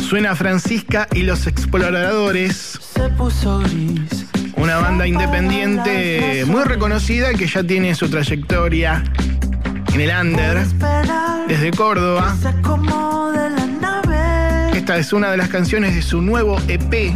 Suena 0.08 0.34
Francisca 0.34 1.06
y 1.12 1.22
los 1.22 1.46
Exploradores, 1.46 2.80
una 4.56 4.78
banda 4.78 5.06
independiente 5.06 6.44
muy 6.46 6.64
reconocida 6.64 7.34
que 7.34 7.46
ya 7.46 7.62
tiene 7.62 7.94
su 7.94 8.08
trayectoria 8.08 9.04
en 9.92 10.00
el 10.00 10.10
under 10.18 10.66
desde 11.46 11.70
Córdoba. 11.72 12.34
Esta 14.72 14.96
es 14.96 15.12
una 15.12 15.30
de 15.30 15.36
las 15.36 15.50
canciones 15.50 15.94
de 15.94 16.00
su 16.00 16.22
nuevo 16.22 16.56
EP 16.68 17.14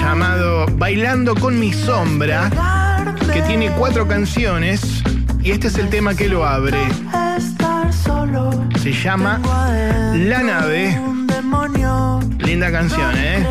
llamado 0.00 0.66
Bailando 0.76 1.34
con 1.34 1.58
mi 1.58 1.72
sombra, 1.72 2.48
que 3.32 3.42
tiene 3.42 3.72
cuatro 3.72 4.06
canciones 4.06 5.02
y 5.42 5.50
este 5.50 5.66
es 5.66 5.78
el 5.78 5.88
tema 5.88 6.14
que 6.14 6.28
lo 6.28 6.46
abre. 6.46 6.78
Se 8.80 8.92
llama 8.92 9.40
La 10.14 10.44
Nave. 10.44 11.07
Linda 12.48 12.72
canción, 12.72 13.12
¿eh? 13.14 13.46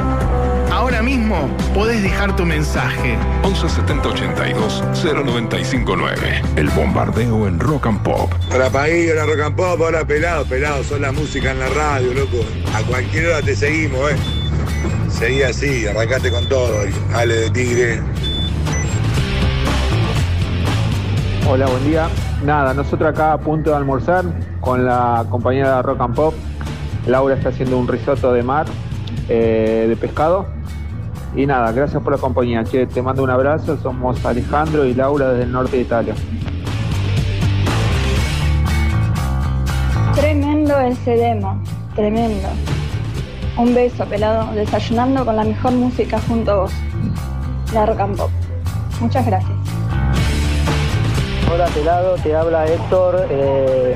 ahora 0.82 1.04
mismo 1.04 1.48
podés 1.76 2.02
dejar 2.02 2.36
tu 2.36 2.44
mensaje. 2.44 3.16
11 3.44 3.70
70 3.70 4.10
82 4.10 4.84
0959. 4.96 6.42
El 6.56 6.70
bombardeo 6.70 7.48
en 7.48 7.60
Rock 7.60 7.86
and 7.86 8.02
Pop. 8.02 8.34
Hola 8.52 8.68
país, 8.72 9.12
hola 9.12 9.26
rock 9.28 9.42
and 9.42 9.56
pop, 9.56 9.80
hola 9.80 10.04
pelado, 10.06 10.44
pelado, 10.46 10.84
son 10.84 11.04
la 11.04 11.12
música 11.12 11.52
en 11.52 11.60
la 11.60 11.70
radio, 11.70 12.12
loco. 12.16 12.38
A 12.74 12.82
cualquier 12.82 13.28
hora 13.28 13.42
te 13.44 13.56
seguimos, 13.56 14.12
eh. 14.12 14.16
Seguí 15.08 15.44
así, 15.44 15.86
arrancate 15.86 16.32
con 16.32 16.50
todo, 16.50 16.80
Ale 17.14 17.36
de 17.36 17.50
Tigre. 17.52 18.02
Hola, 21.48 21.68
buen 21.68 21.84
día. 21.86 22.10
Nada, 22.44 22.74
nosotros 22.74 23.08
acá 23.08 23.34
a 23.34 23.38
punto 23.38 23.70
de 23.70 23.76
almorzar 23.76 24.26
con 24.60 24.84
la 24.84 25.28
compañera 25.30 25.76
de 25.76 25.82
Rock 25.84 26.02
and 26.02 26.16
Pop. 26.16 26.34
Laura 27.06 27.36
está 27.36 27.50
haciendo 27.50 27.78
un 27.78 27.88
risotto 27.88 28.34
de 28.34 28.42
mar, 28.42 28.66
eh, 29.30 29.86
de 29.88 29.96
pescado. 29.96 30.61
Y 31.36 31.46
nada, 31.46 31.72
gracias 31.72 32.04
por 32.04 32.14
la 32.14 32.20
compañía. 32.20 32.64
Che, 32.64 32.86
te 32.88 33.02
mando 33.02 33.24
un 33.24 33.30
abrazo. 33.30 33.78
Somos 33.78 34.24
Alejandro 34.26 34.86
y 34.86 34.94
Laura 34.94 35.30
desde 35.30 35.44
el 35.44 35.52
norte 35.52 35.78
de 35.78 35.82
Italia. 35.84 36.14
Tremendo 40.14 40.78
ese 40.80 41.16
demo, 41.16 41.62
tremendo. 41.96 42.50
Un 43.58 43.74
beso, 43.74 44.06
pelado, 44.06 44.54
desayunando 44.54 45.26
con 45.26 45.36
la 45.38 45.44
mejor 45.44 45.72
música 45.72 46.20
junto 46.28 46.52
a 46.52 46.56
vos. 46.56 46.74
La 47.74 47.86
Rock 47.86 48.00
and 48.02 48.18
Pop. 48.18 48.30
Muchas 49.00 49.26
gracias. 49.26 49.58
Hola 51.54 51.66
pelado, 51.68 52.16
te 52.16 52.36
habla 52.36 52.66
Héctor 52.66 53.28
eh, 53.30 53.96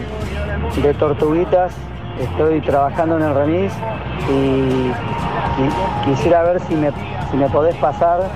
de 0.81 0.93
Tortuguitas. 0.93 1.73
Estoy 2.19 2.61
trabajando 2.61 3.17
en 3.17 3.23
el 3.23 3.35
remis 3.35 3.73
y, 4.29 4.91
y 5.61 6.05
quisiera 6.05 6.43
ver 6.43 6.61
si 6.61 6.75
me, 6.75 6.91
si 7.35 7.41
me 7.41 7.49
podés 7.49 7.75
pasar, 7.75 8.29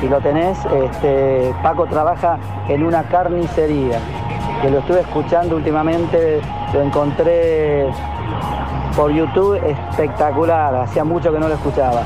si 0.00 0.08
lo 0.08 0.18
tenés. 0.20 0.58
Este, 0.64 1.54
Paco 1.62 1.86
trabaja 1.86 2.38
en 2.68 2.82
una 2.82 3.02
carnicería, 3.02 3.98
que 4.62 4.70
lo 4.70 4.78
estuve 4.78 5.00
escuchando 5.00 5.56
últimamente, 5.56 6.40
lo 6.72 6.82
encontré 6.82 7.86
por 8.96 9.12
YouTube 9.12 9.60
espectacular, 9.62 10.74
hacía 10.74 11.04
mucho 11.04 11.30
que 11.30 11.38
no 11.38 11.48
lo 11.48 11.54
escuchaba. 11.54 12.02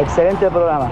Excelente 0.00 0.50
programa. 0.50 0.90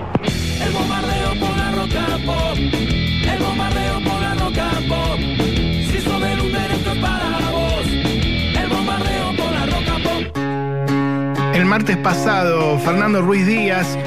El 0.64 0.72
bombardeo 0.72 1.30
por 1.40 1.56
la 1.56 1.72
roca 1.72 2.06
pop. 2.24 2.56
El 2.56 3.42
bombardeo 3.42 3.94
por 4.08 4.20
la 4.20 4.34
roca 4.34 4.70
pop. 4.88 5.18
Si 5.18 6.00
sobre 6.00 6.40
un 6.40 6.52
derecho 6.52 6.92
es 6.92 6.98
para 7.00 7.50
vos. 7.50 7.86
El 7.88 8.68
bombardeo 8.68 9.36
por 9.36 9.50
la 9.50 9.66
roca 9.66 9.94
pop. 10.04 11.56
El 11.56 11.64
martes 11.64 11.96
pasado, 11.96 12.78
Fernando 12.78 13.20
Ruiz 13.20 13.44
Díaz 13.46 13.98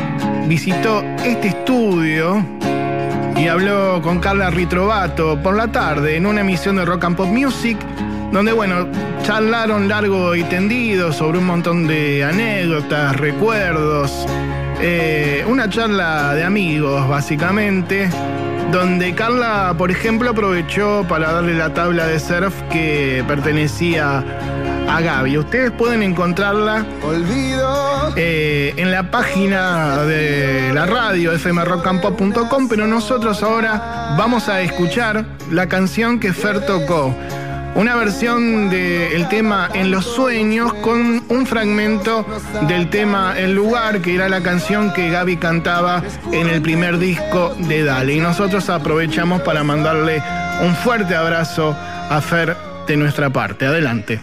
visitó 0.47 1.03
este 1.23 1.49
estudio 1.49 2.45
y 3.35 3.47
habló 3.47 4.01
con 4.01 4.19
Carla 4.19 4.49
Ritrovato 4.49 5.41
por 5.41 5.55
la 5.55 5.71
tarde 5.71 6.15
en 6.15 6.25
una 6.25 6.41
emisión 6.41 6.77
de 6.77 6.85
Rock 6.85 7.05
and 7.05 7.15
Pop 7.15 7.27
Music, 7.27 7.77
donde, 8.31 8.53
bueno, 8.53 8.87
charlaron 9.23 9.87
largo 9.87 10.35
y 10.35 10.43
tendido 10.43 11.11
sobre 11.11 11.39
un 11.39 11.45
montón 11.45 11.87
de 11.87 12.23
anécdotas, 12.23 13.17
recuerdos, 13.17 14.25
eh, 14.81 15.43
una 15.47 15.69
charla 15.69 16.33
de 16.35 16.43
amigos, 16.43 17.07
básicamente, 17.07 18.09
donde 18.71 19.13
Carla, 19.15 19.73
por 19.77 19.91
ejemplo, 19.91 20.29
aprovechó 20.29 21.05
para 21.07 21.31
darle 21.31 21.55
la 21.55 21.73
tabla 21.73 22.07
de 22.07 22.19
surf 22.19 22.53
que 22.71 23.23
pertenecía 23.27 24.23
a 24.87 25.01
Gaby. 25.01 25.37
Ustedes 25.37 25.71
pueden 25.71 26.03
encontrarla 26.03 26.85
eh, 28.15 28.73
en 28.77 28.91
la 28.91 29.11
página 29.11 30.03
de 30.03 30.71
la 30.73 30.85
radio 30.85 31.37
fmrockandpop.com, 31.37 32.67
pero 32.67 32.87
nosotros 32.87 33.41
ahora 33.43 34.15
vamos 34.17 34.49
a 34.49 34.61
escuchar 34.61 35.25
la 35.51 35.67
canción 35.67 36.19
que 36.19 36.33
Fer 36.33 36.65
tocó. 36.65 37.13
Una 37.75 37.97
versión 37.97 38.69
del 38.69 39.27
tema 39.27 39.69
En 39.73 39.91
los 39.91 40.05
sueños 40.05 40.73
con 40.75 41.21
un 41.27 41.45
fragmento 41.45 42.25
del 42.69 42.89
tema 42.89 43.37
El 43.37 43.53
lugar, 43.53 44.01
que 44.01 44.15
era 44.15 44.29
la 44.29 44.41
canción 44.41 44.93
que 44.93 45.09
Gaby 45.09 45.35
cantaba 45.35 46.01
en 46.31 46.47
el 46.47 46.61
primer 46.61 46.97
disco 46.99 47.53
de 47.59 47.83
Dale. 47.83 48.13
Y 48.13 48.19
nosotros 48.21 48.69
aprovechamos 48.69 49.41
para 49.41 49.65
mandarle 49.65 50.23
un 50.61 50.73
fuerte 50.73 51.15
abrazo 51.15 51.75
a 52.09 52.21
Fer 52.21 52.55
de 52.87 52.97
nuestra 52.97 53.29
parte. 53.29 53.65
Adelante. 53.65 54.19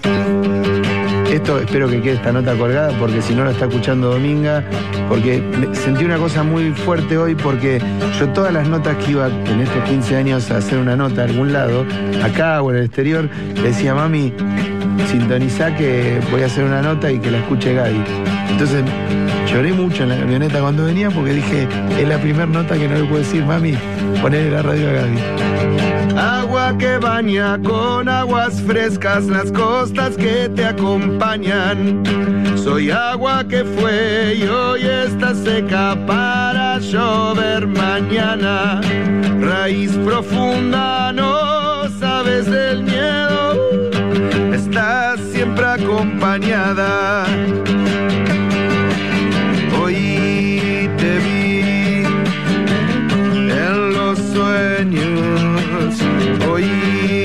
Esto 1.30 1.58
espero 1.58 1.88
que 1.88 2.00
quede 2.02 2.14
esta 2.14 2.30
nota 2.30 2.54
colgada 2.54 2.92
porque 2.98 3.22
si 3.22 3.34
no 3.34 3.44
lo 3.44 3.50
está 3.50 3.64
escuchando 3.64 4.10
Dominga, 4.10 4.62
porque 5.08 5.42
sentí 5.72 6.04
una 6.04 6.18
cosa 6.18 6.42
muy 6.42 6.72
fuerte 6.72 7.16
hoy 7.16 7.34
porque 7.34 7.80
yo 8.18 8.28
todas 8.28 8.52
las 8.52 8.68
notas 8.68 8.96
que 8.98 9.12
iba 9.12 9.28
en 9.28 9.60
estos 9.60 9.82
15 9.84 10.16
años 10.16 10.50
a 10.50 10.58
hacer 10.58 10.78
una 10.78 10.94
nota 10.94 11.22
a 11.22 11.24
algún 11.24 11.52
lado, 11.52 11.86
acá 12.22 12.60
o 12.60 12.70
en 12.70 12.76
el 12.76 12.84
exterior, 12.84 13.30
decía, 13.62 13.94
mami, 13.94 14.32
sintonizá 15.10 15.74
que 15.74 16.20
voy 16.30 16.42
a 16.42 16.46
hacer 16.46 16.64
una 16.64 16.82
nota 16.82 17.10
y 17.10 17.18
que 17.18 17.30
la 17.30 17.38
escuche 17.38 17.72
Gaby. 17.74 18.04
Entonces 18.50 18.84
lloré 19.50 19.72
mucho 19.72 20.02
en 20.02 20.10
la 20.10 20.18
camioneta 20.18 20.60
cuando 20.60 20.84
venía 20.84 21.10
porque 21.10 21.32
dije, 21.32 21.66
es 21.98 22.06
la 22.06 22.18
primera 22.18 22.46
nota 22.46 22.76
que 22.76 22.88
no 22.88 22.94
le 22.94 23.04
puedo 23.04 23.18
decir, 23.18 23.42
mami, 23.44 23.74
ponele 24.20 24.50
la 24.50 24.62
radio 24.62 24.90
a 24.90 24.92
Gaby. 24.92 25.81
Agua 26.16 26.76
que 26.78 26.98
baña 26.98 27.58
con 27.62 28.08
aguas 28.08 28.60
frescas 28.62 29.24
las 29.24 29.50
costas 29.52 30.16
que 30.16 30.48
te 30.54 30.64
acompañan. 30.64 32.02
Soy 32.56 32.90
agua 32.90 33.44
que 33.48 33.64
fue 33.64 34.34
y 34.36 34.42
hoy 34.44 34.82
está 34.82 35.34
seca 35.34 35.96
para 36.06 36.78
llover 36.78 37.66
mañana. 37.66 38.80
Raíz 39.40 39.92
profunda, 40.04 41.12
no 41.12 41.88
sabes 41.98 42.46
del 42.50 42.84
miedo. 42.84 43.56
Estás 44.52 45.20
siempre 45.32 45.64
acompañada. 45.66 47.24
Hoy 49.80 50.88
te 50.98 51.18
vi 51.18 52.04
en 53.50 53.92
los 53.92 54.18
sueños. 54.18 55.41
Hoy 56.52 57.21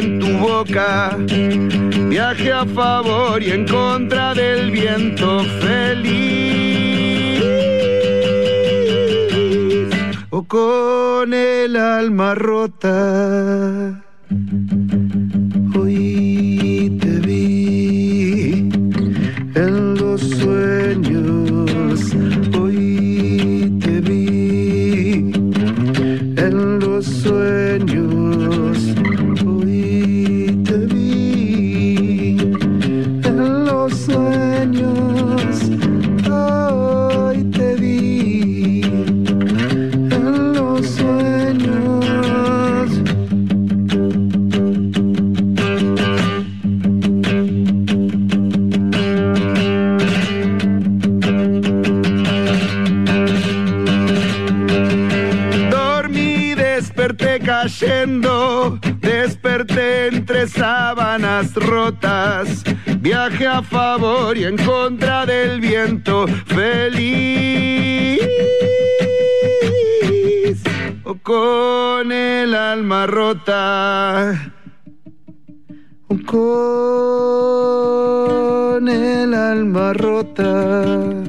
en 0.00 0.18
tu 0.18 0.28
boca. 0.38 1.16
Viaje 2.08 2.52
a 2.52 2.64
favor 2.64 3.42
y 3.42 3.50
en 3.52 3.66
contra 3.66 4.34
del 4.34 4.70
viento 4.70 5.40
feliz. 5.60 7.44
O 10.30 10.42
con 10.44 11.34
el 11.34 11.76
alma 11.76 12.34
rota. 12.34 13.99
A 63.46 63.62
favor 63.62 64.36
y 64.36 64.44
en 64.44 64.56
contra 64.56 65.24
del 65.24 65.60
viento, 65.60 66.26
feliz 66.46 67.80
o 71.04 71.14
con 71.22 72.12
el 72.12 72.54
alma 72.54 73.06
rota. 73.06 74.52
O 76.08 76.16
con 76.26 77.18
el 78.88 79.34
alma 79.34 79.92
rota. 79.92 81.19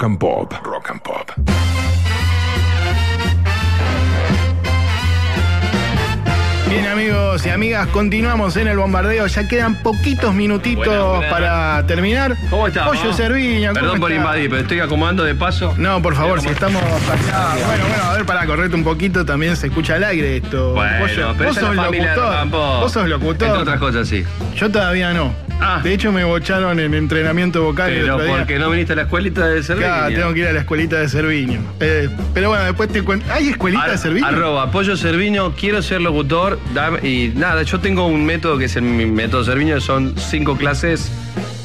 Rock 0.00 0.08
and 0.08 0.18
Pop. 0.18 0.54
Rock 0.64 0.90
and 0.90 1.02
Pop. 1.02 1.30
Bien 6.70 6.86
amigos 6.86 7.44
y 7.44 7.50
amigas, 7.50 7.86
continuamos 7.88 8.56
en 8.56 8.68
el 8.68 8.78
bombardeo. 8.78 9.26
Ya 9.26 9.46
quedan 9.46 9.74
poquitos 9.82 10.32
minutitos 10.32 11.22
para 11.26 11.84
terminar. 11.86 12.34
¿Cómo 12.48 12.68
estamos? 12.68 12.96
Pollo 12.96 13.10
¿cómo 13.10 13.74
Perdón 13.74 14.00
por 14.00 14.10
está? 14.10 14.22
invadir, 14.22 14.48
pero 14.48 14.62
estoy 14.62 14.80
acomodando 14.80 15.22
de 15.22 15.34
paso. 15.34 15.74
No, 15.76 16.00
por 16.00 16.14
favor, 16.14 16.40
si 16.40 16.48
estamos 16.48 16.82
acá. 16.82 17.56
Bueno, 17.66 17.84
bueno, 17.86 18.04
a 18.04 18.14
ver, 18.14 18.24
para 18.24 18.46
correrte 18.46 18.76
un 18.76 18.84
poquito, 18.84 19.26
también 19.26 19.54
se 19.54 19.66
escucha 19.66 19.96
al 19.96 20.04
aire 20.04 20.38
esto. 20.38 20.72
Bueno, 20.72 20.98
Pollo, 21.00 21.34
pero 21.36 21.50
vos 21.50 21.58
sos 21.58 21.76
locutor. 21.76 22.48
Vos 22.48 22.92
sos 22.92 23.06
locutor. 23.06 23.48
Entre 23.48 23.62
otras 23.62 23.78
cosas, 23.78 24.08
sí. 24.08 24.24
Yo 24.56 24.70
todavía 24.70 25.12
no. 25.12 25.49
De 25.82 25.94
hecho, 25.94 26.12
me 26.12 26.24
bocharon 26.24 26.78
en 26.80 26.94
entrenamiento 26.94 27.62
vocal. 27.62 27.90
el 27.92 28.02
Pero 28.02 28.14
otro 28.14 28.26
día. 28.26 28.36
porque 28.38 28.58
no 28.58 28.70
viniste 28.70 28.92
a 28.92 28.96
la 28.96 29.02
escuelita 29.02 29.46
de 29.48 29.62
Cerviño. 29.62 29.86
Claro, 29.88 30.14
tengo 30.14 30.34
que 30.34 30.40
ir 30.40 30.46
a 30.46 30.52
la 30.52 30.60
escuelita 30.60 30.96
de 30.98 31.08
Cerviño. 31.08 31.60
Eh, 31.80 32.08
pero 32.34 32.48
bueno, 32.50 32.64
después 32.64 32.88
te 32.90 33.02
cuento. 33.02 33.26
¿Hay 33.32 33.48
escuelita 33.50 33.90
de 33.90 33.98
Cerviño? 33.98 34.26
Arroba 34.26 34.70
Pollo 34.70 34.96
Cerviño, 34.96 35.52
quiero 35.54 35.80
ser 35.82 36.00
locutor. 36.00 36.58
dame- 36.74 37.00
y 37.06 37.28
nada, 37.36 37.62
yo 37.62 37.78
tengo 37.80 38.06
un 38.06 38.24
método 38.26 38.58
que 38.58 38.64
es 38.66 38.76
el, 38.76 38.82
mi 38.82 39.06
método 39.06 39.44
Cerviño, 39.44 39.80
son 39.80 40.14
cinco 40.16 40.56
clases. 40.56 41.10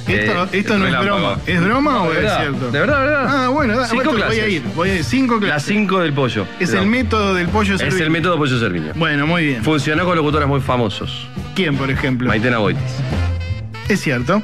Esto, 0.08 0.44
eh, 0.44 0.48
esto 0.60 0.78
no 0.78 0.86
es 0.86 1.00
broma. 1.00 1.40
¿Es 1.48 1.60
broma 1.64 1.92
No, 1.94 2.04
o 2.04 2.12
es 2.12 2.18
verdad, 2.18 2.40
cierto? 2.42 2.72
De 2.72 2.80
verdad, 2.80 3.00
de 3.02 3.06
verdad. 3.08 3.26
Ah, 3.28 3.48
bueno, 3.50 3.76
da- 3.76 3.88
cinco 3.88 4.12
clases. 4.12 4.28
voy 4.28 4.40
a 4.40 4.48
ir. 4.48 4.62
Voy 4.76 4.90
a 4.92 4.96
ir. 4.98 5.04
Cinco 5.04 5.40
clases. 5.40 5.50
Las 5.56 5.64
cinco 5.64 6.00
del 6.00 6.14
pollo. 6.14 6.46
Es 6.60 6.72
No. 6.74 6.82
el 6.82 6.88
método 6.88 7.34
del 7.34 7.48
pollo 7.48 7.74
Es 7.74 7.82
Cerviño. 7.82 8.04
el 8.04 8.10
método 8.12 8.38
Pollo 8.38 8.60
Cerviño. 8.60 8.92
Bueno, 8.96 9.26
muy 9.26 9.46
bien. 9.48 9.64
Funcionó 9.64 10.06
con 10.06 10.16
locutores 10.16 10.48
muy 10.48 10.62
famosos. 10.62 11.28
¿Quién, 11.56 11.76
por 11.76 11.90
ejemplo? 11.90 12.28
Maitena 12.28 12.60
Boitis. 12.60 12.84
Es 13.90 14.02
cierto. 14.02 14.42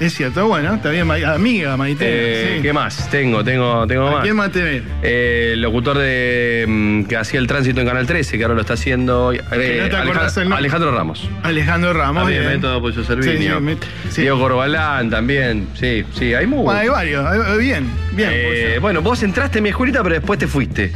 Es 0.00 0.14
cierto. 0.14 0.48
Bueno. 0.48 0.80
Ma- 1.04 1.34
Amiga 1.34 1.76
Maite. 1.76 2.04
Eh, 2.08 2.54
sí. 2.56 2.62
¿Qué 2.62 2.72
más? 2.72 3.10
Tengo, 3.10 3.44
tengo, 3.44 3.86
tengo 3.86 4.08
¿A 4.08 4.10
más. 4.12 4.22
quién 4.22 4.34
más 4.34 4.50
tenés? 4.50 4.82
Eh, 5.02 5.50
el 5.52 5.60
locutor 5.60 5.98
de 5.98 6.64
mm, 6.66 7.02
que 7.04 7.16
hacía 7.18 7.38
el 7.38 7.46
tránsito 7.46 7.82
en 7.82 7.86
Canal 7.86 8.06
13, 8.06 8.38
que 8.38 8.42
ahora 8.44 8.54
lo 8.54 8.62
está 8.62 8.72
haciendo 8.74 9.30
eh, 9.32 9.42
no 9.42 9.88
te 9.90 10.40
el. 10.40 10.52
Alejandro 10.54 10.90
Ramos. 10.90 11.28
Alejandro 11.42 11.92
Ramos. 11.92 12.22
También 12.22 12.46
método 12.46 12.80
Pollo 12.80 13.02
Sí, 13.02 13.06
Cerviño. 13.06 13.60
sí, 13.60 13.76
sí. 14.10 14.20
Diego 14.22 14.38
Corbalán 14.38 15.10
también. 15.10 15.68
Sí, 15.78 16.02
sí, 16.14 16.32
hay 16.32 16.46
muchos. 16.46 16.64
Bueno, 16.64 16.80
hay 16.80 16.88
varios. 16.88 17.58
Bien, 17.58 17.86
bien. 18.12 18.30
Eh, 18.32 18.78
bueno, 18.80 19.02
vos 19.02 19.22
entraste 19.22 19.58
en 19.58 19.64
mi 19.64 19.68
escuelita, 19.68 20.02
pero 20.02 20.14
después 20.14 20.38
te 20.38 20.46
fuiste. 20.46 20.92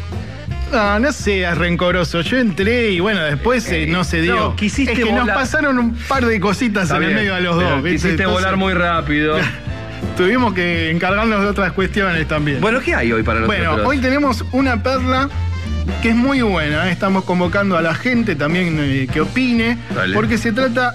No, 0.75 0.99
no 0.99 1.13
seas 1.13 1.57
rencoroso. 1.57 2.21
Yo 2.23 2.37
entré 2.37 2.91
y 2.91 2.99
bueno, 2.99 3.23
después 3.23 3.71
eh, 3.71 3.87
no 3.87 4.03
se 4.03 4.21
dio. 4.21 4.35
No, 4.35 4.57
quisiste 4.57 4.93
es 4.93 4.99
que 4.99 5.13
nos 5.13 5.29
pasaron 5.29 5.79
un 5.79 5.95
par 6.09 6.27
de 6.27 6.41
cositas 6.41 6.85
Está 6.85 6.97
en 6.97 7.05
el 7.05 7.15
medio 7.15 7.35
a 7.35 7.39
los 7.39 7.55
dos. 7.55 7.83
Quisiste 7.83 8.11
Entonces, 8.11 8.33
volar 8.33 8.57
muy 8.57 8.75
rápido. 8.75 9.37
Tuvimos 10.17 10.53
que 10.53 10.91
encargarnos 10.91 11.43
de 11.43 11.47
otras 11.47 11.73
cuestiones 11.73 12.27
también. 12.27 12.61
Bueno, 12.61 12.81
¿qué 12.81 12.93
hay 12.93 13.13
hoy 13.13 13.23
para 13.23 13.41
nosotros? 13.41 13.67
Bueno, 13.67 13.89
hoy 13.89 13.99
tenemos 13.99 14.45
una 14.51 14.83
perla 14.83 15.29
que 16.03 16.11
es 16.11 16.17
muy 16.17 16.43
buena. 16.43 16.89
¿eh? 16.89 16.93
Estamos 16.93 17.23
convocando 17.23 17.77
a 17.77 17.83
la 17.83 17.95
gente 17.95 18.35
también 18.35 18.77
eh, 18.81 19.07
que 19.13 19.21
opine, 19.21 19.79
Dale. 19.95 20.15
porque 20.15 20.39
se 20.39 20.53
trata 20.53 20.93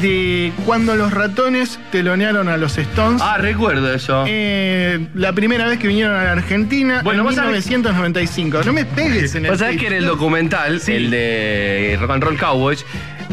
de 0.00 0.52
cuando 0.64 0.94
los 0.96 1.12
ratones 1.12 1.78
telonearon 1.92 2.48
a 2.48 2.56
los 2.56 2.78
Stones. 2.78 3.20
Ah, 3.24 3.36
recuerdo 3.38 3.92
eso. 3.92 4.24
Eh, 4.26 5.08
la 5.14 5.32
primera 5.32 5.66
vez 5.66 5.78
que 5.78 5.88
vinieron 5.88 6.14
a 6.16 6.24
la 6.24 6.32
Argentina 6.32 7.00
Bueno, 7.02 7.20
en 7.20 7.26
vos 7.26 7.34
sabés- 7.34 7.66
1995. 7.66 8.60
No 8.64 8.72
me 8.72 8.84
pegues 8.84 9.34
en 9.34 9.44
el 9.46 9.50
Vos 9.50 9.60
sabés 9.60 9.76
que 9.78 9.88
en 9.88 9.94
el 9.94 10.06
documental, 10.06 10.80
el 10.86 11.10
de 11.10 11.98
Rock 12.00 12.10
and 12.10 12.22
Roll 12.24 12.36
Cowboys, 12.38 12.84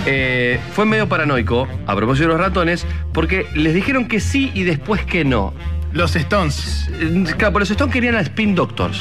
eh, 0.06 0.60
fue 0.74 0.86
medio 0.86 1.08
paranoico, 1.08 1.68
a 1.86 1.96
propósito 1.96 2.28
de 2.28 2.34
los 2.34 2.42
ratones, 2.42 2.86
porque 3.14 3.48
les 3.54 3.74
dijeron 3.74 4.08
que 4.08 4.20
sí 4.20 4.52
y 4.54 4.64
después 4.64 5.02
que 5.06 5.24
no. 5.26 5.54
Los 5.94 6.16
Stones. 6.16 6.90
Claro, 7.38 7.54
pero 7.54 7.60
los 7.60 7.72
Stones 7.72 7.94
querían 7.94 8.16
a 8.16 8.22
Spin 8.22 8.56
Doctors. 8.56 9.00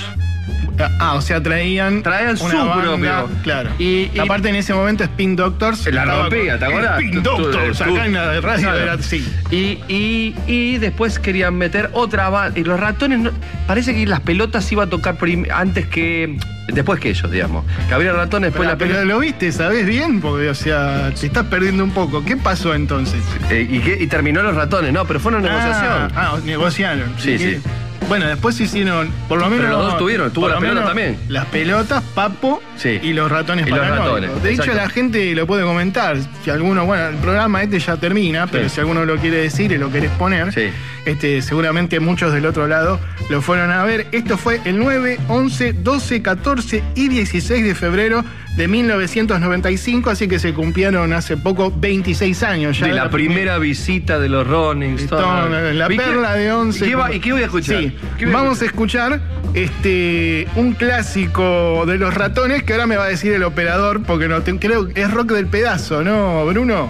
Ah, 1.01 1.15
o 1.15 1.21
sea, 1.21 1.43
traían. 1.43 2.03
Traían 2.03 2.37
una 2.41 2.51
su 2.51 2.57
banda, 2.57 2.83
propio. 2.83 3.29
Claro. 3.43 3.71
Y- 3.79 4.11
y- 4.15 4.19
aparte 4.19 4.49
en 4.49 4.57
ese 4.57 4.75
momento 4.75 5.05
Spin 5.05 5.35
Doctors. 5.37 5.87
La 5.93 6.05
con- 6.05 6.31
¿te 6.31 6.51
acordás? 6.53 7.01
Tú- 7.13 7.21
Doctors, 7.23 7.81
acá 7.81 8.07
en 8.07 8.13
la 8.15 8.41
radio 8.41 8.75
era 8.75 8.93
así. 8.95 9.27
Y, 9.51 9.79
y, 9.89 10.35
y 10.47 10.79
después 10.79 11.19
querían 11.19 11.57
meter 11.57 11.91
otra 11.93 12.29
banda. 12.29 12.59
Y 12.59 12.65
los 12.65 12.79
ratones, 12.79 13.19
no- 13.21 13.31
parece 13.67 13.95
que 13.95 14.07
las 14.07 14.21
pelotas 14.21 14.71
iba 14.73 14.85
a 14.85 14.87
tocar 14.87 15.17
antes 15.53 15.87
que. 15.87 16.37
Después 16.69 16.99
que 16.99 17.11
ellos, 17.11 17.31
digamos. 17.31 17.65
Que 17.89 17.95
habría 17.95 18.13
ratones, 18.13 18.49
después 18.49 18.67
Pero, 18.67 18.73
la 18.73 18.77
pero 18.79 18.91
pelota. 18.99 19.05
lo 19.15 19.21
viste, 19.21 19.53
¿sabés 19.53 19.87
bien? 19.87 20.21
Porque, 20.21 20.49
o 20.49 20.55
sea, 20.55 21.13
te 21.19 21.27
estás 21.27 21.47
perdiendo 21.47 21.85
un 21.85 21.93
poco. 21.93 22.25
¿Qué 22.25 22.37
pasó 22.37 22.75
entonces? 22.75 23.23
Eh, 23.51 23.69
y, 23.71 23.79
qué- 23.79 23.97
y 24.01 24.09
terminó 24.09 24.43
los 24.43 24.57
ratones, 24.57 24.93
no, 24.93 25.05
pero 25.05 25.21
fue 25.21 25.31
una 25.33 25.41
negociación. 25.49 26.11
Ah, 26.17 26.33
ah, 26.35 26.39
negociaron. 26.45 27.15
Sí, 27.19 27.39
sí. 27.39 27.59
Bueno, 28.09 28.27
después 28.29 28.61
hicieron, 28.61 29.11
por 29.29 29.39
lo 29.41 29.49
Pero 29.49 29.63
menos. 29.63 29.71
los 29.79 29.87
dos 29.87 29.99
tuvieron, 29.99 30.31
tuvo 30.31 30.49
la 30.49 30.55
lo 30.55 30.61
pelota 30.61 30.85
también. 30.87 31.19
Las 31.29 31.47
pelotas, 31.47 32.03
Papo 32.15 32.63
Sí. 32.77 33.01
y 33.03 33.13
los 33.13 33.31
ratones 33.31 33.67
Y 33.67 33.71
los 33.71 33.79
paranoicos. 33.81 34.21
ratones, 34.21 34.43
De 34.45 34.53
hecho, 34.53 34.73
la 34.75 34.89
gente 34.89 35.35
lo 35.35 35.47
puede 35.47 35.65
comentar. 35.65 36.17
Si 36.45 36.51
alguno, 36.51 36.85
bueno, 36.87 37.09
el 37.09 37.17
programa 37.17 37.63
este 37.63 37.81
ya 37.81 37.97
termina, 37.97 38.47
pero 38.47 38.69
Sí. 38.69 38.77
si 38.77 38.81
alguno 38.81 39.05
lo 39.05 39.17
quiere 39.17 39.39
decir 39.39 39.73
y 39.73 39.79
lo 39.79 39.91
querés 39.91 40.11
poner, 40.13 40.53
Sí. 40.53 40.69
este, 41.05 41.43
seguramente 41.43 41.99
muchos 41.99 42.33
del 42.33 42.47
otro 42.47 42.69
lado 42.69 43.01
lo 43.29 43.43
fueron 43.43 43.73
a 43.73 43.83
ver. 43.85 44.07
Esto 44.13 44.39
fue 44.39 44.61
el 44.65 44.79
9, 44.79 45.19
11, 45.29 45.73
12, 45.73 46.23
14 46.23 46.85
y 46.95 47.09
16 47.09 47.65
de 47.65 47.75
febrero 47.75 48.25
de 48.57 48.69
1995, 48.69 50.11
así 50.11 50.29
que 50.29 50.39
se 50.39 50.55
cumplieron 50.55 51.13
hace 51.13 51.37
poco 51.37 51.73
26 51.77 52.43
años 52.43 52.79
ya. 52.79 52.87
de 52.87 52.93
la 52.95 53.11
primera 53.11 53.59
visita 53.59 54.19
de 54.19 54.29
los 54.29 54.47
Rolling 54.47 54.95
Stones. 54.95 55.27
Stone, 55.27 55.75
la 55.75 55.87
¿Y 55.87 55.89
qué- 55.91 55.97
perla 55.97 56.35
de 56.35 56.53
once. 56.53 56.87
¿Y 56.87 57.21
qué, 57.21 57.33
voy 57.33 57.43
a 57.43 57.45
escuchar? 57.45 57.79
Sí, 57.83 57.97
¿Qué 58.19 58.25
voy 58.27 58.35
a 58.35 58.39
vamos 58.39 58.63
a 58.63 58.65
escuchar 58.65 59.21
este, 59.55 60.49
un 60.57 60.73
clásico 60.73 61.85
de 61.87 61.99
los 61.99 62.15
ratones 62.15 62.63
que 62.63 62.73
ahora 62.73 62.87
me 62.87 62.97
va 62.97 63.05
a 63.05 63.09
decir 63.09 63.33
el 63.33 63.43
operador, 63.43 64.03
porque 64.03 64.29
no 64.29 64.41
te- 64.43 64.59
creo 64.59 64.89
que 64.89 65.03
es 65.03 65.11
rock 65.11 65.33
del 65.33 65.47
pedazo, 65.47 66.03
¿no, 66.03 66.47
Bruno? 66.47 66.89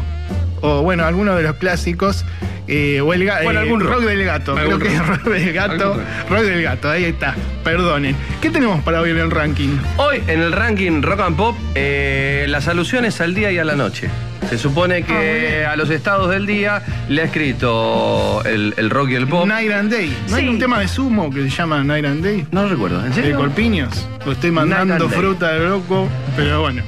O 0.66 0.82
bueno, 0.82 1.04
alguno 1.04 1.34
de 1.36 1.42
los 1.42 1.56
clásicos. 1.56 2.24
eh, 2.68 3.00
o 3.00 3.14
el 3.14 3.22
ga- 3.24 3.44
Bueno, 3.44 3.60
eh, 3.60 3.62
algún 3.62 3.80
rock. 3.80 4.00
del 4.02 4.24
gato. 4.24 4.54
Creo 4.54 4.66
Algún 4.66 4.80
que 4.82 4.88
es 4.94 4.98
rock. 5.06 5.18
rock 5.24 5.34
del 5.34 5.52
gato. 5.52 6.00
Rock 6.28 6.40
del 6.42 6.62
gato, 6.64 6.90
ahí 6.90 7.04
está. 7.04 7.34
Perdonen. 7.62 8.16
¿Qué 8.40 8.50
tenemos 8.50 8.82
para 8.82 9.00
hoy 9.00 9.10
en 9.10 9.18
el 9.18 9.30
ranking? 9.30 9.76
Hoy 9.98 10.20
en 10.26 10.40
el 10.42 10.50
ranking 10.52 11.00
Rock 11.02 11.20
and 11.20 11.36
Pop, 11.36 11.56
eh, 11.76 12.46
las 12.48 12.66
alusiones 12.66 13.20
al 13.20 13.34
día 13.34 13.52
y 13.52 13.58
a 13.58 13.64
la 13.64 13.76
noche. 13.76 14.08
Se 14.50 14.58
supone 14.58 15.02
que 15.04 15.64
Ah, 15.66 15.72
a 15.72 15.76
los 15.76 15.90
estados 15.90 16.30
del 16.30 16.46
día 16.46 16.82
le 17.08 17.22
ha 17.22 17.24
escrito 17.24 18.42
el, 18.44 18.74
el 18.76 18.90
rock 18.90 19.10
y 19.10 19.14
el 19.16 19.26
pop. 19.26 19.46
Night 19.46 19.70
and 19.72 19.90
Day. 19.92 20.16
¿No 20.30 20.36
hay 20.36 20.48
un 20.48 20.58
tema 20.58 20.78
de 20.80 20.88
sumo 20.88 21.30
que 21.30 21.42
se 21.42 21.50
llama 21.50 21.82
Night 21.84 22.04
and 22.04 22.24
Day? 22.24 22.46
No 22.52 22.62
lo 22.64 22.68
recuerdo, 22.68 23.00
¿en 23.04 23.10
De 23.10 23.14
serio? 23.14 23.36
Corpiños. 23.38 24.06
Lo 24.24 24.32
estoy 24.32 24.50
mandando 24.50 25.08
fruta 25.08 25.52
de 25.52 25.68
loco, 25.68 26.08
pero 26.36 26.60
bueno. 26.62 26.82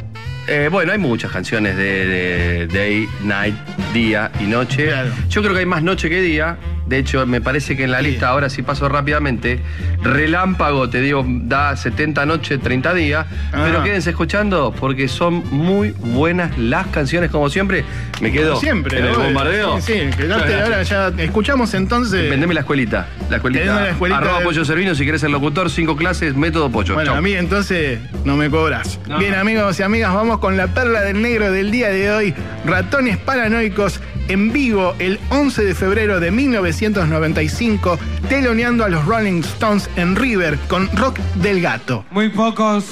Eh, 0.50 0.70
bueno, 0.72 0.92
hay 0.92 0.98
muchas 0.98 1.30
canciones 1.30 1.76
de, 1.76 2.06
de 2.06 2.66
Day, 2.68 3.06
Night, 3.22 3.54
Día 3.92 4.32
y 4.40 4.44
Noche. 4.44 4.86
Claro. 4.86 5.10
Yo 5.28 5.42
creo 5.42 5.52
que 5.52 5.60
hay 5.60 5.66
más 5.66 5.82
noche 5.82 6.08
que 6.08 6.22
día. 6.22 6.56
De 6.88 6.98
hecho, 6.98 7.26
me 7.26 7.40
parece 7.40 7.76
que 7.76 7.84
en 7.84 7.90
la 7.90 8.00
lista, 8.00 8.28
ahora 8.28 8.48
sí 8.48 8.62
paso 8.62 8.88
rápidamente, 8.88 9.60
Relámpago, 10.02 10.88
te 10.88 11.00
digo, 11.00 11.24
da 11.26 11.76
70 11.76 12.24
noches, 12.24 12.60
30 12.60 12.94
días. 12.94 13.26
Ah. 13.52 13.62
Pero 13.66 13.82
quédense 13.84 14.10
escuchando 14.10 14.74
porque 14.78 15.06
son 15.08 15.44
muy 15.50 15.90
buenas 15.98 16.56
las 16.56 16.86
canciones, 16.88 17.30
como 17.30 17.50
siempre. 17.50 17.84
Me 18.20 18.32
quedo 18.32 18.50
Como 18.54 18.60
siempre. 18.60 18.98
en 18.98 19.04
el 19.06 19.14
bombardeo. 19.16 19.80
Sí, 19.80 19.92
sí, 19.92 20.16
quedate 20.16 20.54
ahora 20.62 20.82
ya. 20.82 21.08
Escuchamos 21.18 21.74
entonces. 21.74 22.30
Vendeme 22.30 22.54
la 22.54 22.60
escuelita. 22.60 23.06
La 23.28 23.36
escuelita. 23.36 23.64
La 23.80 23.90
escuelita 23.90 24.18
Arroba 24.18 24.34
del- 24.38 24.44
Pollo 24.44 24.64
Servino 24.64 24.94
si 24.94 25.04
querés 25.04 25.20
ser 25.20 25.30
locutor, 25.30 25.70
cinco 25.70 25.94
clases, 25.96 26.34
método 26.34 26.70
pollo. 26.70 26.94
Bueno, 26.94 27.10
Chau. 27.10 27.18
a 27.18 27.22
mí 27.22 27.32
entonces 27.34 27.98
no 28.24 28.36
me 28.36 28.48
cobras. 28.48 28.98
No. 29.06 29.18
Bien, 29.18 29.34
amigos 29.34 29.78
y 29.78 29.82
amigas, 29.82 30.14
vamos 30.14 30.38
con 30.38 30.56
la 30.56 30.68
perla 30.68 31.02
del 31.02 31.20
negro 31.20 31.52
del 31.52 31.70
día 31.70 31.88
de 31.90 32.10
hoy. 32.10 32.34
Ratones 32.64 33.18
paranoicos 33.18 34.00
en 34.28 34.52
vivo 34.52 34.94
el 34.98 35.18
11 35.30 35.64
de 35.64 35.74
febrero 35.74 36.20
de 36.20 36.30
1995, 36.30 37.98
teloneando 38.28 38.84
a 38.84 38.88
los 38.88 39.04
Rolling 39.04 39.40
Stones 39.40 39.90
en 39.96 40.16
River 40.16 40.58
con 40.68 40.88
Rock 40.96 41.18
del 41.34 41.60
Gato. 41.60 42.04
Muy 42.10 42.28
pocos 42.28 42.90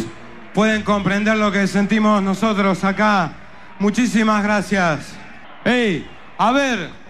pueden 0.54 0.82
comprender 0.82 1.36
lo 1.36 1.52
que 1.52 1.66
sentimos 1.66 2.22
nosotros 2.22 2.82
acá. 2.82 3.32
Muchísimas 3.78 4.42
gracias. 4.42 5.14
Hey, 5.64 6.06
a 6.38 6.52
ver. 6.52 7.05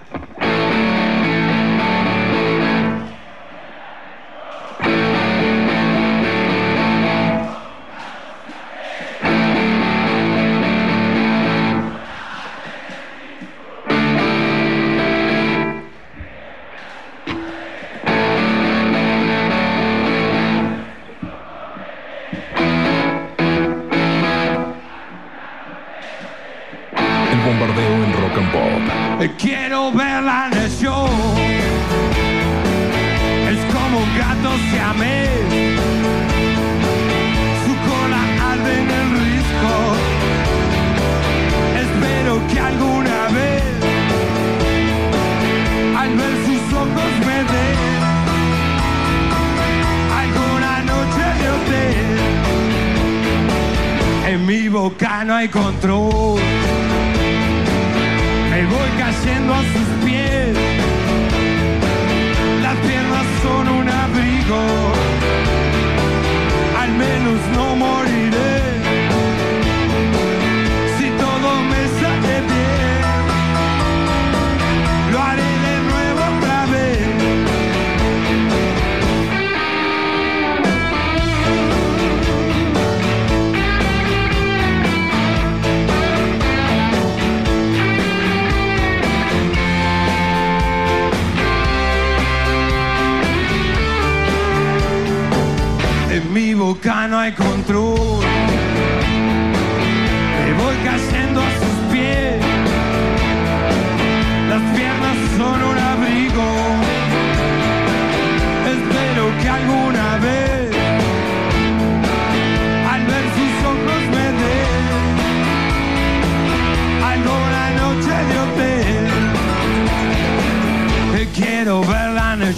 Es 122.49 122.53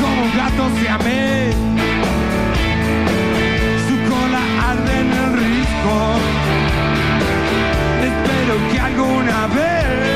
como 0.00 0.22
un 0.22 0.32
gato 0.34 0.70
siamés. 0.80 1.54
Su 3.86 3.96
cola 4.10 4.42
arde 4.70 4.94
en 5.00 5.12
el 5.12 5.32
risco. 5.34 5.94
Espero 8.08 8.54
que 8.72 8.80
alguna 8.80 9.46
vez 9.48 10.07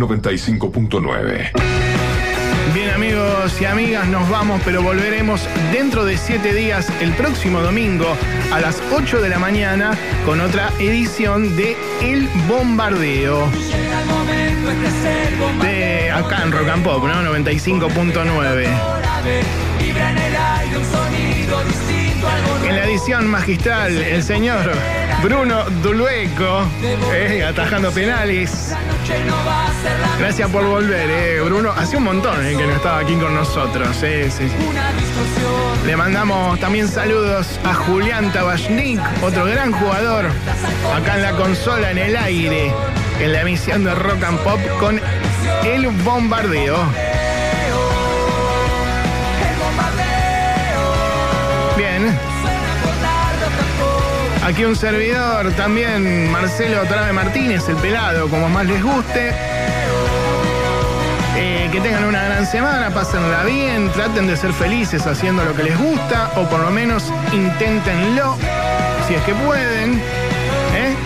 95.9. 0.00 1.50
Bien 2.74 2.90
amigos 2.90 3.60
y 3.60 3.64
amigas, 3.64 4.06
nos 4.08 4.28
vamos, 4.30 4.60
pero 4.64 4.82
volveremos 4.82 5.46
dentro 5.72 6.04
de 6.04 6.16
siete 6.16 6.54
días, 6.54 6.88
el 7.00 7.12
próximo 7.12 7.60
domingo, 7.60 8.06
a 8.52 8.60
las 8.60 8.80
8 8.92 9.20
de 9.20 9.28
la 9.28 9.38
mañana, 9.38 9.98
con 10.24 10.40
otra 10.40 10.70
edición 10.78 11.56
de 11.56 11.76
El 12.00 12.28
Bombardeo. 12.48 13.50
De 15.62 16.10
acá 16.12 16.42
en 16.44 16.52
Rock 16.52 16.68
and 16.68 16.84
Pop, 16.84 17.04
¿no? 17.04 17.22
95.9. 17.34 18.68
Vibra 19.80 20.10
en 20.10 20.18
el 20.18 20.36
aire 20.36 20.78
un 20.78 20.84
sonido 20.84 21.64
distinto, 21.64 22.28
algo 22.28 22.66
En 22.66 22.76
la 22.76 22.84
edición 22.84 23.26
magistral, 23.26 23.96
el 23.98 24.22
señor 24.22 24.70
Bruno 25.22 25.64
Dulueco, 25.82 26.66
eh, 27.12 27.44
atajando 27.46 27.90
penales. 27.90 28.74
Gracias 30.18 30.50
por 30.50 30.64
volver, 30.64 31.08
eh, 31.10 31.40
Bruno. 31.40 31.72
Hace 31.76 31.96
un 31.96 32.04
montón 32.04 32.44
eh, 32.44 32.56
que 32.56 32.66
no 32.66 32.74
estaba 32.74 32.98
aquí 32.98 33.14
con 33.14 33.34
nosotros. 33.34 33.88
eh, 34.02 34.30
sí. 34.30 34.44
Le 35.86 35.96
mandamos 35.96 36.58
también 36.60 36.88
saludos 36.88 37.58
a 37.64 37.72
Julián 37.74 38.30
Tabachnik, 38.32 39.00
otro 39.22 39.46
gran 39.46 39.72
jugador, 39.72 40.26
acá 40.94 41.16
en 41.16 41.22
la 41.22 41.32
consola, 41.32 41.90
en 41.90 41.98
el 41.98 42.16
aire, 42.16 42.72
en 43.18 43.32
la 43.32 43.40
emisión 43.40 43.84
de 43.84 43.94
Rock 43.94 44.22
and 44.24 44.38
Pop 44.40 44.60
con 44.78 45.00
El 45.64 45.88
Bombardeo. 45.88 46.76
Bien. 51.76 52.18
Aquí 54.44 54.64
un 54.64 54.76
servidor 54.76 55.50
también, 55.52 56.30
Marcelo 56.30 56.82
Trave 56.84 57.12
Martínez, 57.12 57.68
el 57.68 57.76
pelado, 57.76 58.28
como 58.28 58.48
más 58.48 58.66
les 58.66 58.82
guste. 58.82 59.49
Que 61.72 61.80
tengan 61.80 62.04
una 62.04 62.22
gran 62.24 62.46
semana, 62.46 62.90
pásenla 62.90 63.44
bien, 63.44 63.90
traten 63.92 64.26
de 64.26 64.36
ser 64.36 64.52
felices 64.52 65.06
haciendo 65.06 65.44
lo 65.44 65.54
que 65.54 65.62
les 65.62 65.78
gusta, 65.78 66.32
o 66.34 66.48
por 66.48 66.58
lo 66.58 66.72
menos 66.72 67.12
inténtenlo, 67.32 68.36
si 69.06 69.14
es 69.14 69.22
que 69.22 69.32
pueden. 69.34 70.02
¿eh? 70.74 70.96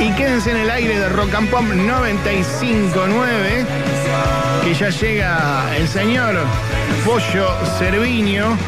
Y 0.00 0.10
quédense 0.14 0.50
en 0.50 0.56
el 0.56 0.70
aire 0.70 0.98
de 0.98 1.08
Rock 1.10 1.34
and 1.34 1.48
Pop 1.48 1.62
959, 1.62 3.64
que 4.64 4.74
ya 4.74 4.90
llega 4.90 5.62
el 5.76 5.86
señor 5.86 6.34
Pollo 7.04 7.56
Cerviño 7.78 8.58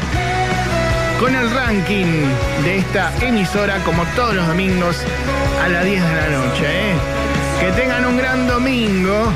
con 1.19 1.35
el 1.35 1.51
ranking 1.51 2.23
de 2.63 2.77
esta 2.77 3.11
emisora 3.19 3.83
como 3.83 4.05
todos 4.15 4.33
los 4.33 4.47
domingos 4.47 5.03
a 5.61 5.67
las 5.67 5.83
10 5.83 6.01
de 6.01 6.15
la 6.15 6.29
noche. 6.29 6.63
¿eh? 6.63 6.95
Que 7.59 7.73
tengan 7.73 8.05
un 8.05 8.17
gran 8.17 8.47
domingo 8.47 9.29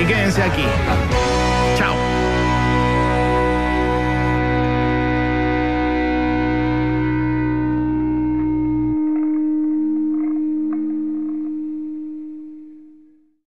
y 0.00 0.04
quédense 0.06 0.42
aquí. 0.42 1.17